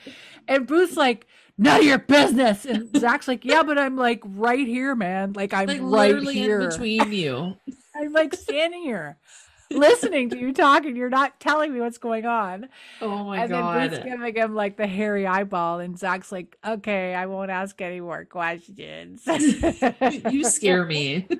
[0.48, 1.26] And Booth's like,
[1.58, 2.64] None of your business.
[2.64, 5.32] And Zack's like, Yeah, but I'm like right here, man.
[5.34, 6.68] Like, I'm Like right literally here.
[6.68, 7.54] between you.
[7.96, 9.18] I'm like standing here.
[9.74, 12.68] Listening to you talking, you're not telling me what's going on.
[13.00, 13.74] Oh my and god.
[13.76, 17.80] then Booth's giving him like the hairy eyeball, and Zack's like, "Okay, I won't ask
[17.80, 21.26] any more questions." you scare me.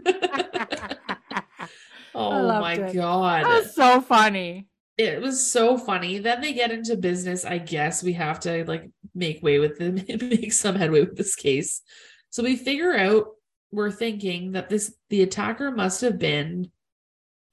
[2.14, 2.94] oh my it.
[2.94, 3.44] god.
[3.44, 4.68] That was so funny.
[4.98, 6.18] it was so funny.
[6.18, 7.44] Then they get into business.
[7.44, 11.34] I guess we have to like make way with them, make some headway with this
[11.34, 11.82] case.
[12.30, 13.26] So we figure out
[13.70, 16.70] we're thinking that this the attacker must have been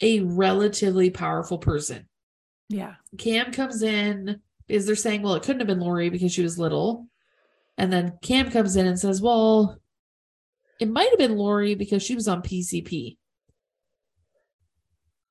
[0.02, 2.08] a relatively powerful person.
[2.70, 6.44] Yeah, Cam comes in because they're saying, well, it couldn't have been Lori because she
[6.44, 7.08] was little.
[7.78, 9.80] And then Cam comes in and says, well,
[10.80, 13.18] it might have been Lori because she was on PCP.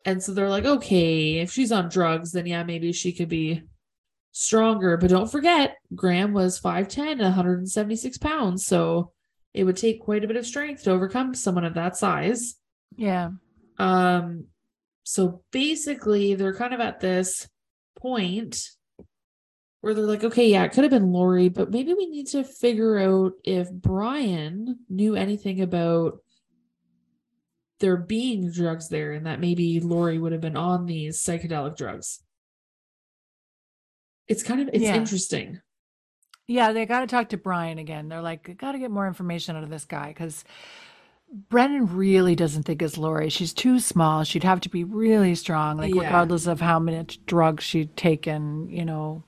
[0.05, 3.62] And so they're like, okay, if she's on drugs, then yeah, maybe she could be
[4.32, 4.97] stronger.
[4.97, 8.65] But don't forget, Graham was 5'10 and 176 pounds.
[8.66, 9.12] So
[9.53, 12.57] it would take quite a bit of strength to overcome someone of that size.
[12.97, 13.31] yeah,
[13.78, 14.47] Um,
[15.10, 17.48] so basically, they're kind of at this
[17.98, 18.60] point
[19.80, 22.44] where they're like, okay, yeah, it could have been Lori, but maybe we need to
[22.44, 26.18] figure out if Brian knew anything about
[27.80, 32.22] there being drugs there and that maybe Lori would have been on these psychedelic drugs.
[34.26, 34.97] It's kind of it's Yeah.
[34.97, 35.62] interesting.
[36.47, 36.72] yeah.
[36.72, 38.09] They got to talk to Brian again.
[38.10, 40.44] They're like, "Got to get more information out of this guy because."
[41.30, 43.28] Brennan really doesn't think it's Lori.
[43.28, 44.24] She's too small.
[44.24, 46.02] She'd have to be really strong, like Yeah.
[46.05, 49.24] regardless of how much drugs she'd taken, you know.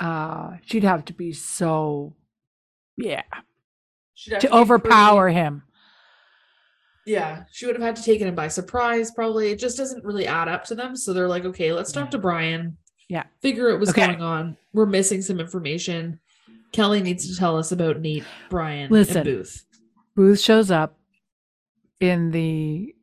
[0.00, 2.14] Uh she'd have to be so
[2.96, 3.22] yeah.
[4.26, 5.62] To Bree- overpower him.
[7.06, 9.10] Yeah, she would have had to take him by surprise.
[9.10, 10.94] Probably, it just doesn't really add up to them.
[10.96, 12.76] So they're like, okay, let's talk to Brian.
[13.08, 13.24] Yeah.
[13.40, 14.06] figure out what's Okay.
[14.06, 14.58] going on.
[14.74, 16.20] We're missing some information.
[16.72, 19.16] Kelly needs to tell us about Nate, Brian, Listen.
[19.18, 19.64] and Booth.
[20.14, 20.97] Booth shows up
[22.00, 22.94] in the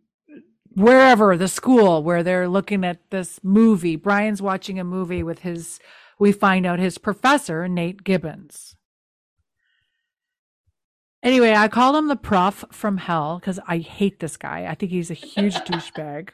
[0.73, 3.95] wherever the school where they're looking at this movie.
[3.95, 5.79] Brian's watching a movie with his.
[6.17, 8.75] We find out his professor Nate Gibbons.
[11.21, 14.67] Anyway, I call him the prof from hell because I hate this guy.
[14.69, 16.29] I think he's a huge douchebag.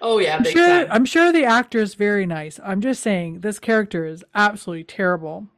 [0.00, 0.88] Oh yeah, I'm sure, time.
[0.90, 2.58] I'm sure the actor is very nice.
[2.64, 5.48] I'm just saying this character is absolutely terrible.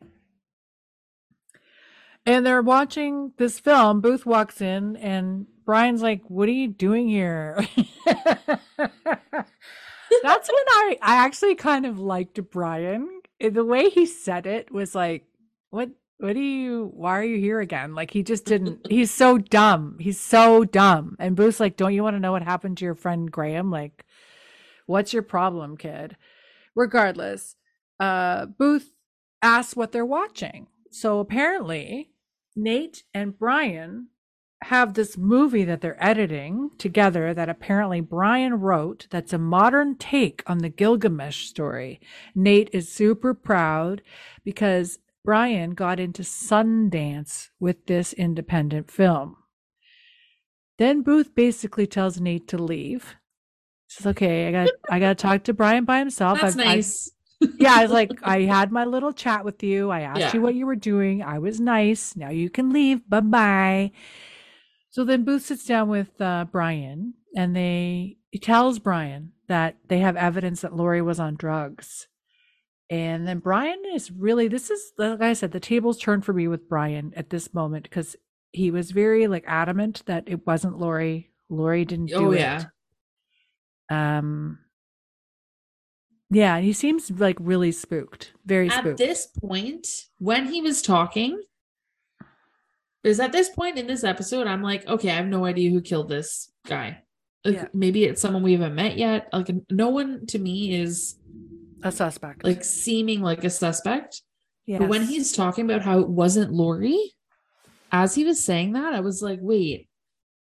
[2.26, 4.00] And they're watching this film.
[4.00, 7.54] Booth walks in, and Brian's like, "What are you doing here?"
[8.06, 13.20] That's when I I actually kind of liked Brian.
[13.38, 15.26] The way he said it was like,
[15.70, 15.90] "What?
[16.18, 16.90] What do you?
[16.92, 18.84] Why are you here again?" Like he just didn't.
[18.90, 19.96] he's so dumb.
[20.00, 21.14] He's so dumb.
[21.20, 23.70] And Booth's like, "Don't you want to know what happened to your friend Graham?
[23.70, 24.04] Like,
[24.86, 26.16] what's your problem, kid?"
[26.74, 27.54] Regardless,
[28.00, 28.92] uh, Booth
[29.40, 30.66] asks what they're watching.
[30.90, 32.10] So apparently,
[32.56, 34.08] Nate and Brian
[34.62, 40.42] have this movie that they're editing together that apparently Brian wrote that's a modern take
[40.46, 41.98] on the Gilgamesh story.
[42.34, 44.02] Nate is super proud
[44.44, 49.36] because Brian got into Sundance with this independent film.
[50.78, 53.14] Then Booth basically tells Nate to leave.
[53.88, 56.40] Says, "Okay, I got I got to talk to Brian by himself.
[56.40, 57.10] That's I've- I've- nice.
[57.58, 59.88] yeah, I was like, I had my little chat with you.
[59.90, 60.30] I asked Yeah.
[60.34, 61.22] you what you were doing.
[61.22, 62.14] I was nice.
[62.14, 63.08] Now you can leave.
[63.08, 63.92] Bye bye.
[64.90, 69.98] So then Booth sits down with uh, Brian and they he tells Brian that they
[69.98, 72.06] have evidence that Lori was on drugs.
[72.88, 76.48] And then Brian is really this is like I said, the tables turned for me
[76.48, 78.16] with Brian at this moment because
[78.52, 81.30] he was very like adamant that it wasn't Lori.
[81.48, 82.40] Lori didn't do Oh it.
[82.40, 82.64] yeah.
[83.90, 84.58] Um
[86.32, 88.32] yeah, he seems like really spooked.
[88.46, 88.78] Very spooked.
[88.78, 88.98] At spooked.
[88.98, 89.86] this point,
[90.18, 91.42] when he was talking,
[93.04, 95.80] is at this point in this episode, I'm like, okay, I have no idea who
[95.80, 96.98] killed this guy.
[97.44, 97.64] Like, Yeah.
[97.72, 99.28] Maybe it's someone we haven't met yet.
[99.32, 101.16] Like no one to me is
[101.82, 102.44] a suspect.
[102.44, 104.20] like seeming like a suspect.
[104.66, 104.78] yes.
[104.80, 107.14] But when he's talking about how it wasn't Lori,
[107.90, 109.88] as he was saying that, I was like, wait,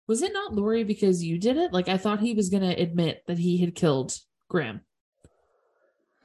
[0.06, 1.72] was it not Lori because you did it?
[1.72, 4.16] Like I thought he was gonna admit that he had killed
[4.48, 4.82] Graham.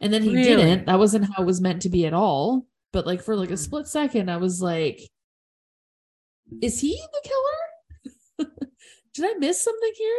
[0.01, 0.43] And then he Really?
[0.55, 0.85] didn't.
[0.85, 2.65] That wasn't how it was meant to be at all.
[2.93, 5.01] But like for like a split second, I was like,
[6.61, 8.49] is he the killer?
[9.13, 10.17] did I miss something here?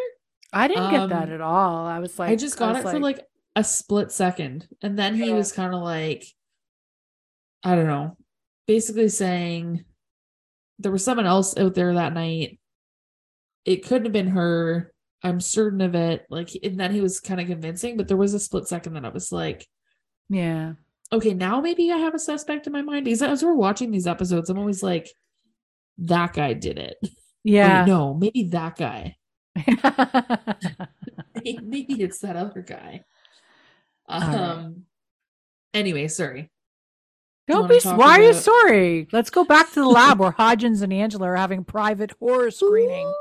[0.52, 1.86] I didn't get that um, at all.
[1.86, 3.24] I was like I just got was it for like
[3.57, 4.69] a split second.
[4.82, 5.35] And then he Yeah.
[5.35, 6.24] was kind of like,
[7.62, 8.16] I don't know,
[8.66, 9.85] basically saying
[10.78, 12.59] there was someone else out there that night.
[13.65, 14.93] It couldn't have been her.
[15.23, 16.24] I'm certain of it.
[16.31, 19.05] Like, and then he was kind of convincing, but there was a split second that
[19.05, 19.69] I was like,
[20.31, 20.73] yeah.
[21.12, 23.05] okay, now maybe I have a suspect in my mind.
[23.05, 25.11] Because as we're watching these episodes, I'm always like,
[26.01, 26.97] that guy did it.
[27.02, 27.12] Wait,
[27.44, 27.85] Yeah.
[27.85, 29.16] no, maybe that guy.
[31.44, 33.05] maybe it's that other guy.
[34.09, 34.22] Um.
[34.32, 34.72] right.
[35.72, 36.51] Anyway, sorry.
[37.48, 39.09] Don't be why are you sorry?
[39.12, 43.12] Let's go back to the lab where Hodgins and Angela are having private horror screening.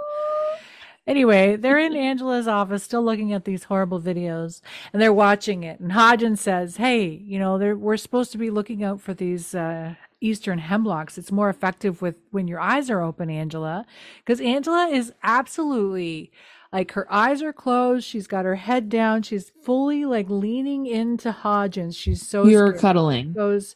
[1.09, 4.61] Anyway, they're in Angela's office still looking at these horrible videos
[4.93, 5.79] and they're watching it.
[5.79, 9.95] And Hodgins says, Hey, you know, we're supposed to be looking out for these uh,
[10.21, 11.17] Eastern hemlocks.
[11.17, 13.87] It's more effective with when your eyes are open, Angela.
[14.23, 16.31] Because Angela is absolutely
[16.71, 18.05] like her eyes are closed.
[18.05, 19.23] She's got her head down.
[19.23, 21.95] She's fully like leaning into Hodgins.
[21.97, 23.33] She's so You're scared cuddling.
[23.33, 23.75] goes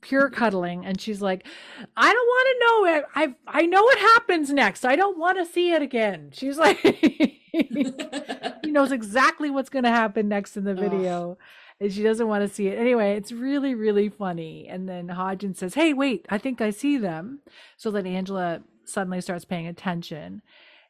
[0.00, 1.46] pure cuddling and she's like
[1.96, 3.04] i don't want to know it.
[3.14, 4.84] I i know what happens next.
[4.84, 6.30] I don't want to see it again.
[6.32, 6.78] She's like
[7.52, 11.38] he knows exactly what's going to happen next in the video
[11.80, 12.78] and she doesn't want to see it.
[12.78, 14.66] Anyway it's really really funny.
[14.68, 17.40] And then hodgins says hey wait i think i see them.
[17.76, 20.42] So then angela suddenly starts paying attention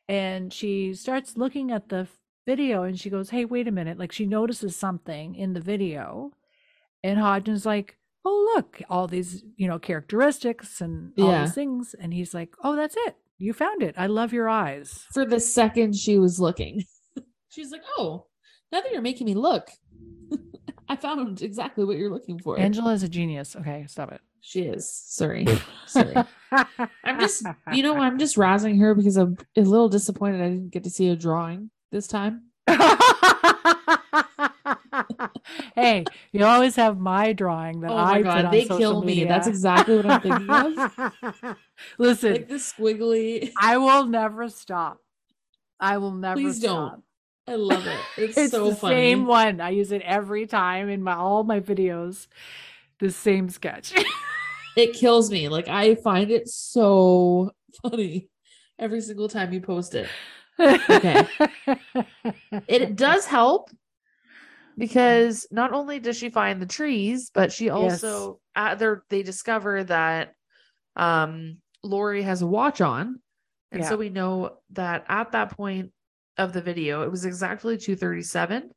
[0.09, 2.09] and she starts looking at the
[2.47, 3.99] video and she goes hey wait a minute.
[3.99, 6.33] Like she notices something in the video.
[7.05, 7.97] And hodgins like
[8.29, 11.45] oh look all these you know characteristics and all Yeah.
[11.45, 15.07] these things and he's like oh that's it you found it i love your eyes
[15.15, 16.85] For the second she was looking,
[17.49, 18.27] she's like, "Oh,
[18.73, 19.65] now that you're making me look,
[20.89, 24.63] I found exactly what you're looking for." angela is a genius okay stop it she
[24.63, 24.89] is.
[25.19, 25.45] Sorry,
[25.87, 26.15] sorry.
[27.05, 30.71] I'm just, you know, I'm just razzing her because I'm a little disappointed I didn't
[30.71, 32.35] get to see a drawing this time.
[35.75, 39.01] Hey, you always have my drawing that Oh I my put on they social kill
[39.01, 39.07] me.
[39.07, 39.29] media.
[39.29, 41.57] That's exactly what I'm thinking of.
[41.99, 43.51] Listen, like the squiggly.
[43.61, 44.99] I will never stop.
[45.81, 46.89] I will never Please don't.
[46.89, 47.03] stop.
[47.47, 47.99] I love it.
[48.19, 48.95] It's, It's so the funny.
[48.97, 49.61] same one.
[49.61, 52.27] I use it every time in my all my videos.
[53.01, 53.95] The same sketch.
[54.77, 55.49] It kills me.
[55.49, 57.51] Like I find it so
[57.83, 58.29] funny
[58.79, 60.09] every single time you post it.
[60.61, 61.27] Okay.
[62.69, 63.71] It does help
[64.79, 69.85] because not only does she find the trees, but she also uh, there they discover
[69.85, 70.35] that
[70.97, 73.21] um Lori has a watch on.
[73.71, 75.93] And so we know that at that point
[76.39, 78.71] of the video, it was exactly 2:37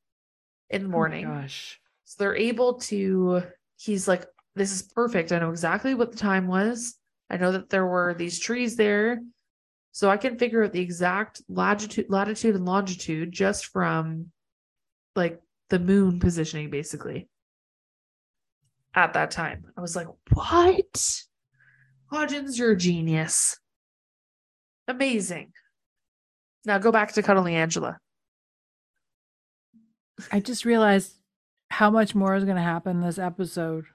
[0.69, 1.27] in the Oh morning.
[1.27, 1.79] gosh.
[2.03, 3.43] So they're able to,
[3.77, 4.25] he's like,
[4.55, 5.31] this is perfect.
[5.31, 6.97] I know exactly what the time was.
[7.29, 9.21] I know that there were these trees there.
[9.93, 14.31] So I can figure out the exact latitude, latitude and longitude just from
[15.15, 15.39] like
[15.71, 17.27] the moon positioning, basically.
[18.93, 19.65] At that time.
[19.75, 21.23] I was like, what?
[22.11, 23.57] Hodgins, you're a genius.
[24.87, 25.53] Amazing.
[26.65, 27.97] Now go back to cuddling Angela.
[30.31, 31.13] I just realized
[31.69, 33.85] how much more is going to happen this episode.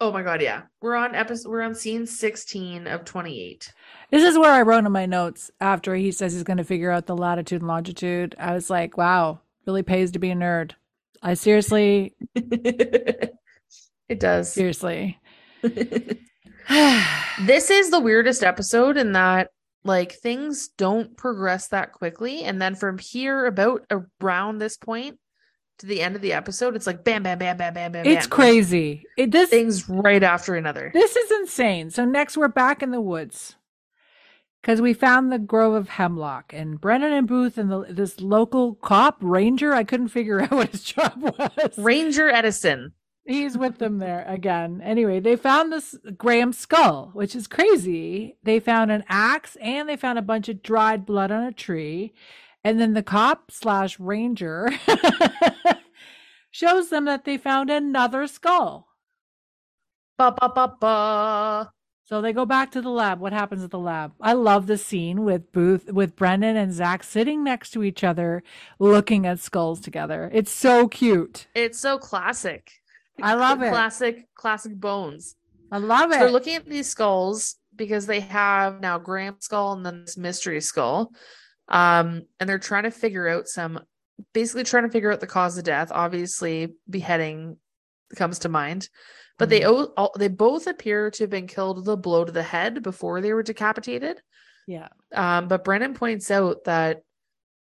[0.00, 0.62] Oh my god, yeah.
[0.80, 3.72] We're on episode we're on scene 16 of 28.
[4.10, 6.90] This is where I wrote in my notes after he says he's going to figure
[6.90, 8.34] out the latitude and longitude.
[8.36, 10.72] I was like, wow, really pays to be a nerd.
[11.22, 13.38] I seriously, it
[14.18, 14.52] does.
[14.52, 15.18] seriously.
[17.42, 19.50] this is the weirdest episode in that
[19.84, 25.18] like things don't progress that quickly and then from here about around this point
[25.78, 28.26] to the end of the episode it's like bam bam bam bam bam bam it's
[28.26, 28.30] bam.
[28.30, 29.02] crazy.
[29.16, 30.90] It, this things right after another.
[30.94, 31.90] This is insane.
[31.90, 33.56] So next we're back in the woods
[34.62, 38.76] because we found the grove of hemlock and Brennan and Booth and the, this local
[38.76, 39.74] cop ranger.
[39.74, 41.76] I couldn't figure out what his job was.
[41.76, 42.92] Ranger Edison.
[43.24, 44.80] He's with them there again.
[44.82, 48.36] Anyway, they found this Graham skull, which is crazy.
[48.42, 52.14] They found an axe and they found a bunch of dried blood on a tree.
[52.64, 54.70] And then the cop slash ranger
[56.50, 58.88] shows them that they found another skull.
[60.18, 61.72] Ba ba ba ba.
[62.04, 63.20] So they go back to the lab.
[63.20, 64.12] What happens at the lab?
[64.20, 68.42] I love the scene with Booth, with Brennan and Zack sitting next to each other,
[68.78, 70.28] looking at skulls together.
[70.32, 71.46] It's so cute.
[71.54, 72.70] It's so classic.
[73.22, 73.70] I love it.
[73.70, 75.36] Classic, classic bones.
[75.70, 76.20] I love So it.
[76.20, 80.60] they're looking at these skulls because they have now Graham's skull and then this mystery
[80.60, 81.12] skull.
[81.68, 83.80] Um, and they're trying to figure out some
[84.34, 85.90] basically trying to figure out the cause of death.
[85.92, 87.56] Obviously, beheading
[88.16, 88.88] comes to mind.
[89.38, 92.32] But they o- all, they both appear to have been killed with a blow to
[92.32, 94.20] the head before they were decapitated.
[94.66, 94.88] yeah.
[95.14, 97.02] Um, but Brennan points out that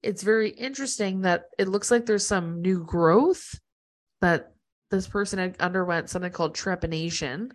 [0.04, 3.60] it's very interesting that it looks like there's some new growth
[4.20, 4.52] that
[4.90, 7.52] this person had underwent something called trepanation.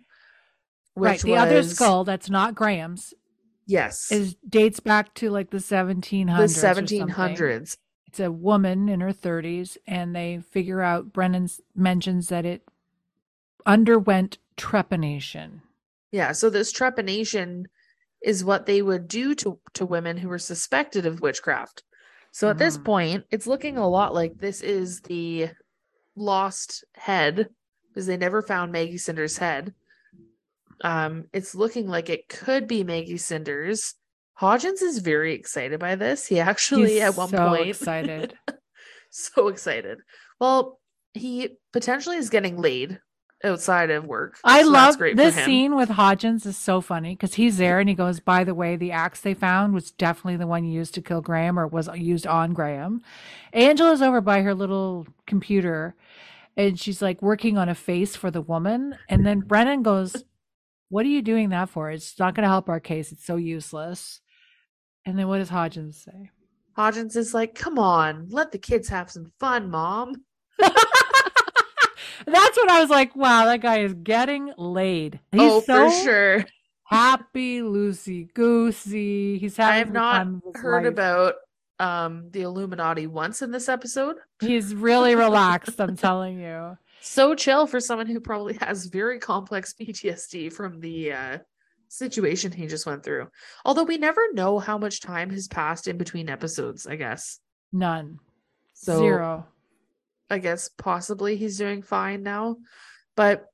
[0.95, 1.21] right.
[1.21, 3.13] The other skull that's not Graham's
[3.65, 6.25] yes, is dates back to like the 1700s.
[6.35, 7.77] the 1700s.
[8.07, 12.63] It's a woman in her 30s, and they figure out Brennan mentions that it
[13.65, 15.61] underwent trepanation.
[16.11, 17.65] Yeah, so this trepanation
[18.23, 21.83] is what they would do to to women who were suspected of witchcraft.
[22.31, 22.83] So at this Mhm.
[22.85, 25.49] point, it's looking a lot like this is the
[26.15, 27.49] lost head
[27.89, 29.73] because they never found Maggie Cinder's head.
[30.81, 33.95] Um, it's looking like it could be Maggie Cinder's.
[34.39, 36.27] Hodgins is very excited by this.
[36.27, 38.37] He actually He's at one so point excited.
[39.09, 39.99] so excited.
[40.39, 40.79] Well,
[41.13, 42.99] he potentially is getting laid
[43.43, 44.39] outside of work.
[44.43, 47.87] I so love great this scene with Hodgins is so funny because he's there and
[47.87, 51.01] he goes, by the way, the axe they found was definitely the one used to
[51.01, 53.01] kill Graham or was used on Graham.
[53.53, 55.95] Angela's over by her little computer
[56.55, 58.97] and she's like working on a face for the woman.
[59.07, 60.23] And then Brennan goes,
[60.89, 61.91] What are you doing that for?
[61.91, 63.11] It's not going to help our case.
[63.11, 64.21] It's so useless.
[65.05, 66.31] And then what does Hodgins say?
[66.77, 70.13] Hodgins is like, come on, let the kids have some fun, mom.
[72.25, 75.19] That's when I was like, wow, that guy is getting laid.
[75.31, 76.45] He's oh, so for sure.
[76.85, 79.37] happy, loosey goosey.
[79.37, 80.93] He's having I have not time of his heard life.
[80.93, 81.35] about
[81.79, 84.17] um the Illuminati once in this episode.
[84.39, 86.77] He's really relaxed, I'm telling you.
[86.99, 91.37] So chill for someone who probably has very complex PTSD from the uh
[91.89, 93.27] situation he just went through.
[93.63, 97.39] Although we never know how much time has passed in between episodes, I guess.
[97.71, 98.19] None.
[98.73, 99.45] So Zero.
[100.29, 102.57] I guess possibly he's doing fine now.
[103.15, 103.45] But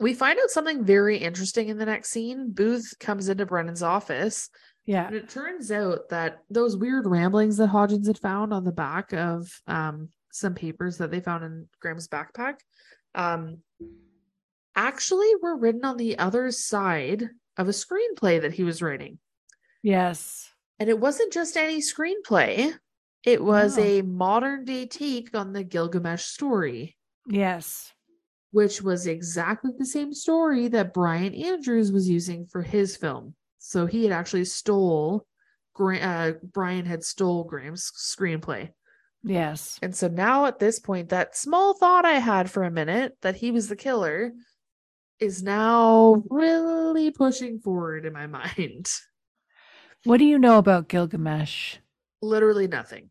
[0.00, 2.52] we find out something very interesting in the next scene.
[2.52, 4.48] Booth comes into Brennan's office
[4.88, 5.06] Yeah.
[5.06, 9.12] And it turns out that those weird ramblings that Hodgins had found on the back
[9.12, 12.54] of um, some papers that they found in Graham's backpack
[13.14, 13.58] um,
[14.74, 19.18] actually were written on the other side of a screenplay that he was writing.
[19.82, 20.48] Yes.
[20.78, 22.72] And it wasn't just any screenplay,
[23.24, 23.82] it was No.
[23.84, 26.96] a modern day take on the Gilgamesh story,
[27.26, 27.92] Yes.
[28.52, 33.34] which was exactly the same story that Brian Andrews was using for his film.
[33.58, 35.26] So he had actually stole,
[35.78, 38.70] uh, Brian had stole Graham's screenplay.
[39.24, 39.78] Yes.
[39.82, 43.36] And so now at this point, that small thought I had for a minute that
[43.36, 44.32] he was the killer
[45.18, 48.26] is now really pushing forward in my
[48.56, 48.86] mind.
[50.04, 51.78] What do you know about Gilgamesh?
[52.22, 53.10] Literally nothing.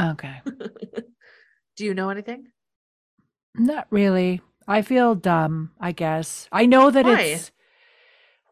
[0.00, 0.40] Okay.
[1.76, 2.48] Do you know anything?
[3.54, 4.40] Not really.
[4.68, 6.48] I feel dumb, I guess.
[6.52, 7.20] I know that Why?
[7.20, 7.50] it's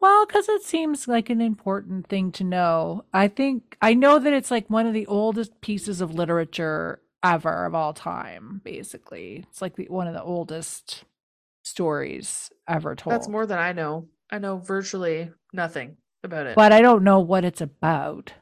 [0.01, 3.05] well, because it seems like an important thing to know.
[3.13, 7.65] I think I know that it's like one of the oldest pieces of literature ever
[7.65, 9.45] of all time, basically.
[9.47, 11.03] It's like the, one of the oldest
[11.63, 13.13] stories ever told.
[13.13, 14.07] That's more than I know.
[14.31, 16.55] I know virtually nothing about it.
[16.55, 18.33] but I don't know what it's about.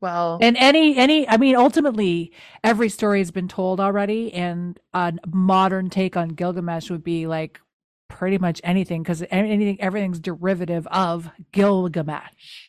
[0.00, 2.32] Well, And any any I mean ultimately
[2.62, 7.60] every story has been told already and a modern take on Gilgamesh would be like
[8.08, 12.68] pretty much anything cuz anything everything's derivative of Gilgamesh.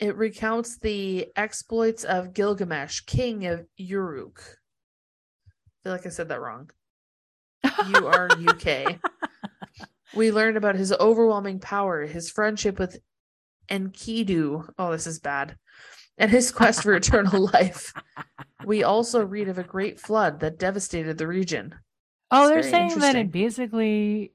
[0.00, 4.40] it recounts the exploits of Gilgamesh, king of Uruk.
[5.46, 5.50] I
[5.82, 6.70] feel like I said that wrong.
[7.64, 8.98] U R U K.
[10.14, 12.98] We learn about his overwhelming power, his friendship with
[13.68, 14.68] Enkidu.
[14.78, 15.56] Oh, this is bad.
[16.18, 17.92] And his quest for eternal life.
[18.64, 21.74] We also read of a great flood that devastated the region.
[22.30, 24.32] Oh, It's they're saying that it basically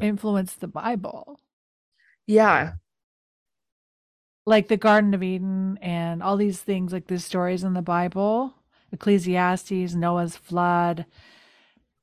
[0.00, 1.40] influenced the Bible.
[2.26, 2.74] Yeah.
[4.44, 8.54] Like the Garden of Eden and all these things like these stories in the Bible,
[8.92, 11.04] Ecclesiastes, Noah's flood,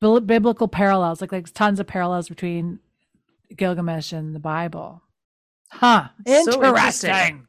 [0.02, 2.80] bibl- biblical parallels, like like tons of parallels between
[3.56, 5.02] Gilgamesh and the Bible.
[5.70, 6.10] Huh.
[6.28, 7.48] So Interesting.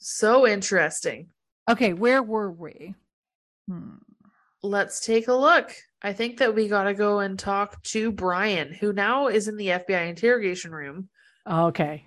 [0.00, 1.28] So interesting.
[1.70, 2.94] okay, where were we?
[3.68, 3.96] Hmm.
[4.62, 5.72] Let's take a look.
[6.02, 9.56] I think that we got to go and talk to Brian, who now is in
[9.56, 11.08] the FBI interrogation room
[11.46, 12.04] Okay.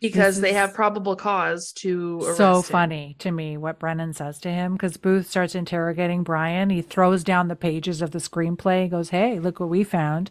[0.00, 2.62] because they have probable cause to arrest so him.
[2.62, 6.68] funny to me what Brennan says to him because Booth starts interrogating Brian.
[6.70, 10.30] He throws down the pages of the screenplay and goes, Hey, look what we found.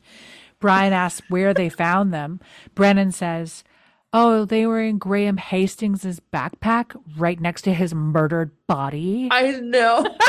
[0.60, 2.40] Brian asks where they found them.
[2.76, 3.64] Brennan says,
[4.16, 9.28] Oh, they were in Graham Hastings' backpack right next to his murdered body.
[9.32, 10.06] I know.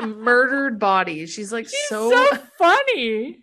[0.00, 1.26] Murdered body.
[1.26, 3.40] She's like She's so, so funny.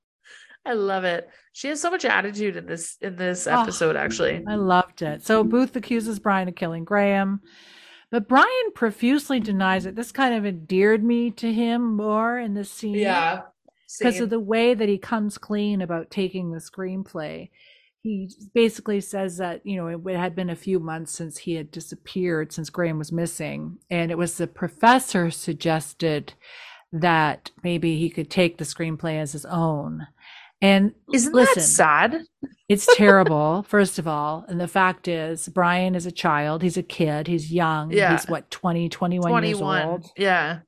[0.66, 1.28] I love it.
[1.52, 4.42] She has so much attitude in this in this Oh, episode actually.
[4.48, 5.24] I loved it.
[5.24, 7.40] So Booth accuses Brian of killing Graham,
[8.10, 9.94] but Brian profusely denies it.
[9.94, 12.94] This kind of endeared me to him more in this scene.
[13.98, 17.50] Because of the way that he comes clean about taking the screenplay.
[18.02, 21.70] He basically says that, you know, it had been a few months since he had
[21.70, 23.78] disappeared, since Graham was missing.
[23.90, 26.34] And it was the professor suggested
[26.92, 30.06] that maybe he could take the screenplay as his own.
[30.60, 32.22] And Isn't listen, that sad?
[32.68, 34.44] it's terrible, first of all.
[34.48, 36.62] And the fact is, Brian is a child.
[36.62, 37.26] He's a kid.
[37.26, 37.90] He's young.
[37.90, 38.12] Yeah.
[38.12, 40.06] He's what, 20, 21, years old.
[40.16, 40.60] Yeah.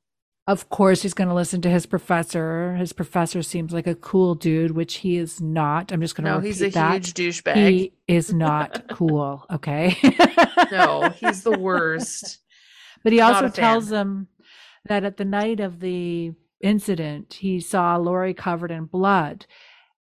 [0.49, 2.77] Of course, he's going to listen to his professor.
[2.77, 5.91] His professor seems like a cool dude, which he is not.
[5.91, 6.93] I'm just going to No, he's a that.
[7.05, 7.57] huge douchebag.
[7.57, 9.45] He is not cool.
[9.51, 9.97] Okay.
[10.71, 12.39] no, he's the worst.
[13.03, 14.27] But he also tells them
[14.87, 19.47] that at the night of the incident, he saw Lori covered in blood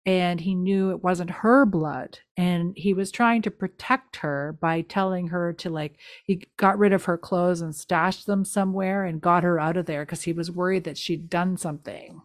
[0.05, 2.19] and he knew it wasn't her blood.
[2.37, 6.93] And he was trying to protect her by telling her to, like, he got rid
[6.93, 10.33] of her clothes and stashed them somewhere and got her out of there because he
[10.33, 12.21] was worried that she'd done something.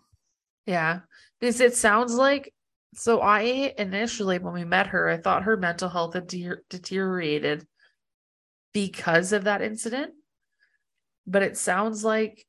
[0.66, 1.00] Yeah.
[1.40, 2.52] Because it sounds like
[2.94, 7.66] so I initially when we met her, I thought her mental health had de- deteriorated
[8.72, 10.12] because of that incident.
[11.26, 12.46] But it sounds like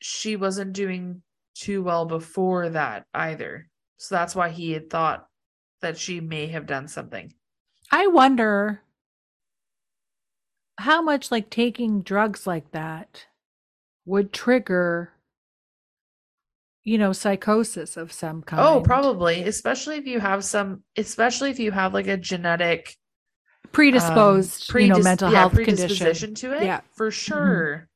[0.00, 1.22] she wasn't doing
[1.54, 3.68] too well before that either.
[4.02, 5.28] So that's why he had thought
[5.80, 7.32] that she may have done something.
[7.92, 8.82] I wonder
[10.78, 13.26] how much like taking drugs like that
[14.04, 15.12] would trigger
[16.82, 18.60] you know psychosis of some kind.
[18.60, 22.96] Oh, probably, especially if you have some especially if you have like a genetic
[23.70, 26.34] predisposed, um, you know, mental yeah, health predisposition condition.
[26.34, 26.64] to it.
[26.64, 26.80] Yeah.
[26.96, 27.88] For sure.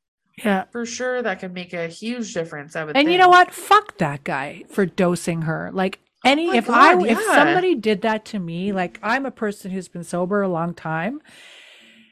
[0.45, 0.65] Yeah.
[0.71, 3.13] For sure that can make a huge difference, I would And think.
[3.13, 3.53] you know what?
[3.53, 5.71] Fuck that guy for dosing her.
[5.73, 9.25] Like oh any Oh if I God, if somebody did that to me, like I'm
[9.27, 11.21] a person who's been sober a long time.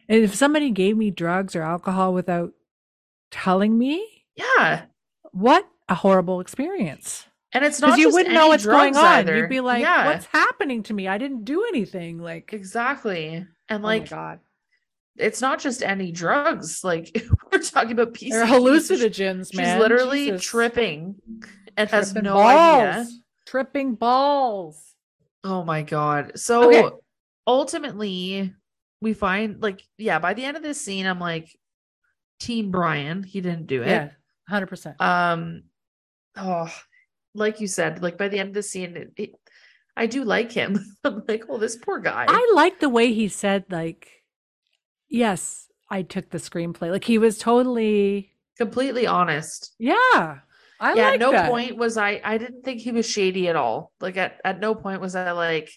[0.08, 2.52] And if somebody gave me drugs or alcohol without
[3.30, 4.06] telling me,
[4.36, 4.82] Yeah.
[5.32, 7.26] what a horrible experience.
[7.52, 9.04] And it's not Because you wouldn't know what's going on.
[9.04, 9.36] either.
[9.36, 11.06] You'd be like, yeah, "What's happening to me?
[11.06, 13.46] I didn't do anything." Like, exactly.
[13.68, 14.40] And oh like, god,
[15.16, 16.82] it's not just any drugs.
[16.84, 19.78] Like we're talking about they're hallucinogens, She's man.
[19.80, 20.42] literally Jesus.
[20.42, 21.16] tripping
[21.76, 22.82] and has no balls.
[22.82, 23.06] idea.
[23.46, 24.94] Tripping balls.
[25.44, 26.38] Oh my god.
[26.38, 26.96] So Okay.
[27.46, 28.52] ultimately
[29.00, 31.54] we find like yeah, by the end of this scene I'm like
[32.40, 33.88] team Brian, he didn't do it.
[33.88, 34.08] Yeah,
[34.48, 35.00] hundred percent.
[35.00, 35.64] Um
[36.36, 36.72] oh
[37.34, 39.34] like you said, like by the end of the scene it, it-
[39.96, 40.84] I do like him.
[41.04, 42.26] I'm like, oh this poor guy.
[42.28, 44.08] I like the way he said, like,
[45.08, 49.74] "Yes, I took the screenplay." Like he was totally, completely honest.
[49.78, 50.38] yeah.
[50.80, 51.48] I yeah, like no that.
[51.50, 53.92] point was I I didn't think he was shady at all.
[54.00, 55.70] Like at, at no point was I like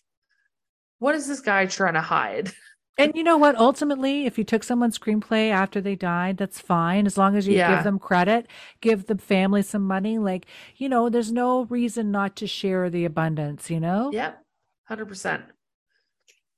[1.00, 2.52] what is this guy trying to hide?
[3.00, 3.56] And you know what?
[3.56, 7.06] Ultimately, if you took someone's screenplay after they died, that's fine.
[7.06, 7.76] As long as you Yeah.
[7.76, 8.48] give them credit,
[8.82, 10.18] give the family some money.
[10.18, 10.48] Like,
[10.78, 14.10] you know, there's no reason not to share the abundance, you know?
[14.12, 14.44] Yep,
[14.88, 15.44] hundred percent.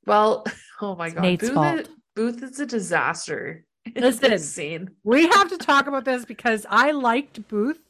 [0.05, 0.45] Well,
[0.81, 1.89] oh my god, Nate's fault.
[2.15, 3.65] Booth is a disaster.
[3.85, 4.29] in Listen.
[4.31, 4.89] this scene.
[5.03, 7.81] We have to talk about this because I liked Booth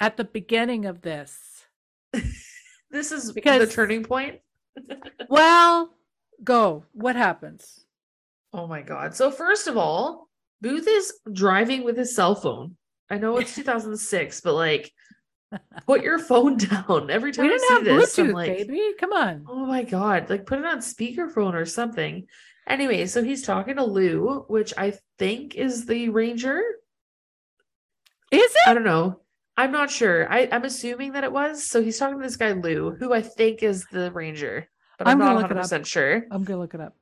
[0.00, 1.64] at the beginning of this.
[2.88, 4.40] This is because the turning point.
[5.28, 5.90] Well,
[6.44, 6.84] go.
[6.92, 7.84] What happens?
[8.52, 9.14] Oh my god!
[9.14, 10.28] So first of all,
[10.60, 12.76] Booth is driving with his cell phone.
[13.10, 14.92] I know it's 2006, but like,
[15.86, 18.16] put your phone down every time We I didn't see have this.
[18.16, 18.92] Bluetooth, like, baby.
[18.98, 19.44] Come on.
[19.48, 22.26] Oh my god, like put it on speakerphone or something.
[22.66, 26.62] Anyway, so he's talking to Lou, which I think is the ranger.
[28.32, 28.68] Is it?
[28.68, 29.20] I don't know.
[29.56, 30.30] I'm not sure.
[30.30, 31.64] I, I'm assuming that it was.
[31.64, 34.68] So he's talking to this guy Lou, who I think is the ranger,
[34.98, 36.26] but I'm, I'm not 100 percent sure.
[36.30, 36.96] I'm to look it up.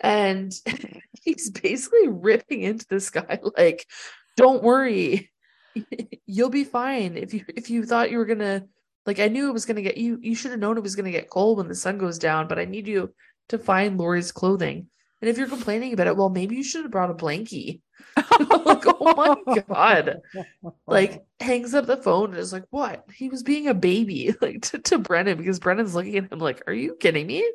[0.00, 0.52] And
[1.22, 3.86] he's basically ripping into this guy, like,
[4.36, 5.30] "Don't worry,
[6.26, 7.16] you'll be fine.
[7.16, 8.64] If you if you thought you were gonna,
[9.06, 10.18] like, I knew it was gonna get you.
[10.20, 12.48] You should have known it was gonna get cold when the sun goes down.
[12.48, 13.14] But I need you
[13.48, 14.88] to find Lori's clothing.
[15.20, 17.80] And if you're complaining about it, well, maybe you should have brought a blankie."
[18.16, 20.20] like, oh my god
[20.86, 24.62] like hangs up the phone and is like, "What?" He was being a baby, like
[24.62, 27.48] to, to Brennan because Brennan's looking at him like, "Are you kidding me?"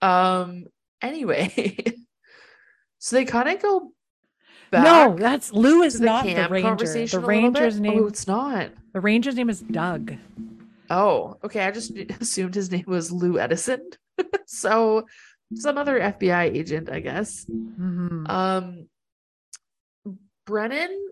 [0.00, 0.66] Um.
[1.00, 1.76] Anyway,
[2.98, 3.92] so they kind of go
[4.70, 4.84] back.
[4.84, 6.76] no, that's Lou is to the not the ranger.
[6.76, 7.26] The a little bit.
[7.28, 8.06] ranger's Oh, name.
[8.08, 8.70] it's not.
[8.92, 10.14] The ranger's name is Doug.
[10.90, 11.60] Oh, okay.
[11.64, 13.90] I just assumed his name was Lou Edison.
[14.46, 15.06] so
[15.54, 17.44] some other FBI agent, I guess.
[17.46, 18.28] Mhm.
[18.28, 18.88] Um,
[20.46, 21.06] Brennan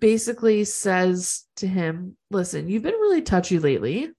[0.00, 4.10] basically says to him, Listen, you've been really touchy lately.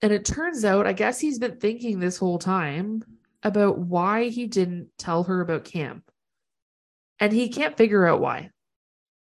[0.00, 3.02] And it turns out, I guess he's been thinking this whole time
[3.48, 6.04] about why he didn't tell her about camp.
[7.18, 8.50] And he can't figure out why,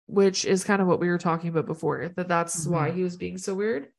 [0.07, 2.95] which is kind of what we were talking about before, that that's why Mhm.
[2.95, 3.91] he was being so weird.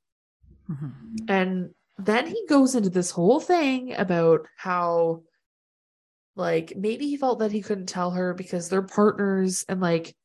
[0.69, 1.29] Mhm.
[1.29, 5.23] And then he goes into this whole thing about how,
[6.35, 10.17] like, maybe he felt that he couldn't tell her because they're partners and, like,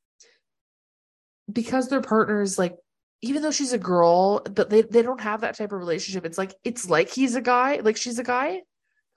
[1.51, 2.76] because they're partners, like,
[3.22, 6.26] even though she's a girl, but they, they don't have that type of relationship.
[6.26, 8.63] It's like, it's like he's a guy, like she's a guy.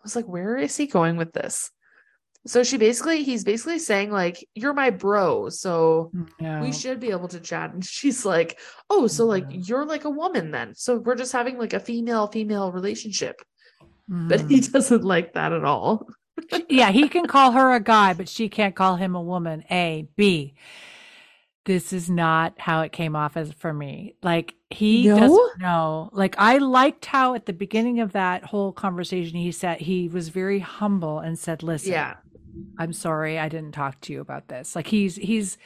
[0.05, 1.71] I was like, where is he going with this?
[2.47, 5.49] So she basically, he's basically saying, like, you're my bro.
[5.49, 6.61] So Yeah.
[6.61, 8.61] we should be able to chat and she's like
[8.91, 9.61] oh so like Yeah.
[9.65, 13.41] you're like a woman then so we're just having like a female female relationship
[14.09, 14.51] but Mhm.
[14.51, 16.07] he doesn't like that at all
[16.69, 19.65] yeah, he can call her a guy, but she can't call him a woman.
[19.71, 20.55] A, B.
[21.65, 24.17] This is not how it came off as for me.
[24.23, 25.17] Like he No?
[25.19, 26.11] doesn't know.
[26.13, 30.29] Like I liked how at the beginning of that whole conversation he said he was
[30.29, 32.15] very humble and said, "Listen, yeah
[32.79, 35.59] I'm sorry I didn't talk to you about this." Like he's he's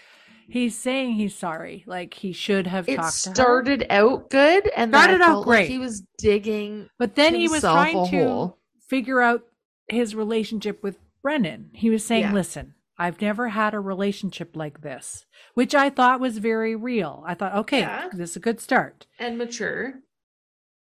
[0.48, 1.84] he's saying he's sorry.
[1.86, 5.58] Like he should have it talked to started out good and Started out felt like
[5.60, 5.70] great.
[5.70, 8.54] he was digging But then he was trying to
[8.88, 9.42] figure out
[9.88, 11.70] his relationship with Brennan.
[11.74, 12.32] He was saying, Yeah.
[12.32, 17.22] listen, I've never had a relationship like this, which I thought was very real.
[17.26, 18.08] I thought, okay, Yeah.
[18.12, 19.06] this is a good start.
[19.18, 19.94] and mature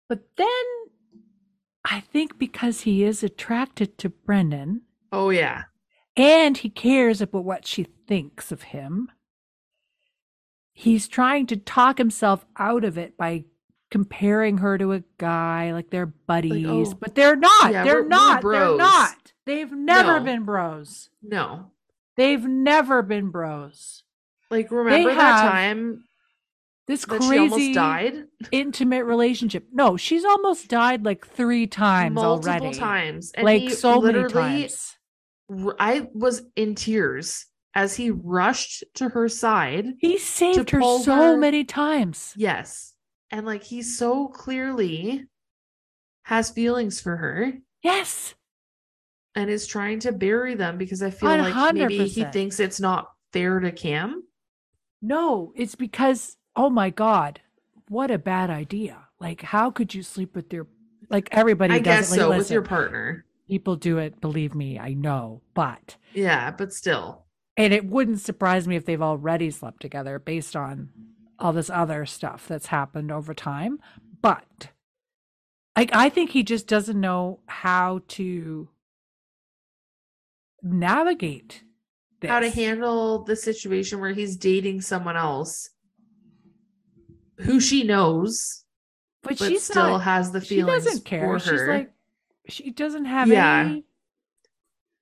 [0.08, 0.48] But then
[1.84, 4.82] I think because he is attracted to Brennan.
[5.12, 5.64] oh yeah
[6.18, 9.10] and he cares about what she thinks of him,
[10.74, 13.44] he's trying to talk himself out of it by
[13.92, 17.72] comparing her to a guy like they're buddies, oh, but they're not.
[17.72, 18.42] yeah, they're we're- we're not.
[18.42, 19.34] They're not.
[19.46, 20.26] They've never No.
[20.26, 21.10] been bros.
[21.22, 21.72] no
[22.18, 24.04] They've never been bros.
[24.50, 26.04] like remember that time
[26.88, 29.66] This that she almost crazy died intimate relationship.
[29.72, 32.78] No, she's almost died like three times multiple already.
[32.78, 34.96] times and like so many literally times.
[35.80, 39.86] I was in tears as he rushed to her side.
[40.00, 42.34] He saved her so her- many times.
[42.38, 42.94] Yes.
[43.32, 45.26] And like he so clearly
[46.24, 48.35] has feelings for her Yes.
[49.36, 53.12] And is trying to bury them because I feel like maybe he thinks it's not
[53.34, 54.24] fair to Cam.
[55.02, 57.42] No, it's because, oh my God,
[57.90, 58.98] what a bad idea.
[59.20, 60.68] Like, how could you sleep with your,
[61.10, 62.12] like, everybody I does guess.
[62.12, 63.26] Like, so with your partner.
[63.48, 65.42] People do it, believe me, I know.
[65.54, 67.26] But, Yeah, but still.
[67.58, 70.90] and it wouldn't surprise me if they've already slept together based on
[71.38, 73.80] all this other stuff that's happened over time.
[74.22, 74.70] But,
[75.78, 78.70] like, I think he just doesn't know how to
[80.66, 81.64] navigate
[82.20, 82.30] this.
[82.30, 85.70] How to handle the situation where he's dating someone else
[87.40, 88.64] who she knows,
[89.22, 91.22] but, but she's still not, has the she feelings doesn't care.
[91.26, 91.68] for She's her.
[91.74, 91.92] like,
[92.48, 93.60] she doesn't have Yeah.
[93.60, 93.86] any.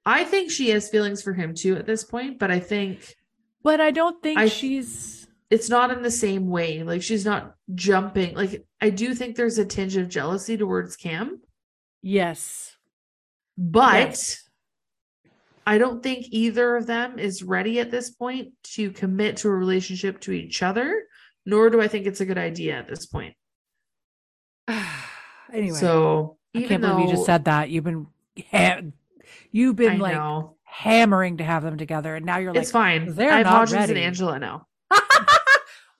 [0.06, 3.16] I think she has feelings for him too at this point, but I think
[3.62, 5.28] But I don't think I- she's.
[5.50, 6.84] it's not in the same way.
[6.84, 8.36] Like she's not jumping.
[8.36, 11.42] Like I do think there's a tinge of jealousy towards Cam,
[12.02, 12.76] Yes.
[13.58, 14.43] but Yes.
[15.66, 19.52] I don't think either of them is ready at this point to commit to a
[19.52, 21.04] relationship to each other,
[21.46, 23.36] nor do I think it's a good idea at this point.
[25.54, 27.70] anyway, So I can't believe you just said that.
[27.70, 28.08] You've been,
[29.52, 30.56] you've I been like know.
[30.64, 33.14] hammering to have them together, and now you're like, it's fine.
[33.16, 33.98] they're I have not Hodgins and.
[33.98, 34.68] Angela now.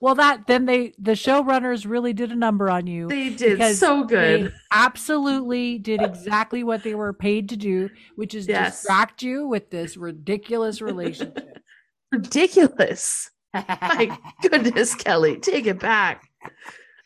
[0.00, 3.08] well, that then they the showrunners really did a number on you.
[3.08, 4.54] They did so They good.
[4.72, 8.80] absolutely did exactly what they were paid to do, which is Yes.
[8.80, 11.58] distract you with this ridiculous relationship.
[12.12, 13.30] Ridiculous.
[13.52, 16.28] My goodness, Kelly, take it back.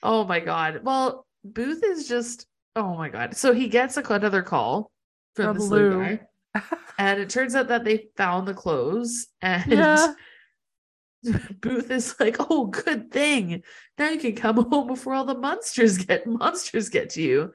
[0.02, 0.81] Oh my god.
[0.82, 2.47] Well, Booth is just
[2.77, 3.36] oh my god.
[3.36, 4.90] So he gets a, another call
[5.35, 5.98] from, From the sleuth Lou.
[5.98, 6.20] guy,
[6.98, 10.15] and it turns out that they found the clothes, and Yeah.
[11.61, 13.62] Booth is like, "Oh, good thing.
[13.99, 17.53] Now you can come home before all the monsters get monsters get to you."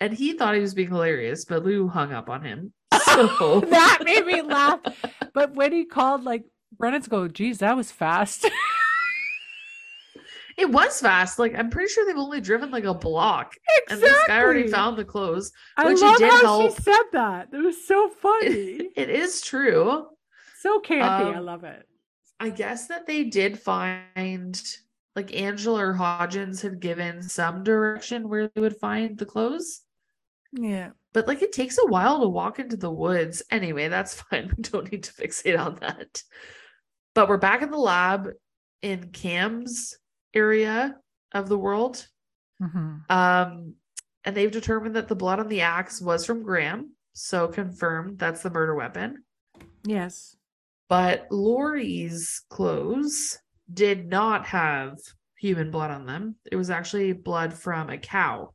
[0.00, 2.72] And he thought he was being hilarious, but Lou hung up on him.
[3.12, 4.80] So that made me laugh.
[5.34, 6.44] But when he called, like
[6.78, 8.48] Brennan's go, geez, that was fast.
[10.58, 11.38] It was fast.
[11.38, 13.54] Like I'm pretty sure they've only driven like a block,
[13.86, 13.94] exactly.
[13.94, 15.50] and this guy already found the clothes.
[15.78, 16.76] I which it love did how help.
[16.76, 17.48] she said that.
[17.52, 18.90] It was so funny.
[18.96, 20.06] It is true.
[20.60, 21.02] so campy.
[21.02, 21.86] I Um, love it.
[22.42, 24.60] I guess that they did find
[25.14, 29.82] like Angela or Hodgins had given some direction where they would find the clothes,
[30.52, 30.90] Yeah.
[31.12, 33.42] but like it takes a while to walk into the woods.
[33.50, 34.52] Anyway, that's fine.
[34.56, 36.22] We don't need to fixate on that.
[37.14, 38.30] But we're back in the lab
[38.80, 39.96] in Cam's
[40.34, 40.96] area
[41.32, 42.06] of the world.
[42.60, 43.74] hmm Um,
[44.24, 46.92] and they've determined that the blood on the axe was from Graham.
[47.12, 49.24] So confirmed that's the murder weapon.
[49.84, 50.36] Yes.
[50.92, 53.38] But Lori's clothes
[53.72, 54.98] did not have
[55.38, 56.36] human blood on them.
[56.50, 58.52] It was actually blood from a cow.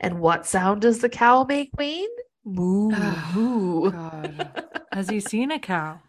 [0.00, 2.08] And what sound does the cow make, Wayne?
[2.44, 3.92] Moo, ah, moo.
[3.92, 4.64] God.
[4.92, 6.00] Has he seen a cow?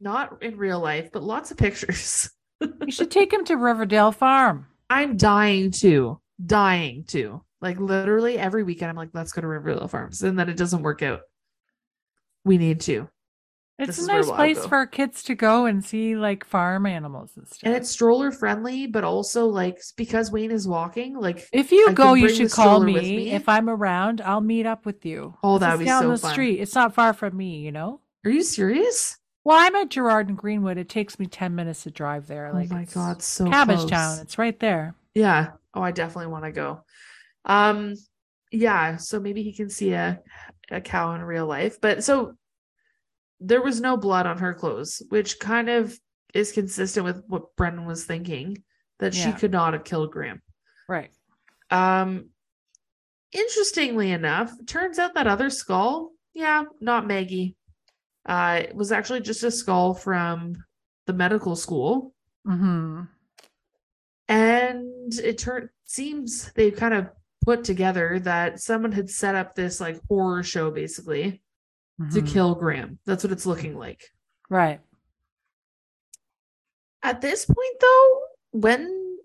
[0.00, 2.28] Not in real life, but lots of pictures.
[2.60, 4.66] You should take him to Riverdale Farm.
[4.90, 7.44] I'm dying to, dying to.
[7.60, 10.24] Like literally every weekend, I'm like, let's go to Riverdale Farms.
[10.24, 11.20] And then it doesn't work out.
[12.44, 13.08] We need to.
[13.78, 17.60] It's a nice place for kids to go and see like farm animals and stuff.
[17.62, 21.92] And it's stroller friendly, but also like because Wayne is walking, like if you I
[21.92, 22.94] go, you should call me.
[22.94, 23.30] me.
[23.30, 25.34] If I'm around, I'll meet up with you.
[25.44, 26.32] Oh, that'd just be down so the fun.
[26.32, 26.60] street.
[26.60, 28.00] It's not far from me, you know.
[28.24, 29.16] are you serious?
[29.44, 30.76] Well, I'm at Gerrard and Greenwood.
[30.76, 32.52] It takes me ten minutes to drive there.
[32.52, 33.90] Like oh my god, so Cabbage close.
[33.90, 34.18] Town.
[34.18, 34.94] It's right there.
[35.14, 35.52] Yeah.
[35.72, 36.84] Oh, I definitely want to go.
[37.44, 37.94] Um,
[38.50, 40.20] yeah, so maybe he can see a
[40.70, 41.80] a cow in real life.
[41.80, 42.34] But so
[43.40, 45.98] there was no blood on her clothes, which kind of
[46.34, 48.62] is consistent with what Brennan was thinking
[48.98, 50.42] that she could not have killed Graham.
[50.88, 51.10] Right.
[51.70, 52.30] Um
[53.32, 57.56] interestingly enough, turns out that other skull, yeah, not Maggie.
[58.26, 60.64] Uh it was actually just a skull from
[61.06, 62.14] the medical school.
[62.46, 63.02] Mm-hmm.
[64.28, 67.08] And it turn seems they kind of
[67.44, 71.40] put together that someone had set up this like horror show basically
[72.12, 72.28] to Mhm.
[72.32, 72.98] kill Graham.
[73.04, 74.02] That's what it's looking like.
[74.48, 74.80] Right.
[77.02, 78.20] At this point, though,
[78.52, 79.18] when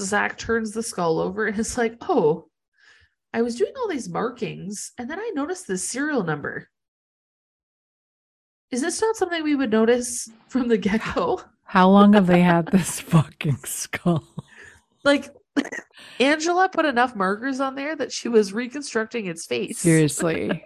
[0.00, 2.48] Zack turns the skull over is like, oh,
[3.32, 6.68] I was doing all these markings and then I noticed the serial number.
[8.70, 11.40] Is this not something we would notice from the get go?
[11.64, 14.24] How long have they had this fucking skull?
[15.04, 15.28] Like,
[16.20, 19.78] Angela put enough markers on there that she was reconstructing its face.
[19.78, 20.64] Seriously.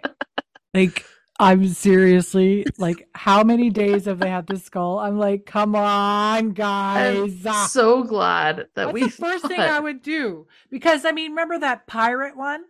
[0.73, 1.05] like
[1.39, 4.99] I'm seriously like, how many days have they had this skull?
[4.99, 7.41] I'm like, come on, I'm guys.
[7.45, 7.67] Ah.
[7.69, 11.59] so glad that That's we the first thing I would do because I mean, remember
[11.59, 12.63] that pirate one?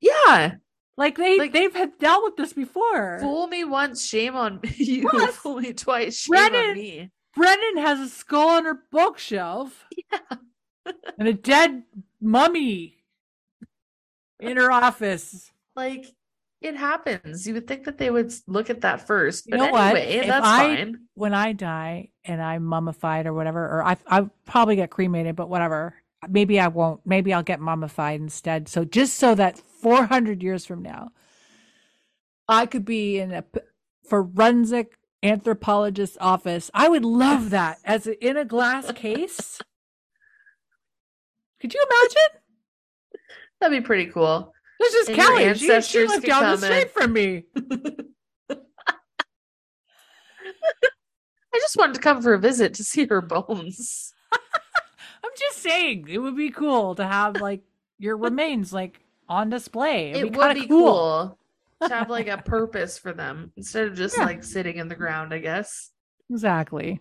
[0.00, 0.56] Yeah.
[0.98, 3.18] Like they Like- they've had dealt with this before.
[3.20, 5.08] Fool me once, shame on you.
[5.12, 5.36] Yes.
[5.36, 7.10] Fool me twice, shame on me.
[7.34, 9.86] Brennan has a skull on her bookshelf.
[10.12, 10.94] Yeah.
[11.18, 11.84] and a dead
[12.20, 12.96] mummy
[14.40, 15.52] in her office.
[15.76, 16.06] Like
[16.60, 17.46] it happens.
[17.46, 19.46] You would think that they would look at that first.
[19.46, 19.96] You But know what?
[19.96, 20.98] anyway, If that's I- fine.
[21.14, 25.48] When I die and I'm mummified or whatever, or I I probably get cremated, but
[25.48, 25.94] whatever.
[26.28, 27.00] Maybe I won't.
[27.06, 28.68] Maybe I'll get mummified instead.
[28.68, 31.12] So just so that 400 years from now,
[32.46, 33.42] I could be in a
[34.06, 36.70] forensic anthropologist's office.
[36.74, 39.60] I would love that as a, in a glass case.
[41.60, 42.40] Could you imagine?
[43.60, 44.52] That'd be pretty cool.
[44.80, 45.54] This is And Kelly.
[45.54, 47.44] She, she lived down the street from me.
[51.52, 54.14] I just wanted to come for a visit to see her bones.
[54.32, 57.62] I'm just saying it would be cool to have like
[57.98, 60.10] your remains like on display.
[60.12, 61.38] It'd it be would be cool.
[61.82, 64.24] to have like a purpose for them instead of just Yeah.
[64.24, 65.90] like sitting in the ground, I guess.
[66.30, 67.00] Exactly.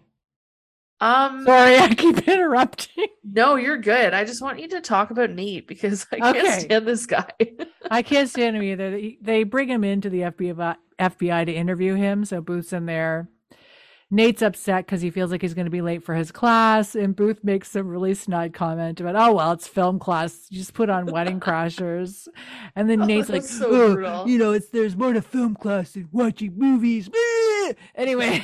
[1.02, 3.08] Um Sorry, I keep interrupting.
[3.24, 4.14] no, you're good.
[4.14, 6.60] I just want you to talk about Nate because I can't Okay.
[6.60, 7.30] stand this guy.
[7.92, 8.92] I can't stand him either.
[8.92, 12.26] They- They bring him into the FBI, FBI to interview him.
[12.26, 13.30] So Booth's in there.
[14.12, 16.96] Nate's upset because he feels like he's going to be late for his class.
[16.96, 20.48] And Booth makes some really snide comment about, oh, well, it's film class.
[20.50, 22.28] You just put on Wedding Crashers.
[22.76, 24.28] And then Oh, Nate's like, so oh, brutal.
[24.28, 27.08] you know, it's there's more to film class than watching movies.
[27.94, 28.44] anyway,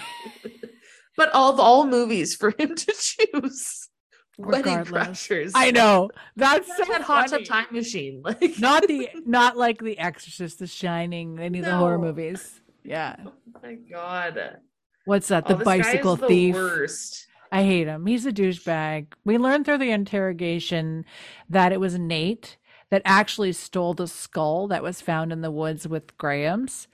[1.17, 3.89] but all the all movies for him to choose.
[4.37, 5.51] Wedding crashers.
[5.55, 6.09] I know.
[6.35, 8.21] That's so that hot tub time machine.
[8.23, 12.59] Like Not the, not like The Exorcist, The Shining, any of the horror movies.
[12.83, 13.15] Yeah.
[13.25, 13.31] oh
[13.63, 14.57] my god.
[15.05, 15.45] What's that?
[15.47, 16.55] Oh, The bicycle the thief.
[16.55, 17.27] Worst.
[17.51, 18.05] I hate him.
[18.05, 19.07] He's a douchebag.
[19.23, 21.05] We learned through the interrogation
[21.49, 22.57] that it was Nate
[22.89, 26.87] that actually stole the skull that was found in the woods with Graham's.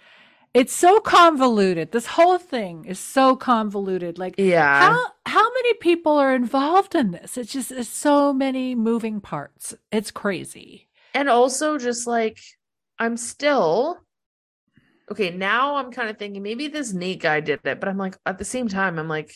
[0.54, 1.92] It's so convoluted.
[1.92, 4.18] This whole thing is so convoluted.
[4.20, 4.90] Like Yeah.
[4.90, 7.38] how how many people are involved in this?
[7.38, 9.74] It's just it's so many moving parts.
[9.92, 10.90] It's crazy.
[11.14, 12.40] And also just like
[13.00, 14.00] I'm still
[15.10, 18.18] okay, now I'm kind of thinking maybe this Nate guy did it, but I'm like
[18.26, 19.34] at the same time, I'm like,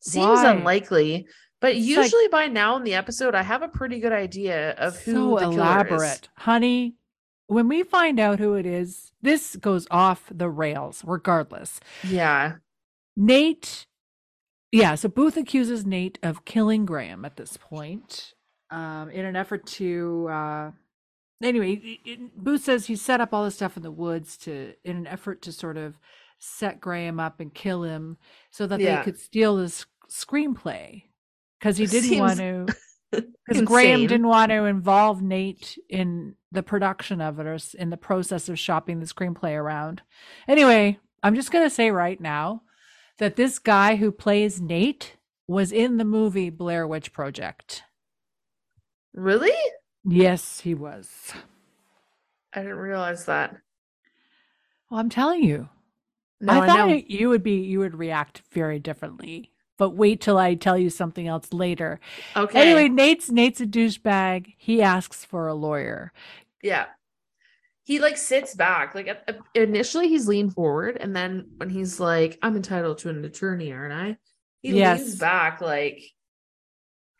[0.00, 0.50] seems Why?
[0.52, 1.26] unlikely.
[1.60, 4.72] But It's like- usually by now in the episode, I have a pretty good idea
[4.72, 5.56] of who so the killer is.
[5.58, 6.28] elaborate.
[6.36, 6.94] Honey,
[7.52, 11.80] when we find out who it is, this goes off the rails regardless.
[12.02, 12.56] Yeah.
[13.16, 13.86] Nate,
[14.70, 18.34] yeah, so Booth accuses Nate of killing Graham at this point
[18.70, 20.28] um, in an effort to.
[20.30, 20.70] Uh,
[21.42, 24.72] anyway, it- it- Booth says he set up all this stuff in the woods to
[24.84, 25.98] in an effort to sort of
[26.38, 28.16] set Graham up and kill him
[28.50, 28.96] so that Yeah.
[28.98, 31.02] they could steal this screenplay
[31.60, 32.66] because he didn't want to.
[33.12, 37.96] Because Graham didn't want to involve Nate in the production of it or in the
[37.96, 40.02] process of shopping the screenplay around.
[40.48, 42.62] Anyway, I'm just going to say right now
[43.18, 45.16] that this guy who plays Nate
[45.46, 47.82] was in the movie Blair Witch Project.
[49.12, 49.52] Really?
[50.04, 51.08] Yes, he was.
[52.54, 53.56] I didn't realize that.
[54.90, 55.68] Well, I'm telling you.
[56.40, 57.02] No, I I, thought know.
[57.06, 59.51] you would be you would react very differently.
[59.78, 61.98] But wait till I tell you something else later.
[62.36, 62.60] Okay.
[62.60, 64.54] Anyway, Nate's Nate's a douchebag.
[64.58, 66.12] He asks for a lawyer.
[66.62, 66.86] Yeah.
[67.84, 68.94] He like sits back.
[68.94, 69.08] Like
[69.54, 73.92] initially he's leaned forward, and then when he's like, I'm entitled to an attorney, aren't
[73.92, 74.16] I?
[74.60, 75.00] He Yes.
[75.00, 76.00] leans back like,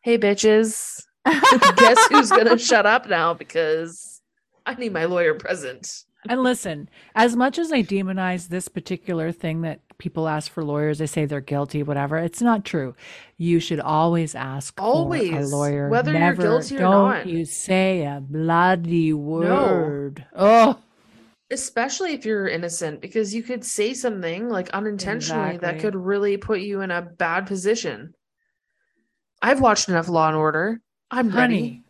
[0.04, 1.02] Hey bitches.
[1.76, 4.20] Guess who's gonna shut up now because
[4.66, 6.04] I need my lawyer present.
[6.28, 10.98] And listen, as much as I demonize this particular thing that people ask for lawyers,
[10.98, 12.18] they say they're guilty, whatever.
[12.18, 12.96] It's not true.
[13.38, 15.88] You should always ask for a lawyer.
[15.88, 17.26] whether you're guilty or don't not.
[17.26, 20.26] you say a bloody word.
[20.34, 20.78] Oh,
[21.52, 26.60] Especially if you're innocent, because you could say something like unintentionally that could really put
[26.60, 28.14] you in a bad position.
[29.40, 30.80] I've watched enough Law and Order.
[31.10, 31.84] I'm honey,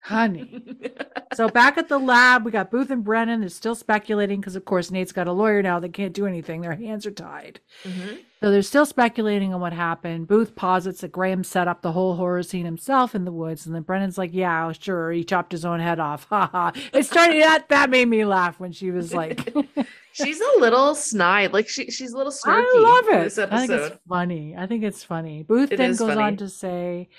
[0.00, 0.62] honey.
[1.34, 3.40] So back at the lab, we got Booth and Brennan.
[3.40, 5.78] They're still speculating because, of course, Nate's got a lawyer now.
[5.78, 6.62] They can't do anything.
[6.62, 7.60] Their hands are tied.
[7.84, 8.20] Mhm.
[8.40, 10.26] So they're still speculating on what happened.
[10.26, 13.74] Booth posits that Graham set up the whole horror scene himself in the woods, and
[13.74, 16.72] then Brennan's like, "Yeah, sure, he chopped his own head off." Ha ha!
[16.94, 19.52] It started that that made me laugh when she was like,
[20.12, 21.52] She's a little snide.
[21.52, 22.64] Like she, she's a little snarky.
[22.64, 23.92] "I love it." This I think episode.
[23.92, 24.56] it's funny.
[24.56, 25.42] I think it's funny.
[25.42, 26.22] Booth It then goes funny.
[26.22, 27.10] on to say,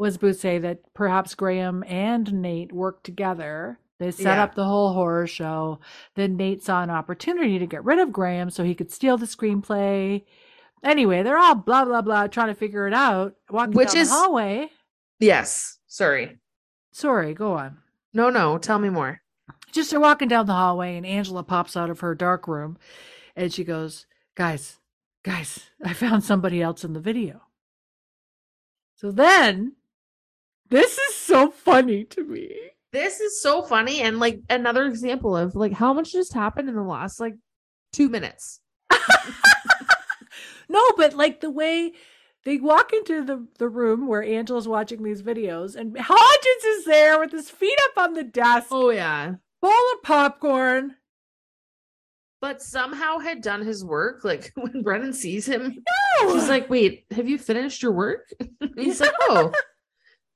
[0.00, 4.42] "Was Booth say that perhaps Graham and Nate worked together?" They set Yeah.
[4.44, 5.78] up the whole horror show.
[6.14, 9.26] Then Nate saw an opportunity to get rid of Graham so he could steal the
[9.26, 10.24] screenplay.
[10.82, 13.34] Anyway, they're all blah blah blah trying to figure it out.
[13.50, 14.70] Walking Which down is- the hallway.
[15.18, 15.78] Yes.
[15.86, 16.38] Sorry.
[16.92, 17.76] Sorry, go on.
[18.14, 18.56] No, no.
[18.58, 19.20] Tell me more.
[19.70, 22.76] just they're walking down the hallway and angela pops out of her dark room
[23.36, 24.78] and she goes guys
[25.22, 27.42] guys i found somebody else in the video
[28.96, 29.76] so then
[30.70, 32.56] this is so funny to me
[32.92, 36.74] This is so funny and like another example of like how much just happened in
[36.76, 37.34] the last like
[37.92, 38.60] two minutes.
[40.68, 41.92] no but like the way
[42.44, 47.18] they walk into the, the room where angela's watching these videos and hodgins is there
[47.18, 49.34] with his feet up on the desk Oh yeah.
[49.60, 50.94] bowl of popcorn
[52.40, 54.24] But somehow had done his work.
[54.24, 55.76] Like when Brennan sees him,
[56.22, 56.34] no!
[56.34, 58.32] she's like, "Wait, have you finished your work?"
[58.76, 59.52] He's like, "Oh,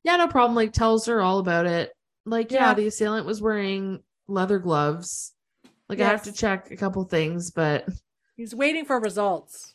[0.04, 1.92] yeah, no problem." Like tells her all about it.
[2.26, 2.74] Like, yeah, Yeah.
[2.74, 5.32] the assailant was wearing leather gloves.
[5.88, 7.86] Like, I have to check a couple things, but
[8.36, 9.74] he's waiting for results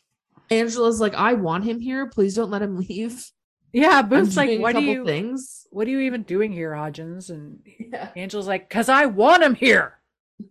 [0.50, 2.06] Angela's like, "I want him here.
[2.08, 3.24] Please don't let him leave."
[3.72, 5.64] yeah booth's like what do you things?
[5.70, 7.30] what are you even doing here, Hodgins?
[7.30, 8.10] And Yeah.
[8.16, 10.00] Angela's like, because I want him here.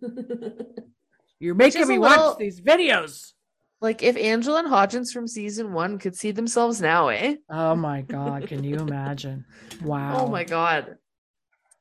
[1.38, 3.32] You're making me a watch these videos.
[3.80, 7.36] Like if Angela and Hodgins from season one could see themselves now, eh?
[7.48, 9.44] Oh my god, can you imagine?
[9.82, 10.20] Wow.
[10.20, 10.96] Oh my god.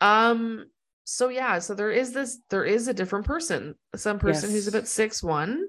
[0.02, 0.66] Um.
[1.06, 1.60] So yeah.
[1.60, 2.40] So there is this.
[2.50, 3.76] There is a different person.
[3.96, 5.66] Some person who's about six one,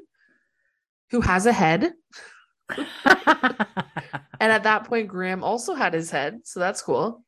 [1.10, 1.92] who has a head.
[4.42, 7.22] And at that point, Graham also had his head, so that's cool.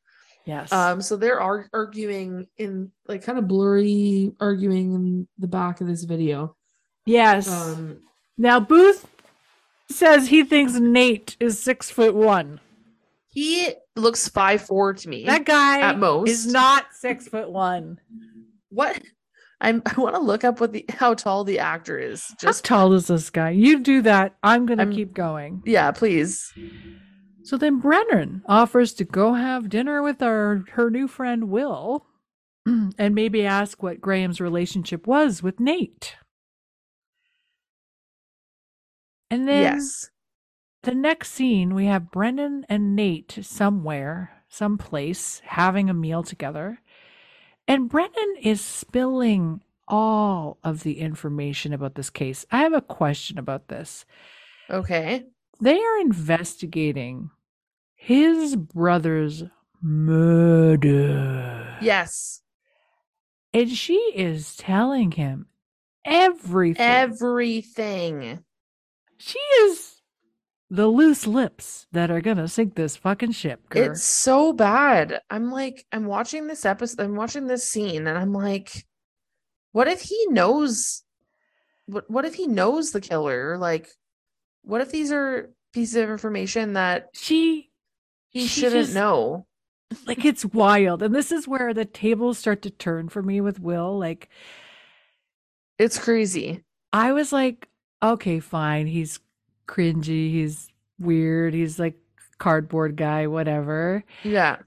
[0.45, 0.71] yes.
[0.71, 0.99] Um.
[0.99, 6.05] So they're ar- arguing in like kind of blurry, arguing in the back of this
[6.05, 6.55] video.
[7.05, 7.47] yes.
[7.47, 7.99] Um.
[8.37, 9.07] Now Booth
[9.89, 12.59] says he thinks Nate is six foot one.
[13.29, 15.25] He looks five four to me.
[15.25, 16.29] That guy At most.
[16.29, 17.99] is not six foot one.
[18.69, 19.01] what?
[19.61, 22.25] I'm, I want to look up what the how tall the actor is.
[22.27, 23.51] How Just tall is this guy?
[23.51, 24.35] You do that.
[24.43, 25.61] I'm gonna I'm- keep going.
[25.65, 26.51] yeah, please.
[27.43, 32.05] So then Brennan offers to go have dinner with our her new friend Will
[32.65, 36.15] and maybe ask what Graham's relationship was with Nate.
[39.33, 40.11] And then yes.
[40.83, 46.81] the next scene we have Brennan and Nate somewhere, someplace having a meal together.
[47.67, 52.45] And Brennan is spilling all of the information about this case.
[52.51, 54.05] I have a question about this
[54.69, 55.23] Okay.
[55.59, 57.31] they are investigating
[57.95, 59.45] his brother's
[59.81, 60.95] murder.
[61.81, 62.43] Yes.
[63.51, 65.47] And she is telling him
[66.05, 66.85] everything.
[66.85, 68.43] Everything.
[69.17, 70.01] She is
[70.69, 73.91] the loose lips that are going to sink this fucking ship, girl.
[73.91, 75.21] It's so bad.
[75.29, 78.85] I'm like, I'm watching this episode, I'm watching this scene, and I'm like,
[79.71, 81.03] what if he knows
[81.85, 83.57] what what if he knows the killer?
[83.57, 83.89] Like,
[84.63, 87.69] what if these are pieces of information that she
[88.29, 89.45] he She shouldn't just- know?
[90.07, 91.03] like it's wild.
[91.03, 93.99] And this is where the tables start to turn for me with Will.
[93.99, 94.27] Like
[95.77, 96.63] It's crazy.
[96.91, 97.67] I was like,
[98.03, 98.87] okay, fine.
[98.87, 99.19] He's
[99.67, 100.31] cringy.
[100.31, 100.69] He's
[100.99, 101.53] weird.
[101.53, 101.95] He's like
[102.37, 104.03] cardboard guy, whatever.
[104.23, 104.57] Yeah.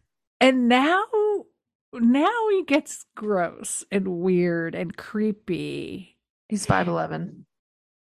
[0.41, 1.05] And now,
[1.93, 6.17] now he gets gross and weird and creepy.
[6.49, 7.45] He's 5'11.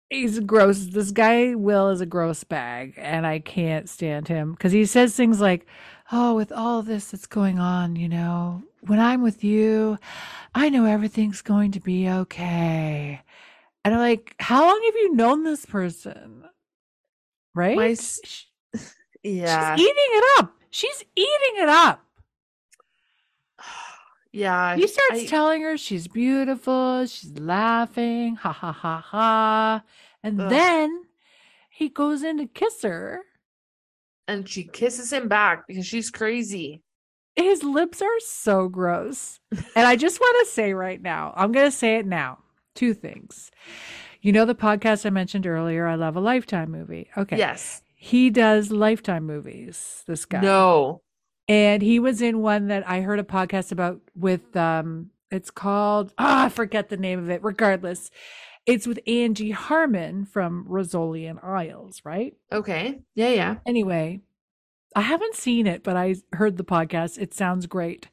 [0.10, 0.86] He's gross.
[0.88, 5.16] This guy, Will, is a gross bag, and I can't stand him because he says
[5.16, 5.66] things like,
[6.12, 9.98] Oh, with all this that's going on, you know, when I'm with you,
[10.54, 13.22] I know everything's going to be okay.
[13.86, 16.44] And I'm like, How long have you known this person?
[17.56, 17.76] Right?
[17.76, 18.44] My s- Sh-
[19.24, 19.76] Yeah.
[19.76, 20.54] She's eating it up.
[20.70, 22.02] She's eating it up.
[24.32, 24.76] yeah.
[24.76, 29.84] He starts I- telling her she's beautiful, she's laughing, ha ha ha ha.
[30.24, 30.50] And Ugh.
[30.50, 31.04] then
[31.70, 33.22] he goes in to kiss her.
[34.28, 36.82] and she kisses him back because she's crazy.
[37.36, 39.40] His lips are so gross.
[39.76, 42.40] and I just want to say right now, I'm going to say it now.
[42.76, 43.52] Two things.
[44.22, 47.10] You know the podcast I mentioned earlier, I love a Lifetime movie.
[47.18, 47.38] Okay.
[47.38, 47.82] Yes.
[47.96, 50.42] He does Lifetime movies, this guy.
[50.42, 51.02] No.
[51.48, 56.14] and he was in one that I heard a podcast about with um it's called
[56.18, 58.10] ah I forget the name of it regardless
[58.66, 63.00] it's with Angie Harmon from Rizzoli and Isles right Okay.
[63.16, 63.56] Yeah, yeah.
[63.66, 64.22] anyway
[64.96, 68.08] I haven't seen it but I heard the podcast it sounds great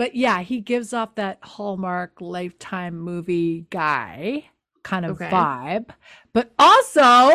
[0.00, 4.46] but yeah he gives off that Hallmark lifetime movie guy
[4.82, 5.28] kind of Okay.
[5.28, 5.90] vibe
[6.32, 7.32] but also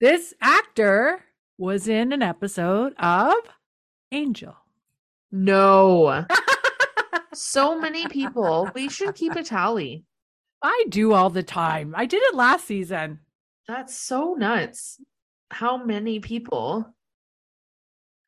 [0.00, 1.24] this actor
[1.58, 3.34] was in an episode of
[4.12, 4.56] Angel
[5.32, 6.24] No.
[7.34, 8.70] so many people.
[8.72, 10.04] We should keep a tally.
[10.62, 11.92] I do all the time.
[11.96, 13.18] I did it last season.
[13.66, 15.00] That's so nuts.
[15.50, 16.94] How many people?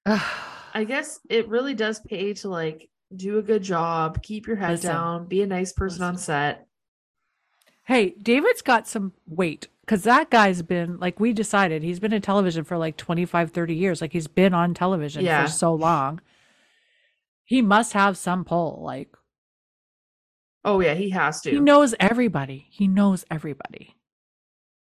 [0.75, 4.71] I guess it really does pay to like do a good job, keep your head
[4.73, 4.91] Listen.
[4.93, 6.67] down, be a nice person on set.
[7.85, 12.21] Hey, David's got some weight because that guy's been, like, we decided he's been in
[12.21, 14.03] television for like 25, 30 years.
[14.03, 15.45] Like, he's been on television Yeah.
[15.47, 16.21] for so long.
[17.45, 18.83] He must have some pull.
[18.83, 19.09] Like,
[20.65, 21.51] Oh yeah, he has to.
[21.51, 22.67] he knows everybody.
[22.71, 23.95] He knows everybody.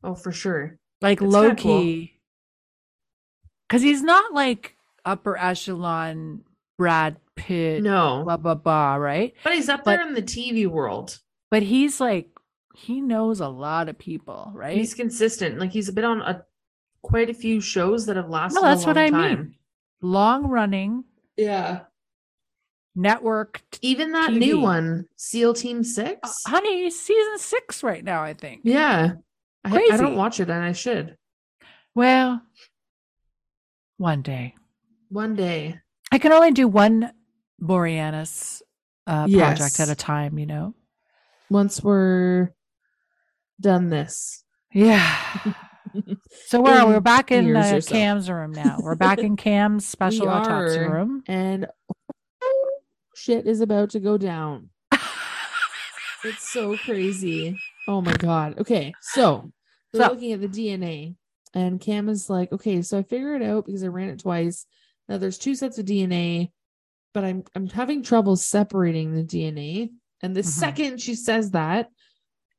[0.04, 0.78] oh, for sure.
[1.00, 1.80] Like, It's low cool.
[1.80, 2.20] key.
[3.68, 6.42] Because he's not like upper echelon
[6.78, 8.22] Brad Pitt, No.
[8.24, 9.34] blah, blah, blah, right?
[9.44, 11.18] But he's up But- there in the TV world.
[11.50, 12.28] But he's like,
[12.74, 14.76] he knows a lot of people, right?
[14.76, 15.58] He's consistent.
[15.58, 16.44] Like he's been on a
[17.02, 18.56] quite a few shows that have lasted.
[18.56, 19.38] no, that's what I time.
[19.38, 19.54] mean.
[20.00, 21.04] Long running
[21.36, 21.80] Yeah.
[22.94, 23.62] network.
[23.82, 24.38] Even that TV.
[24.38, 26.20] new one, SEAL Team Six.
[26.46, 28.62] Uh, honey, season six right now, I think.
[28.64, 29.12] yeah.
[29.64, 31.16] I, I don't watch it and I should.
[31.94, 32.42] Well,
[33.98, 34.54] one day.
[35.12, 35.78] One day.
[36.10, 37.12] I can only do one
[37.62, 38.62] Boreanaz
[39.06, 40.74] uh, project at a time, you know?
[41.50, 42.50] Once we're
[43.60, 44.42] done this.
[44.72, 45.14] Yeah.
[46.46, 46.94] So where are we?
[46.94, 47.92] We're back in uh, so.
[47.92, 48.78] Cam's room now.
[48.80, 51.22] We're back in Cam's special autopsy room.
[51.26, 51.66] and
[53.14, 54.70] shit is about to go down.
[56.24, 57.58] It's so crazy.
[57.88, 58.58] Oh my god.
[58.58, 59.50] Okay, so
[59.92, 61.16] we're So- looking at the DNA,
[61.52, 64.64] and Cam is like, "Okay, so I figured it out because I ran it twice.
[65.12, 66.52] Now there's two sets of DNA,
[67.12, 69.90] but I'm I'm having trouble separating the DNA.
[70.22, 70.46] And the Mhm.
[70.46, 71.90] second she says that,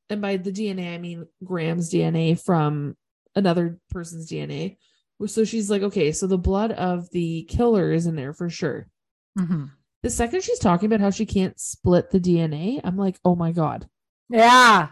[0.08, 2.96] and by the DNA I mean Graham's DNA from
[3.34, 4.76] another person's DNA.
[5.26, 8.86] So she's like, okay, so the blood of the killer is in there for sure.
[9.36, 9.70] Mhm.
[10.04, 13.50] The second she's talking about how she can't split the DNA, I'm like, oh my
[13.50, 13.88] God,
[14.28, 14.90] Yeah.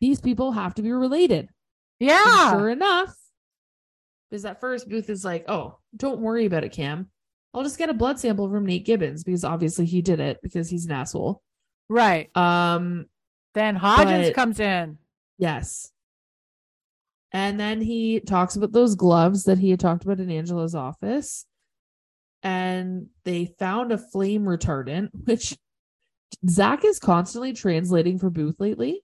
[0.00, 1.48] these people have to be related.
[1.98, 2.52] And Yeah.
[2.52, 3.17] sure enough,
[4.30, 7.08] because at first Booth is like, oh, don't worry about it, Cam.
[7.54, 10.68] I'll just get a blood sample from Nate Gibbons because obviously he did it because
[10.68, 11.42] he's an asshole.
[11.88, 12.34] Right.
[12.36, 13.06] Um,
[13.54, 14.98] Then Hodgins But- comes in.
[15.38, 15.90] yes.
[17.32, 21.44] And then he talks about those gloves that he had talked about in Angela's office.
[22.42, 25.56] And they found a flame retardant, which
[26.48, 29.02] Zack is constantly translating for Booth lately.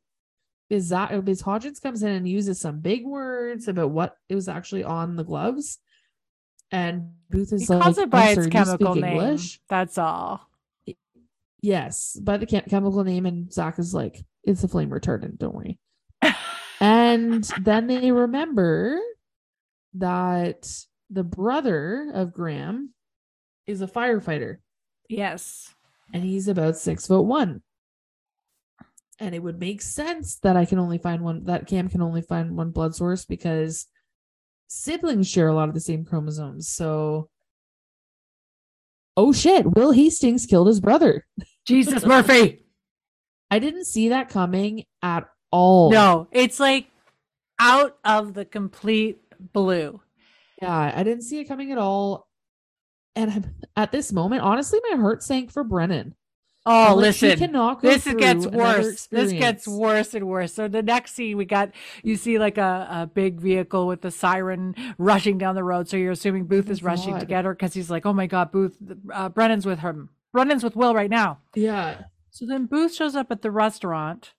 [0.81, 4.85] Zack, because Hodgins comes in and uses some big words about what it was actually
[4.85, 5.79] on the gloves.
[6.71, 9.05] And Booth is He like, calls it by its sorry, do you chemical name.
[9.21, 10.49] English?" That's all.
[11.61, 15.39] Yes, by the chem- chemical name, and Zack is like, "It's a flame retardant.
[15.39, 15.79] Don't worry."
[16.81, 18.99] and then they remember
[19.95, 20.69] that
[21.11, 22.93] the brother of Graham
[23.67, 24.59] is a firefighter,
[25.09, 25.75] Yes.
[26.13, 27.63] and he's about six foot one.
[29.21, 31.45] And it would make sense that I can only find one.
[31.45, 33.87] That Cam can only find one blood source because
[34.67, 36.69] siblings share a lot of the same chromosomes.
[36.69, 37.29] So,
[39.17, 39.73] oh shit!
[39.75, 41.27] Will Hastings killed his brother.
[41.65, 42.65] Jesus Murphy.
[43.51, 45.93] I didn't see that coming at all.
[45.93, 46.89] No, it's like
[47.61, 49.21] out of the complete
[49.53, 50.01] blue.
[50.61, 52.27] Yeah, I didn't see it coming at all.
[53.17, 56.15] And I'm, at this moment, honestly, my heart sank for Brennan.
[56.67, 57.29] Oh, listen.
[57.83, 59.07] This gets worse.
[59.07, 60.55] This gets worse and worse.
[60.55, 61.73] So the next scene, we got
[62.03, 65.89] you see like a, a big vehicle with the siren rushing down the road.
[65.89, 68.15] So you're assuming Booth Oh is my rushing to get her because he's like, "Oh
[68.15, 68.79] my God, Booth,
[69.13, 70.11] uh, Brennan's with him.
[70.33, 72.05] Brennan's with Will right now." Yeah.
[72.31, 74.33] So then Booth shows up at the restaurant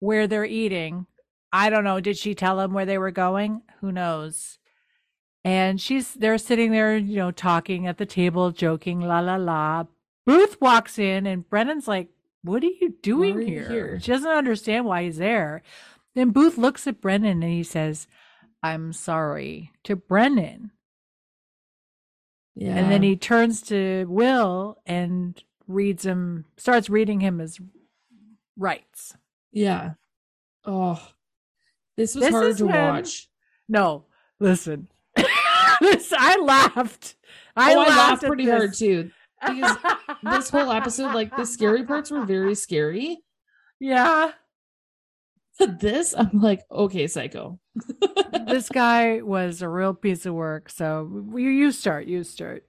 [0.00, 1.06] where they're eating.
[1.52, 2.00] I don't know.
[2.00, 3.62] Did she tell him where they were going?
[3.80, 4.58] Who knows?
[5.44, 9.84] And she's they're sitting there, you know, talking at the table, joking, la la la.
[10.26, 12.08] Booth walks in and Brennan's like,
[12.42, 13.68] What are you doing are you here?
[13.68, 14.00] here?
[14.00, 15.62] She doesn't understand why he's there.
[16.14, 18.06] Then Booth looks at Brennan and he says,
[18.62, 20.70] I'm sorry to Brennan.
[22.54, 22.76] Yeah.
[22.76, 27.58] And then he turns to Will and reads him, starts reading him his
[28.56, 29.16] rights.
[29.52, 29.92] Yeah.
[30.64, 31.02] Oh,
[31.96, 33.28] this was This hard to when- watch.
[33.68, 34.04] No,
[34.38, 34.88] listen.
[35.80, 37.16] this, I laughed.
[37.56, 38.54] I oh, laughed, I laughed pretty this.
[38.54, 39.10] hard too.
[39.44, 39.76] Because
[40.22, 43.18] This whole episode, like the scary parts were very scary.
[43.80, 44.32] yeah.
[45.58, 47.58] But this, I'm like, okay, psycho.
[48.46, 50.68] This guy was a real piece of work.
[50.70, 52.06] So you, you start.
[52.06, 52.64] You start.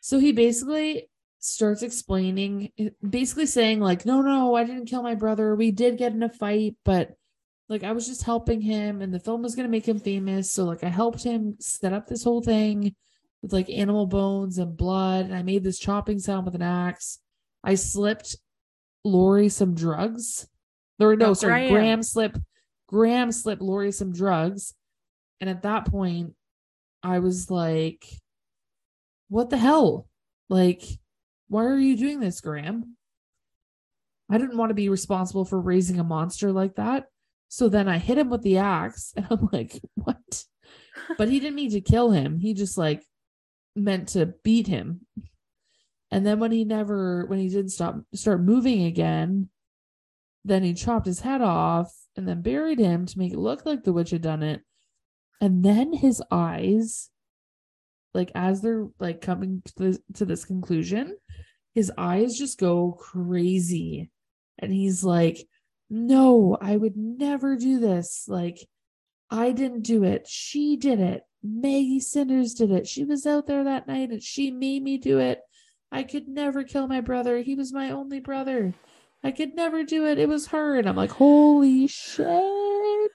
[0.00, 1.08] So he basically
[1.40, 2.72] starts explaining,
[3.08, 5.54] basically saying, like, no, no, I didn't kill my brother.
[5.54, 7.16] We did get in a fight, but
[7.68, 10.50] like I was just helping him and the film was gonna make him famous.
[10.50, 12.94] So like I helped him set up this whole thing
[13.42, 17.20] with like animal bones and blood, and I made this chopping sound with an axe.
[17.62, 18.36] I slipped
[19.04, 20.48] Lori some drugs.
[20.98, 21.74] Or no, No, sorry, Graham.
[21.74, 22.38] Graham slipped
[22.88, 24.74] Graham slipped Lori some drugs.
[25.40, 26.34] And at that point,
[27.02, 28.06] I was like,
[29.28, 30.08] what the hell?
[30.48, 30.82] Like,
[31.48, 32.96] why are you doing this, Graham?
[34.30, 37.06] I didn't want to be responsible for raising a monster like that.
[37.48, 40.44] So then I hit him with the axe, and I'm like, what?
[41.18, 42.40] But he didn't mean to kill him.
[42.40, 43.04] He just like
[43.76, 45.02] meant to beat him.
[46.10, 49.48] And then when he never, when he didn't stop, start moving again,
[50.44, 53.84] then he chopped his head off and then buried him to make it look like
[53.84, 54.62] the witch had done it.
[55.40, 57.10] And then his eyes,
[58.14, 61.16] like as they're like coming to this, to this conclusion,
[61.74, 64.10] his eyes just go crazy.
[64.58, 65.46] And he's like,
[65.90, 68.24] no, I would never do this.
[68.28, 68.58] Like,
[69.30, 70.26] I didn't do it.
[70.26, 71.22] She did it.
[71.46, 72.86] Maggie Cinders did it.
[72.86, 75.40] She was out there that night and she made me do it.
[75.92, 77.38] I could never kill my brother.
[77.38, 78.74] He was my only brother.
[79.22, 80.18] I could never do it.
[80.18, 80.76] It was her.
[80.78, 83.12] And I'm like, holy shit.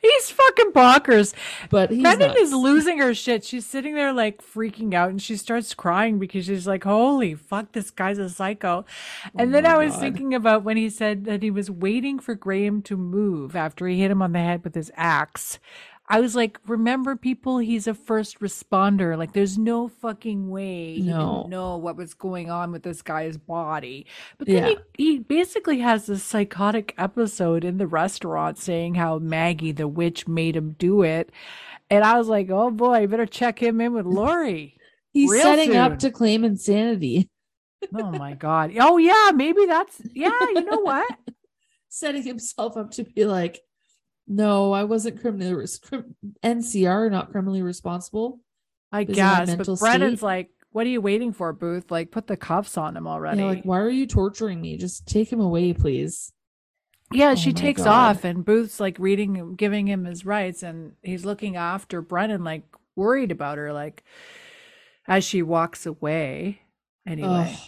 [0.00, 1.34] He's fucking bonkers.
[1.68, 3.44] But he's Brennan is losing her shit.
[3.44, 7.72] She's sitting there like freaking out and she starts crying because she's like, holy fuck,
[7.72, 8.84] this guy's a psycho.
[9.36, 10.00] And Oh then I was God.
[10.00, 14.00] thinking about when he said that he was waiting for Graham to move after he
[14.00, 15.58] hit him on the head with his axe.
[16.08, 19.16] I was like, remember people, he's a first responder.
[19.16, 21.36] Like there's no fucking way he No.
[21.36, 24.06] didn't know what was going on with this guy's body.
[24.36, 24.74] But then Yeah.
[24.98, 30.26] he, he basically has this psychotic episode in the restaurant saying how Maggie the witch
[30.28, 31.30] made him do it.
[31.88, 34.76] And I was like, oh boy, better check him in with Lori.
[35.12, 35.76] He's real setting soon.
[35.76, 37.28] up to claim insanity,
[37.94, 38.72] oh my God.
[38.80, 41.06] Oh yeah, maybe that's yeah, you know what?
[41.88, 43.60] setting himself up to be like,
[44.26, 48.40] no, I wasn't criminally res- crim- NCR, not criminally responsible.
[48.90, 49.54] I guess.
[49.54, 50.26] But Brennan's state.
[50.26, 51.90] like, what are you waiting for, Booth?
[51.90, 53.40] Like put the cuffs on him already.
[53.40, 54.76] Yeah, like, why are you torturing me?
[54.76, 56.32] Just take him away, please.
[57.10, 58.16] Yeah, Oh she takes God.
[58.16, 62.64] off, and Booth's like reading, giving him his rights, and he's looking after Brennan, like
[62.96, 64.02] worried about her, like
[65.06, 66.62] as she walks away.
[67.06, 67.58] Anyway, Ugh.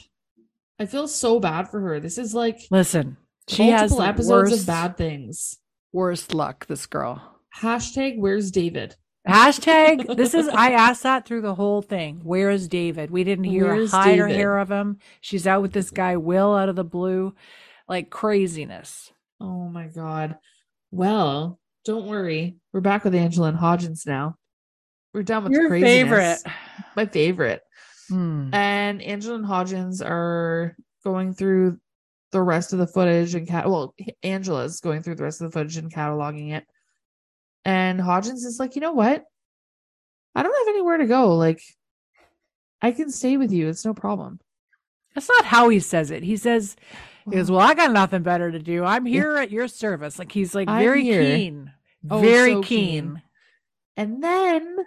[0.78, 2.00] I feel so bad for her.
[2.00, 3.16] This is like listen,
[3.48, 5.58] she has multiple episodes worst, of bad things.
[5.94, 6.66] Worst luck.
[6.66, 7.40] This girl.
[7.60, 8.96] Hashtag where's David?
[9.26, 10.16] Hashtag.
[10.16, 10.48] this is.
[10.48, 12.20] I asked that through the whole thing.
[12.22, 13.10] Where is David?
[13.10, 14.98] We didn't hear Where's a hide or hear of him.
[15.22, 17.34] She's out with this guy Will out of the blue,
[17.88, 19.12] like craziness.
[19.40, 20.36] Oh my god.
[20.90, 22.56] Well, don't worry.
[22.72, 24.36] We're back with Angela and Hodgins now.
[25.12, 26.42] We're done with the Your craziness.
[26.42, 26.54] favorite.
[26.96, 27.62] My favorite.
[28.08, 28.50] Hmm.
[28.52, 31.78] And Angela and Hodgins are going through
[32.34, 33.94] the rest of the footage and cat well,
[34.24, 36.66] Angela's going through the rest of the footage and cataloging it.
[37.64, 39.24] And Hodgins is like, you know what?
[40.34, 41.36] I don't have anywhere to go.
[41.36, 41.62] Like,
[42.82, 43.68] I can stay with you.
[43.68, 44.40] It's no problem.
[45.14, 46.24] That's not how he says it.
[46.24, 46.74] He says,
[47.24, 48.84] he goes, Well, I got nothing better to do.
[48.84, 50.18] I'm here at your service.
[50.18, 51.72] Like he's like very keen.
[52.10, 53.02] Oh, very so keen.
[53.14, 53.22] keen.
[53.96, 54.78] And then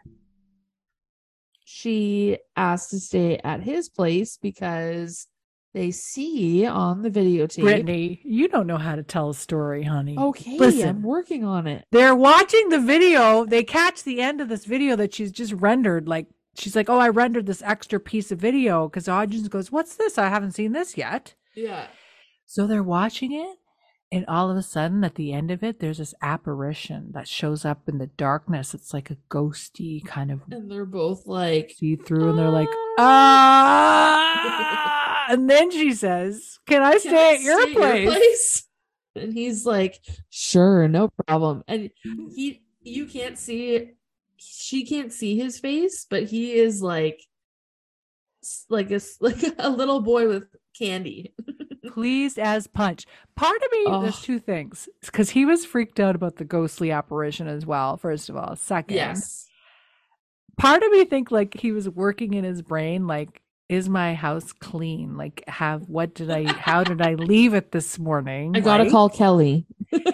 [1.64, 5.28] she asked to stay at his place because
[5.74, 7.62] they see on the videotape.
[7.62, 10.18] Brittany, you don't know how to tell a story, honey.
[10.18, 10.90] Okay, Listen.
[10.90, 11.86] I'm working on it.
[11.92, 13.46] They're watching the video.
[13.46, 16.08] They catch the end of this video that she's just rendered.
[16.08, 19.96] Like she's like, "Oh, I rendered this extra piece of video." Because Hodgins goes, "What's
[19.96, 20.18] this?
[20.18, 21.88] I haven't seen this yet." Yeah.
[22.46, 23.58] So they're watching it,
[24.12, 27.66] and all of a sudden, at the end of it, there's this apparition that shows
[27.66, 28.74] up in the darkness.
[28.74, 32.70] It's like a ghosty kind of And they're both like, see through, and they're like,
[32.98, 38.08] "Ah." "Ah!" And then she says, "Can I "Can stay I at your stay place?"
[38.08, 38.64] place?"
[39.18, 41.64] And he's like, sure, no problem.
[41.68, 43.94] And he, you can't see,
[44.38, 47.20] she can't see his face, but he is like,
[48.70, 50.44] like a like a little boy with
[50.78, 51.34] candy.
[51.88, 53.06] pleased as punch.
[53.36, 54.22] Part of me, there's Oh.
[54.24, 54.88] two things.
[55.02, 58.56] Because he was freaked out about the ghostly apparition as well, first of all.
[58.56, 59.48] Second, Yes.
[60.58, 64.54] part of me think like he was working in his brain, like, is my house
[64.54, 65.18] clean?
[65.18, 68.56] Like, have what did I, how did I leave it this morning?
[68.56, 68.92] I gotta right?
[68.92, 69.66] call Kelly.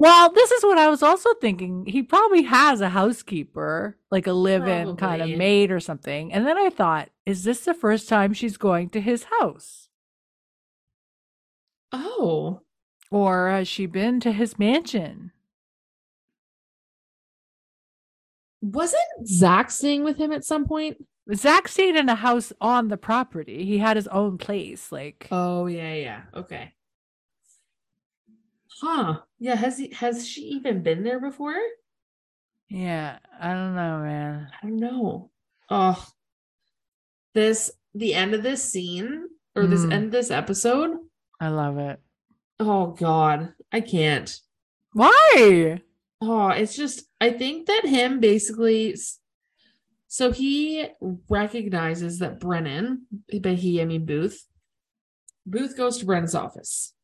[0.00, 1.84] Well, this is what I was also thinking.
[1.84, 6.32] He probably has a housekeeper, like a live in kind of maid or something.
[6.32, 9.87] And then I thought, is this the first time she's going to his house?
[11.92, 12.62] Oh,
[13.10, 15.32] Or has she been to his mansion?
[18.60, 21.04] wasn't Zack staying with him at some point?
[21.34, 23.64] Zack stayed in a house on the property.
[23.64, 24.90] He had his own place.
[24.90, 26.22] Like, Oh yeah, yeah.
[26.34, 26.72] Okay.
[28.80, 29.20] Huh.
[29.38, 31.56] Yeah, has he has she even been there before?
[32.68, 34.48] yeah, I don't know, man.
[34.62, 35.30] I don't know.
[35.70, 36.06] Oh.
[37.34, 39.92] This the end of this scene or this hmm.
[39.92, 40.96] end of this episode.
[41.40, 42.00] I love it.
[42.60, 44.34] Oh God, I can't.
[44.92, 45.82] Why?
[46.20, 48.96] Oh, it's just I think that him basically
[50.08, 50.86] so he
[51.28, 53.06] recognizes that Brennan,
[53.40, 54.44] but he I mean Booth.
[55.46, 56.94] Booth goes to Brennan's office.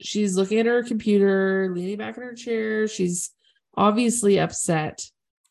[0.00, 2.88] She's looking at her computer, leaning back in her chair.
[2.88, 3.30] She's
[3.76, 5.02] obviously upset.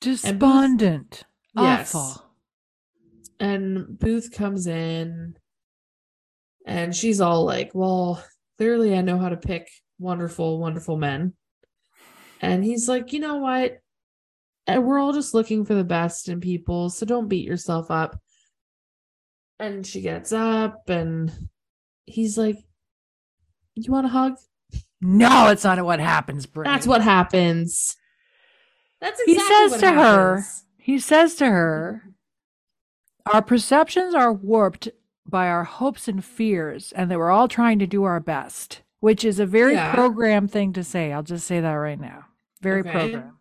[0.02, 1.24] Despondent.
[1.56, 1.94] Yes.
[1.96, 2.24] Awful.
[3.40, 5.36] And Booth comes in
[6.68, 8.24] and she's all like, Well,
[8.58, 9.68] clearly I know how to pick
[10.00, 11.34] wonderful, wonderful men.
[12.42, 13.80] And he's like, You know what?
[14.68, 18.20] And we're all just looking for the best in people, so don't beat yourself up.
[19.60, 21.32] And she gets up and
[22.06, 22.58] he's like,
[23.76, 24.34] You want a hug?
[25.00, 26.76] No, it's not what happens, Brittany.
[26.76, 27.96] That's what happens.
[29.00, 30.44] That's He says to her-
[30.80, 32.04] he says to her.
[33.32, 34.90] Our perceptions are warped
[35.30, 39.24] by our hopes and fears, and that we're all trying to do our best, which
[39.26, 39.94] is a very Yeah.
[39.94, 41.12] program thing to say.
[41.12, 42.26] I'll just say that right now.
[42.62, 42.92] Very Okay.
[42.92, 43.34] program.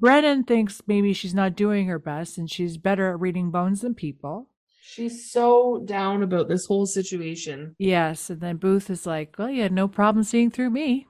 [0.00, 3.94] Brennan thinks maybe she's not doing her best and she's better at reading bones than
[3.94, 4.48] people.
[4.80, 7.74] She's so down about this whole situation.
[7.78, 8.30] Yes.
[8.30, 11.06] And then Booth is like, Well, you had no problem seeing through me.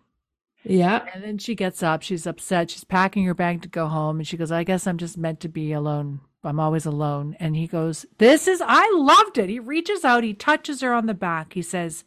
[0.64, 1.06] Yeah.
[1.14, 2.02] And then she gets up.
[2.02, 2.70] She's upset.
[2.70, 4.18] She's packing her bag to go home.
[4.18, 6.20] And she goes, I guess I'm just meant to be alone.
[6.44, 7.36] I'm always alone.
[7.40, 9.48] And he goes, This is, I loved it.
[9.48, 11.52] He reaches out, he touches her on the back.
[11.54, 12.04] He says,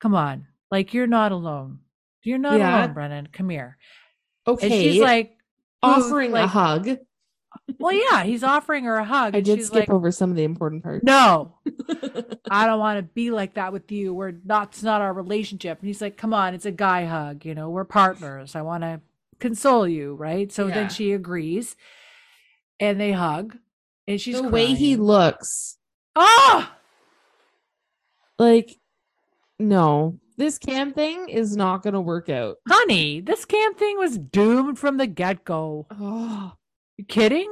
[0.00, 1.78] Come on, like you're not alone.
[2.22, 2.78] You're not Yeah.
[2.84, 3.28] alone, Brennan.
[3.32, 3.76] Come here.
[4.46, 4.66] Okay.
[4.66, 5.36] And she's like,
[5.82, 6.98] offering a hug.
[7.78, 9.34] Well, yeah, he's offering her a hug.
[9.36, 11.04] I did skip like, over some of the important parts.
[11.04, 11.54] No,
[12.50, 14.12] I don't want to be like that with you.
[14.12, 15.78] We're not, it's not our relationship.
[15.80, 17.44] And he's like, come on, it's a guy hug.
[17.44, 18.54] You know, we're partners.
[18.56, 19.00] I want to
[19.38, 20.14] console you.
[20.14, 20.50] Right.
[20.52, 20.74] So Yeah.
[20.74, 21.76] then she agrees
[22.80, 23.56] and they hug
[24.06, 25.78] and she's the way he looks,
[26.16, 26.76] Ah,
[28.38, 28.76] like,
[29.58, 32.56] no, this cam thing is not going to work out.
[32.68, 35.86] honey, this cam thing was doomed from the get go.
[35.90, 36.52] Oh,
[36.96, 37.50] You kidding?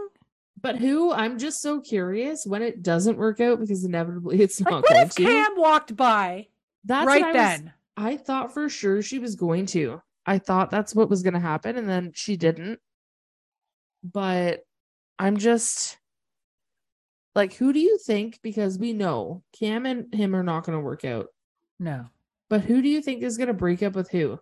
[0.61, 1.12] but who?
[1.12, 4.90] I'm just so curious when it doesn't work out because inevitably it's Like, not what
[4.90, 5.23] going if to.
[5.24, 6.49] Cam walked by
[6.85, 7.73] That's right I was- then?
[7.97, 10.01] I thought for sure she was going to.
[10.24, 12.78] I thought that's what was going to happen, and then she didn't.
[14.03, 14.65] But
[15.23, 15.99] I'm just
[17.36, 18.40] like, who do you think?
[18.43, 21.28] Because we know Cam and him are not going to work out.
[21.78, 22.07] No.
[22.51, 24.40] But who do you think is going to break up with who?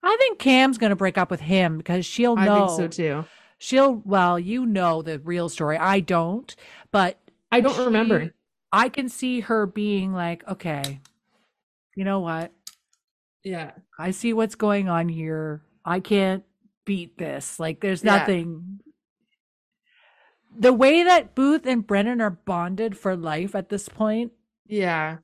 [0.00, 2.66] I think Cam's going to break up with him because she'll know.
[2.66, 3.24] I think so too.
[3.58, 5.76] She'll, well, you know the real story.
[5.76, 6.54] I don't,
[6.92, 7.18] but
[7.50, 8.32] I don't she- remember.
[8.72, 11.00] I can see her being like, okay,
[11.96, 12.52] you know what?
[13.42, 13.72] Yeah.
[13.98, 15.62] I see what's going on here.
[15.84, 16.44] I can't
[16.88, 17.60] beat this.
[17.60, 18.16] Like, there's Yeah.
[18.16, 18.80] nothing.
[20.58, 24.32] The way that Booth and Brennan are bonded for life at this point.
[24.66, 25.18] Yeah.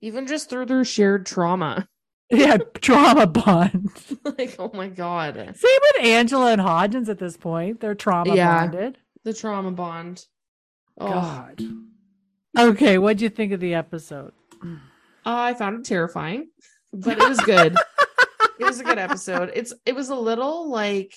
[0.00, 1.88] Even just through their shared trauma.
[2.30, 3.90] Yeah, trauma bond.
[4.38, 5.34] like, oh my God.
[5.36, 5.52] Same
[5.94, 7.80] with Angela and Hodgins at this point.
[7.80, 8.66] They're trauma Yeah.
[8.66, 8.98] bonded.
[9.24, 10.24] The trauma bond.
[10.98, 11.62] Oh, God.
[12.58, 14.32] Okay, what'd you think of the episode?
[15.24, 16.48] I found it terrifying,
[16.92, 17.76] but it was good.
[18.58, 19.52] it was a good episode.
[19.54, 21.14] It's it was a little like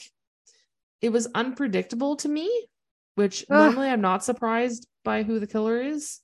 [1.02, 2.68] it was unpredictable to me,
[3.16, 3.58] which Ugh.
[3.58, 6.20] normally I'm not surprised by who the killer is.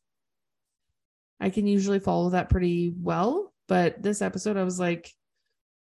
[1.40, 5.11] I can usually follow that pretty well, but this episode I was like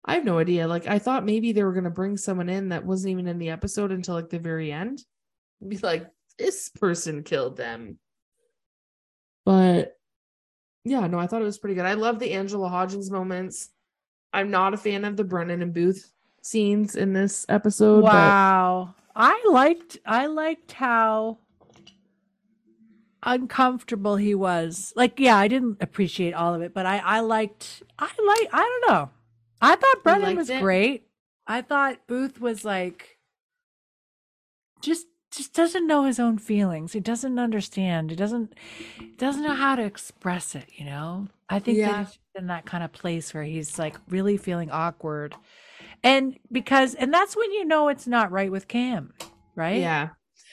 [0.05, 0.67] I have no idea.
[0.67, 3.39] Like I thought maybe they were going to bring someone in that wasn't even in
[3.39, 5.03] the episode until like the very end.
[5.67, 7.99] Be like this person killed them.
[9.45, 9.93] But
[10.85, 11.87] yeah, no, I thought it was pretty good.
[11.87, 13.71] I love the Angela Hodgins moments.
[14.33, 18.05] I'm not a fan of the Brennan and Booth scenes in this episode.
[18.05, 18.95] Wow.
[19.15, 21.39] I liked I liked how
[23.23, 24.93] uncomfortable he was.
[24.97, 28.81] Like, yeah, I didn't appreciate all of it, but I I liked I like I
[28.83, 29.11] don't know.
[29.61, 30.61] I thought Brennan was it?
[30.61, 31.07] great.
[31.47, 33.19] I thought Booth was like
[34.81, 36.93] just just doesn't know his own feelings.
[36.93, 38.11] He doesn't understand.
[38.11, 38.55] He doesn't
[39.17, 41.29] doesn't know how to express it, you know?
[41.49, 41.93] I think Yeah.
[41.93, 45.35] that he's in that kind of place where he's like really feeling awkward.
[46.03, 49.13] And because and that's when you know it's not right with Cam,
[49.55, 49.81] right?
[49.81, 50.11] yeah,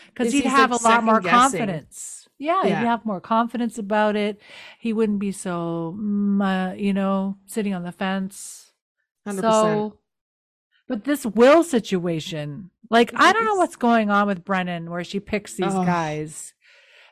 [0.08, 1.60] because he'd have like, a lot more second-guessing.
[1.60, 2.28] confidence.
[2.38, 2.80] Yeah, Yeah.
[2.80, 4.40] he'd have more confidence about it.
[4.80, 6.42] He wouldn't be so, mm,
[6.72, 8.72] uh, you know, sitting on the fence.
[9.26, 9.42] 100%.
[9.42, 9.99] So,
[10.90, 15.22] but this Will situation, like, I don't know what's going on with Brennan where she
[15.22, 15.86] picks these Ugh.
[15.86, 16.54] guys.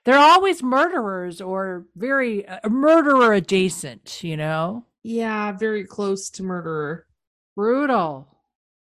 [0.04, 4.84] They're always murderers or very uh, murderer adjacent, you know?
[5.04, 7.06] yeah, very close to murderer.
[7.56, 8.28] Brutal.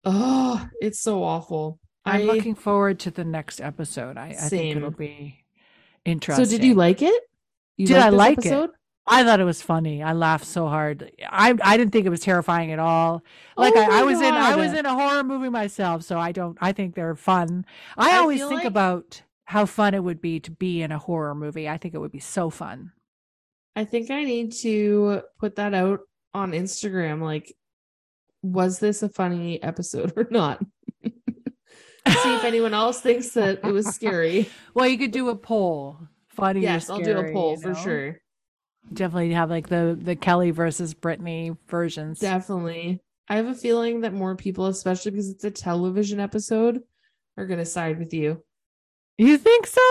[0.03, 1.79] Oh, it's so awful.
[2.05, 4.17] I'm I- looking forward to the next episode.
[4.17, 5.43] I, I think it'll be
[6.03, 6.45] interesting.
[6.45, 7.23] So did you like it?
[7.77, 8.69] You Did I like it?
[9.07, 10.01] I thought it was funny.
[10.01, 11.11] I laughed so hard.
[11.29, 13.23] I I didn't think it was terrifying at all.
[13.55, 16.17] Oh like Oh I, I was in I was in a horror movie myself, so
[16.17, 17.65] I don't I think they're fun.
[17.97, 20.97] I, I always think like- about how fun it would be to be in a
[20.97, 21.69] horror movie.
[21.69, 22.93] I think it would be so fun.
[23.75, 25.99] I think I need to put that out
[26.33, 27.21] on Instagram.
[27.21, 27.53] Like,
[28.41, 30.63] was this a funny episode or not?
[31.03, 31.11] See
[32.07, 34.49] if anyone else thinks that it was scary.
[34.73, 35.99] Well, you could do a poll.
[36.29, 36.59] Funny.
[36.59, 38.19] or yes, I'll do a poll you for sure.
[38.93, 42.19] Definitely have like the the Kelly versus Brittany versions.
[42.19, 43.01] Definitely.
[43.27, 46.81] I have a feeling that more people, especially because it's a television episode,
[47.37, 48.43] are going to side with you.
[49.17, 49.81] You think so?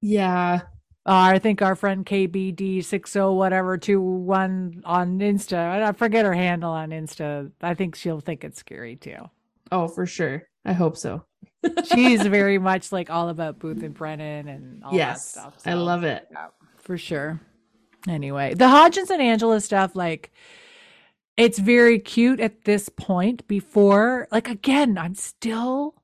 [0.00, 0.62] Yeah.
[1.06, 5.82] Uh, I think our friend KBD six oh whatever two one on Insta.
[5.82, 7.50] I forget her handle on Insta.
[7.60, 9.30] I think she'll think it's scary too.
[9.72, 10.44] Oh, for sure.
[10.64, 11.24] I hope so.
[11.92, 15.32] She's very much like all about Booth and Brennan and all yes.
[15.32, 15.62] that stuff.
[15.64, 16.26] I love it.
[16.30, 16.46] yeah,
[16.78, 17.40] for sure.
[18.08, 20.32] Anyway, the Hodgins and Angela stuff, like
[21.36, 23.46] it's very cute at this point.
[23.46, 25.94] Before, like again, I'm still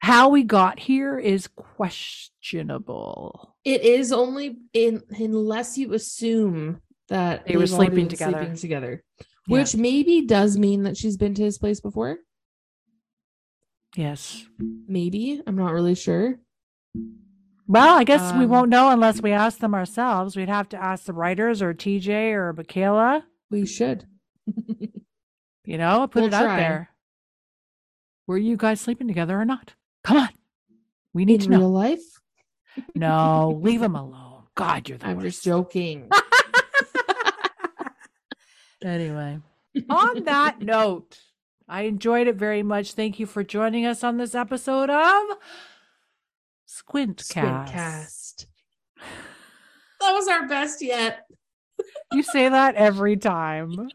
[0.00, 3.54] how we got here is questionable.
[3.64, 8.38] It is only in unless you assume that They were sleeping together.
[8.38, 9.24] sleeping together, Yeah.
[9.46, 12.18] which maybe does mean that she's been to his place before.
[13.96, 14.44] Yes.
[14.58, 16.38] Maybe I'm not really sure.
[17.68, 20.36] Well, I guess we Um, won't know unless we ask them ourselves.
[20.36, 24.06] We'd have to ask the writers or TJ or Michaela, We should.
[25.64, 26.90] you know, put We'll it out there.
[28.28, 29.74] Were you guys sleeping together or not?
[30.04, 30.28] Come on.
[31.12, 31.58] We need in to know.
[31.60, 32.20] real life,
[32.94, 34.42] No, leave them alone.
[34.54, 35.26] God, you're the I'm worst.
[35.36, 36.08] just joking.
[38.84, 39.40] Anyway,
[39.88, 41.18] on that note,
[41.66, 42.92] I enjoyed it very much.
[42.92, 45.24] Thank you for joining us on this episode of
[46.66, 47.26] Squintcast.
[47.32, 48.46] Squintcast.
[50.00, 51.26] That was our best yet.
[52.12, 53.88] You say that every time.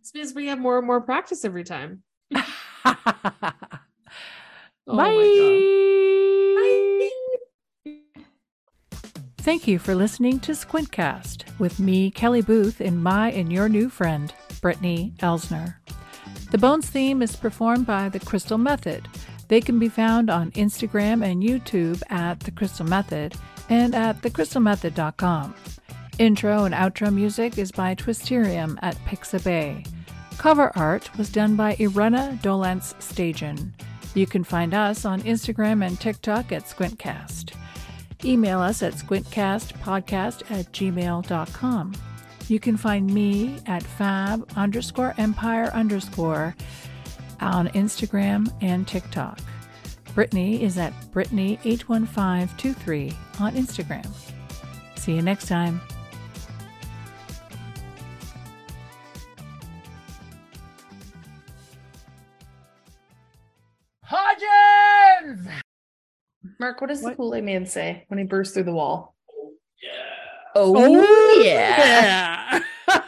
[0.00, 2.02] It's because we have more and more practice every time.
[2.30, 2.44] Bye.
[4.86, 5.10] Oh my
[9.38, 13.88] Thank you for listening to Squintcast with me, Kelly Booth, and my and your new
[13.88, 15.76] friend, Brittany Elsner.
[16.50, 19.08] The Bones theme is performed by The Crystal Method.
[19.48, 23.34] They can be found on Instagram and YouTube at The Crystal Method
[23.68, 25.54] and at thecrystalmethod.com.
[26.18, 29.86] Intro and outro music is by Twisterium at Pixabay.
[30.38, 33.70] Cover art was done by Irena Dolence Stajan.
[34.14, 37.54] You can find us on Instagram and TikTok at Squintcast.
[38.24, 41.94] Email us at squintcastpodcast at gmail.com.
[42.48, 46.54] You can find me at fab underscore empire underscore
[47.40, 49.38] on Instagram and TikTok.
[50.14, 54.06] Brittany is at Brittany81523 on Instagram.
[54.96, 55.80] See you next time.
[64.08, 65.48] Hodgins!
[66.60, 67.10] Mark, what does What?
[67.10, 69.14] the Kool Aid Man say when he bursts through the wall?
[69.82, 69.90] Yeah.
[70.54, 72.60] Oh, oh yeah.
[72.86, 72.86] yeah.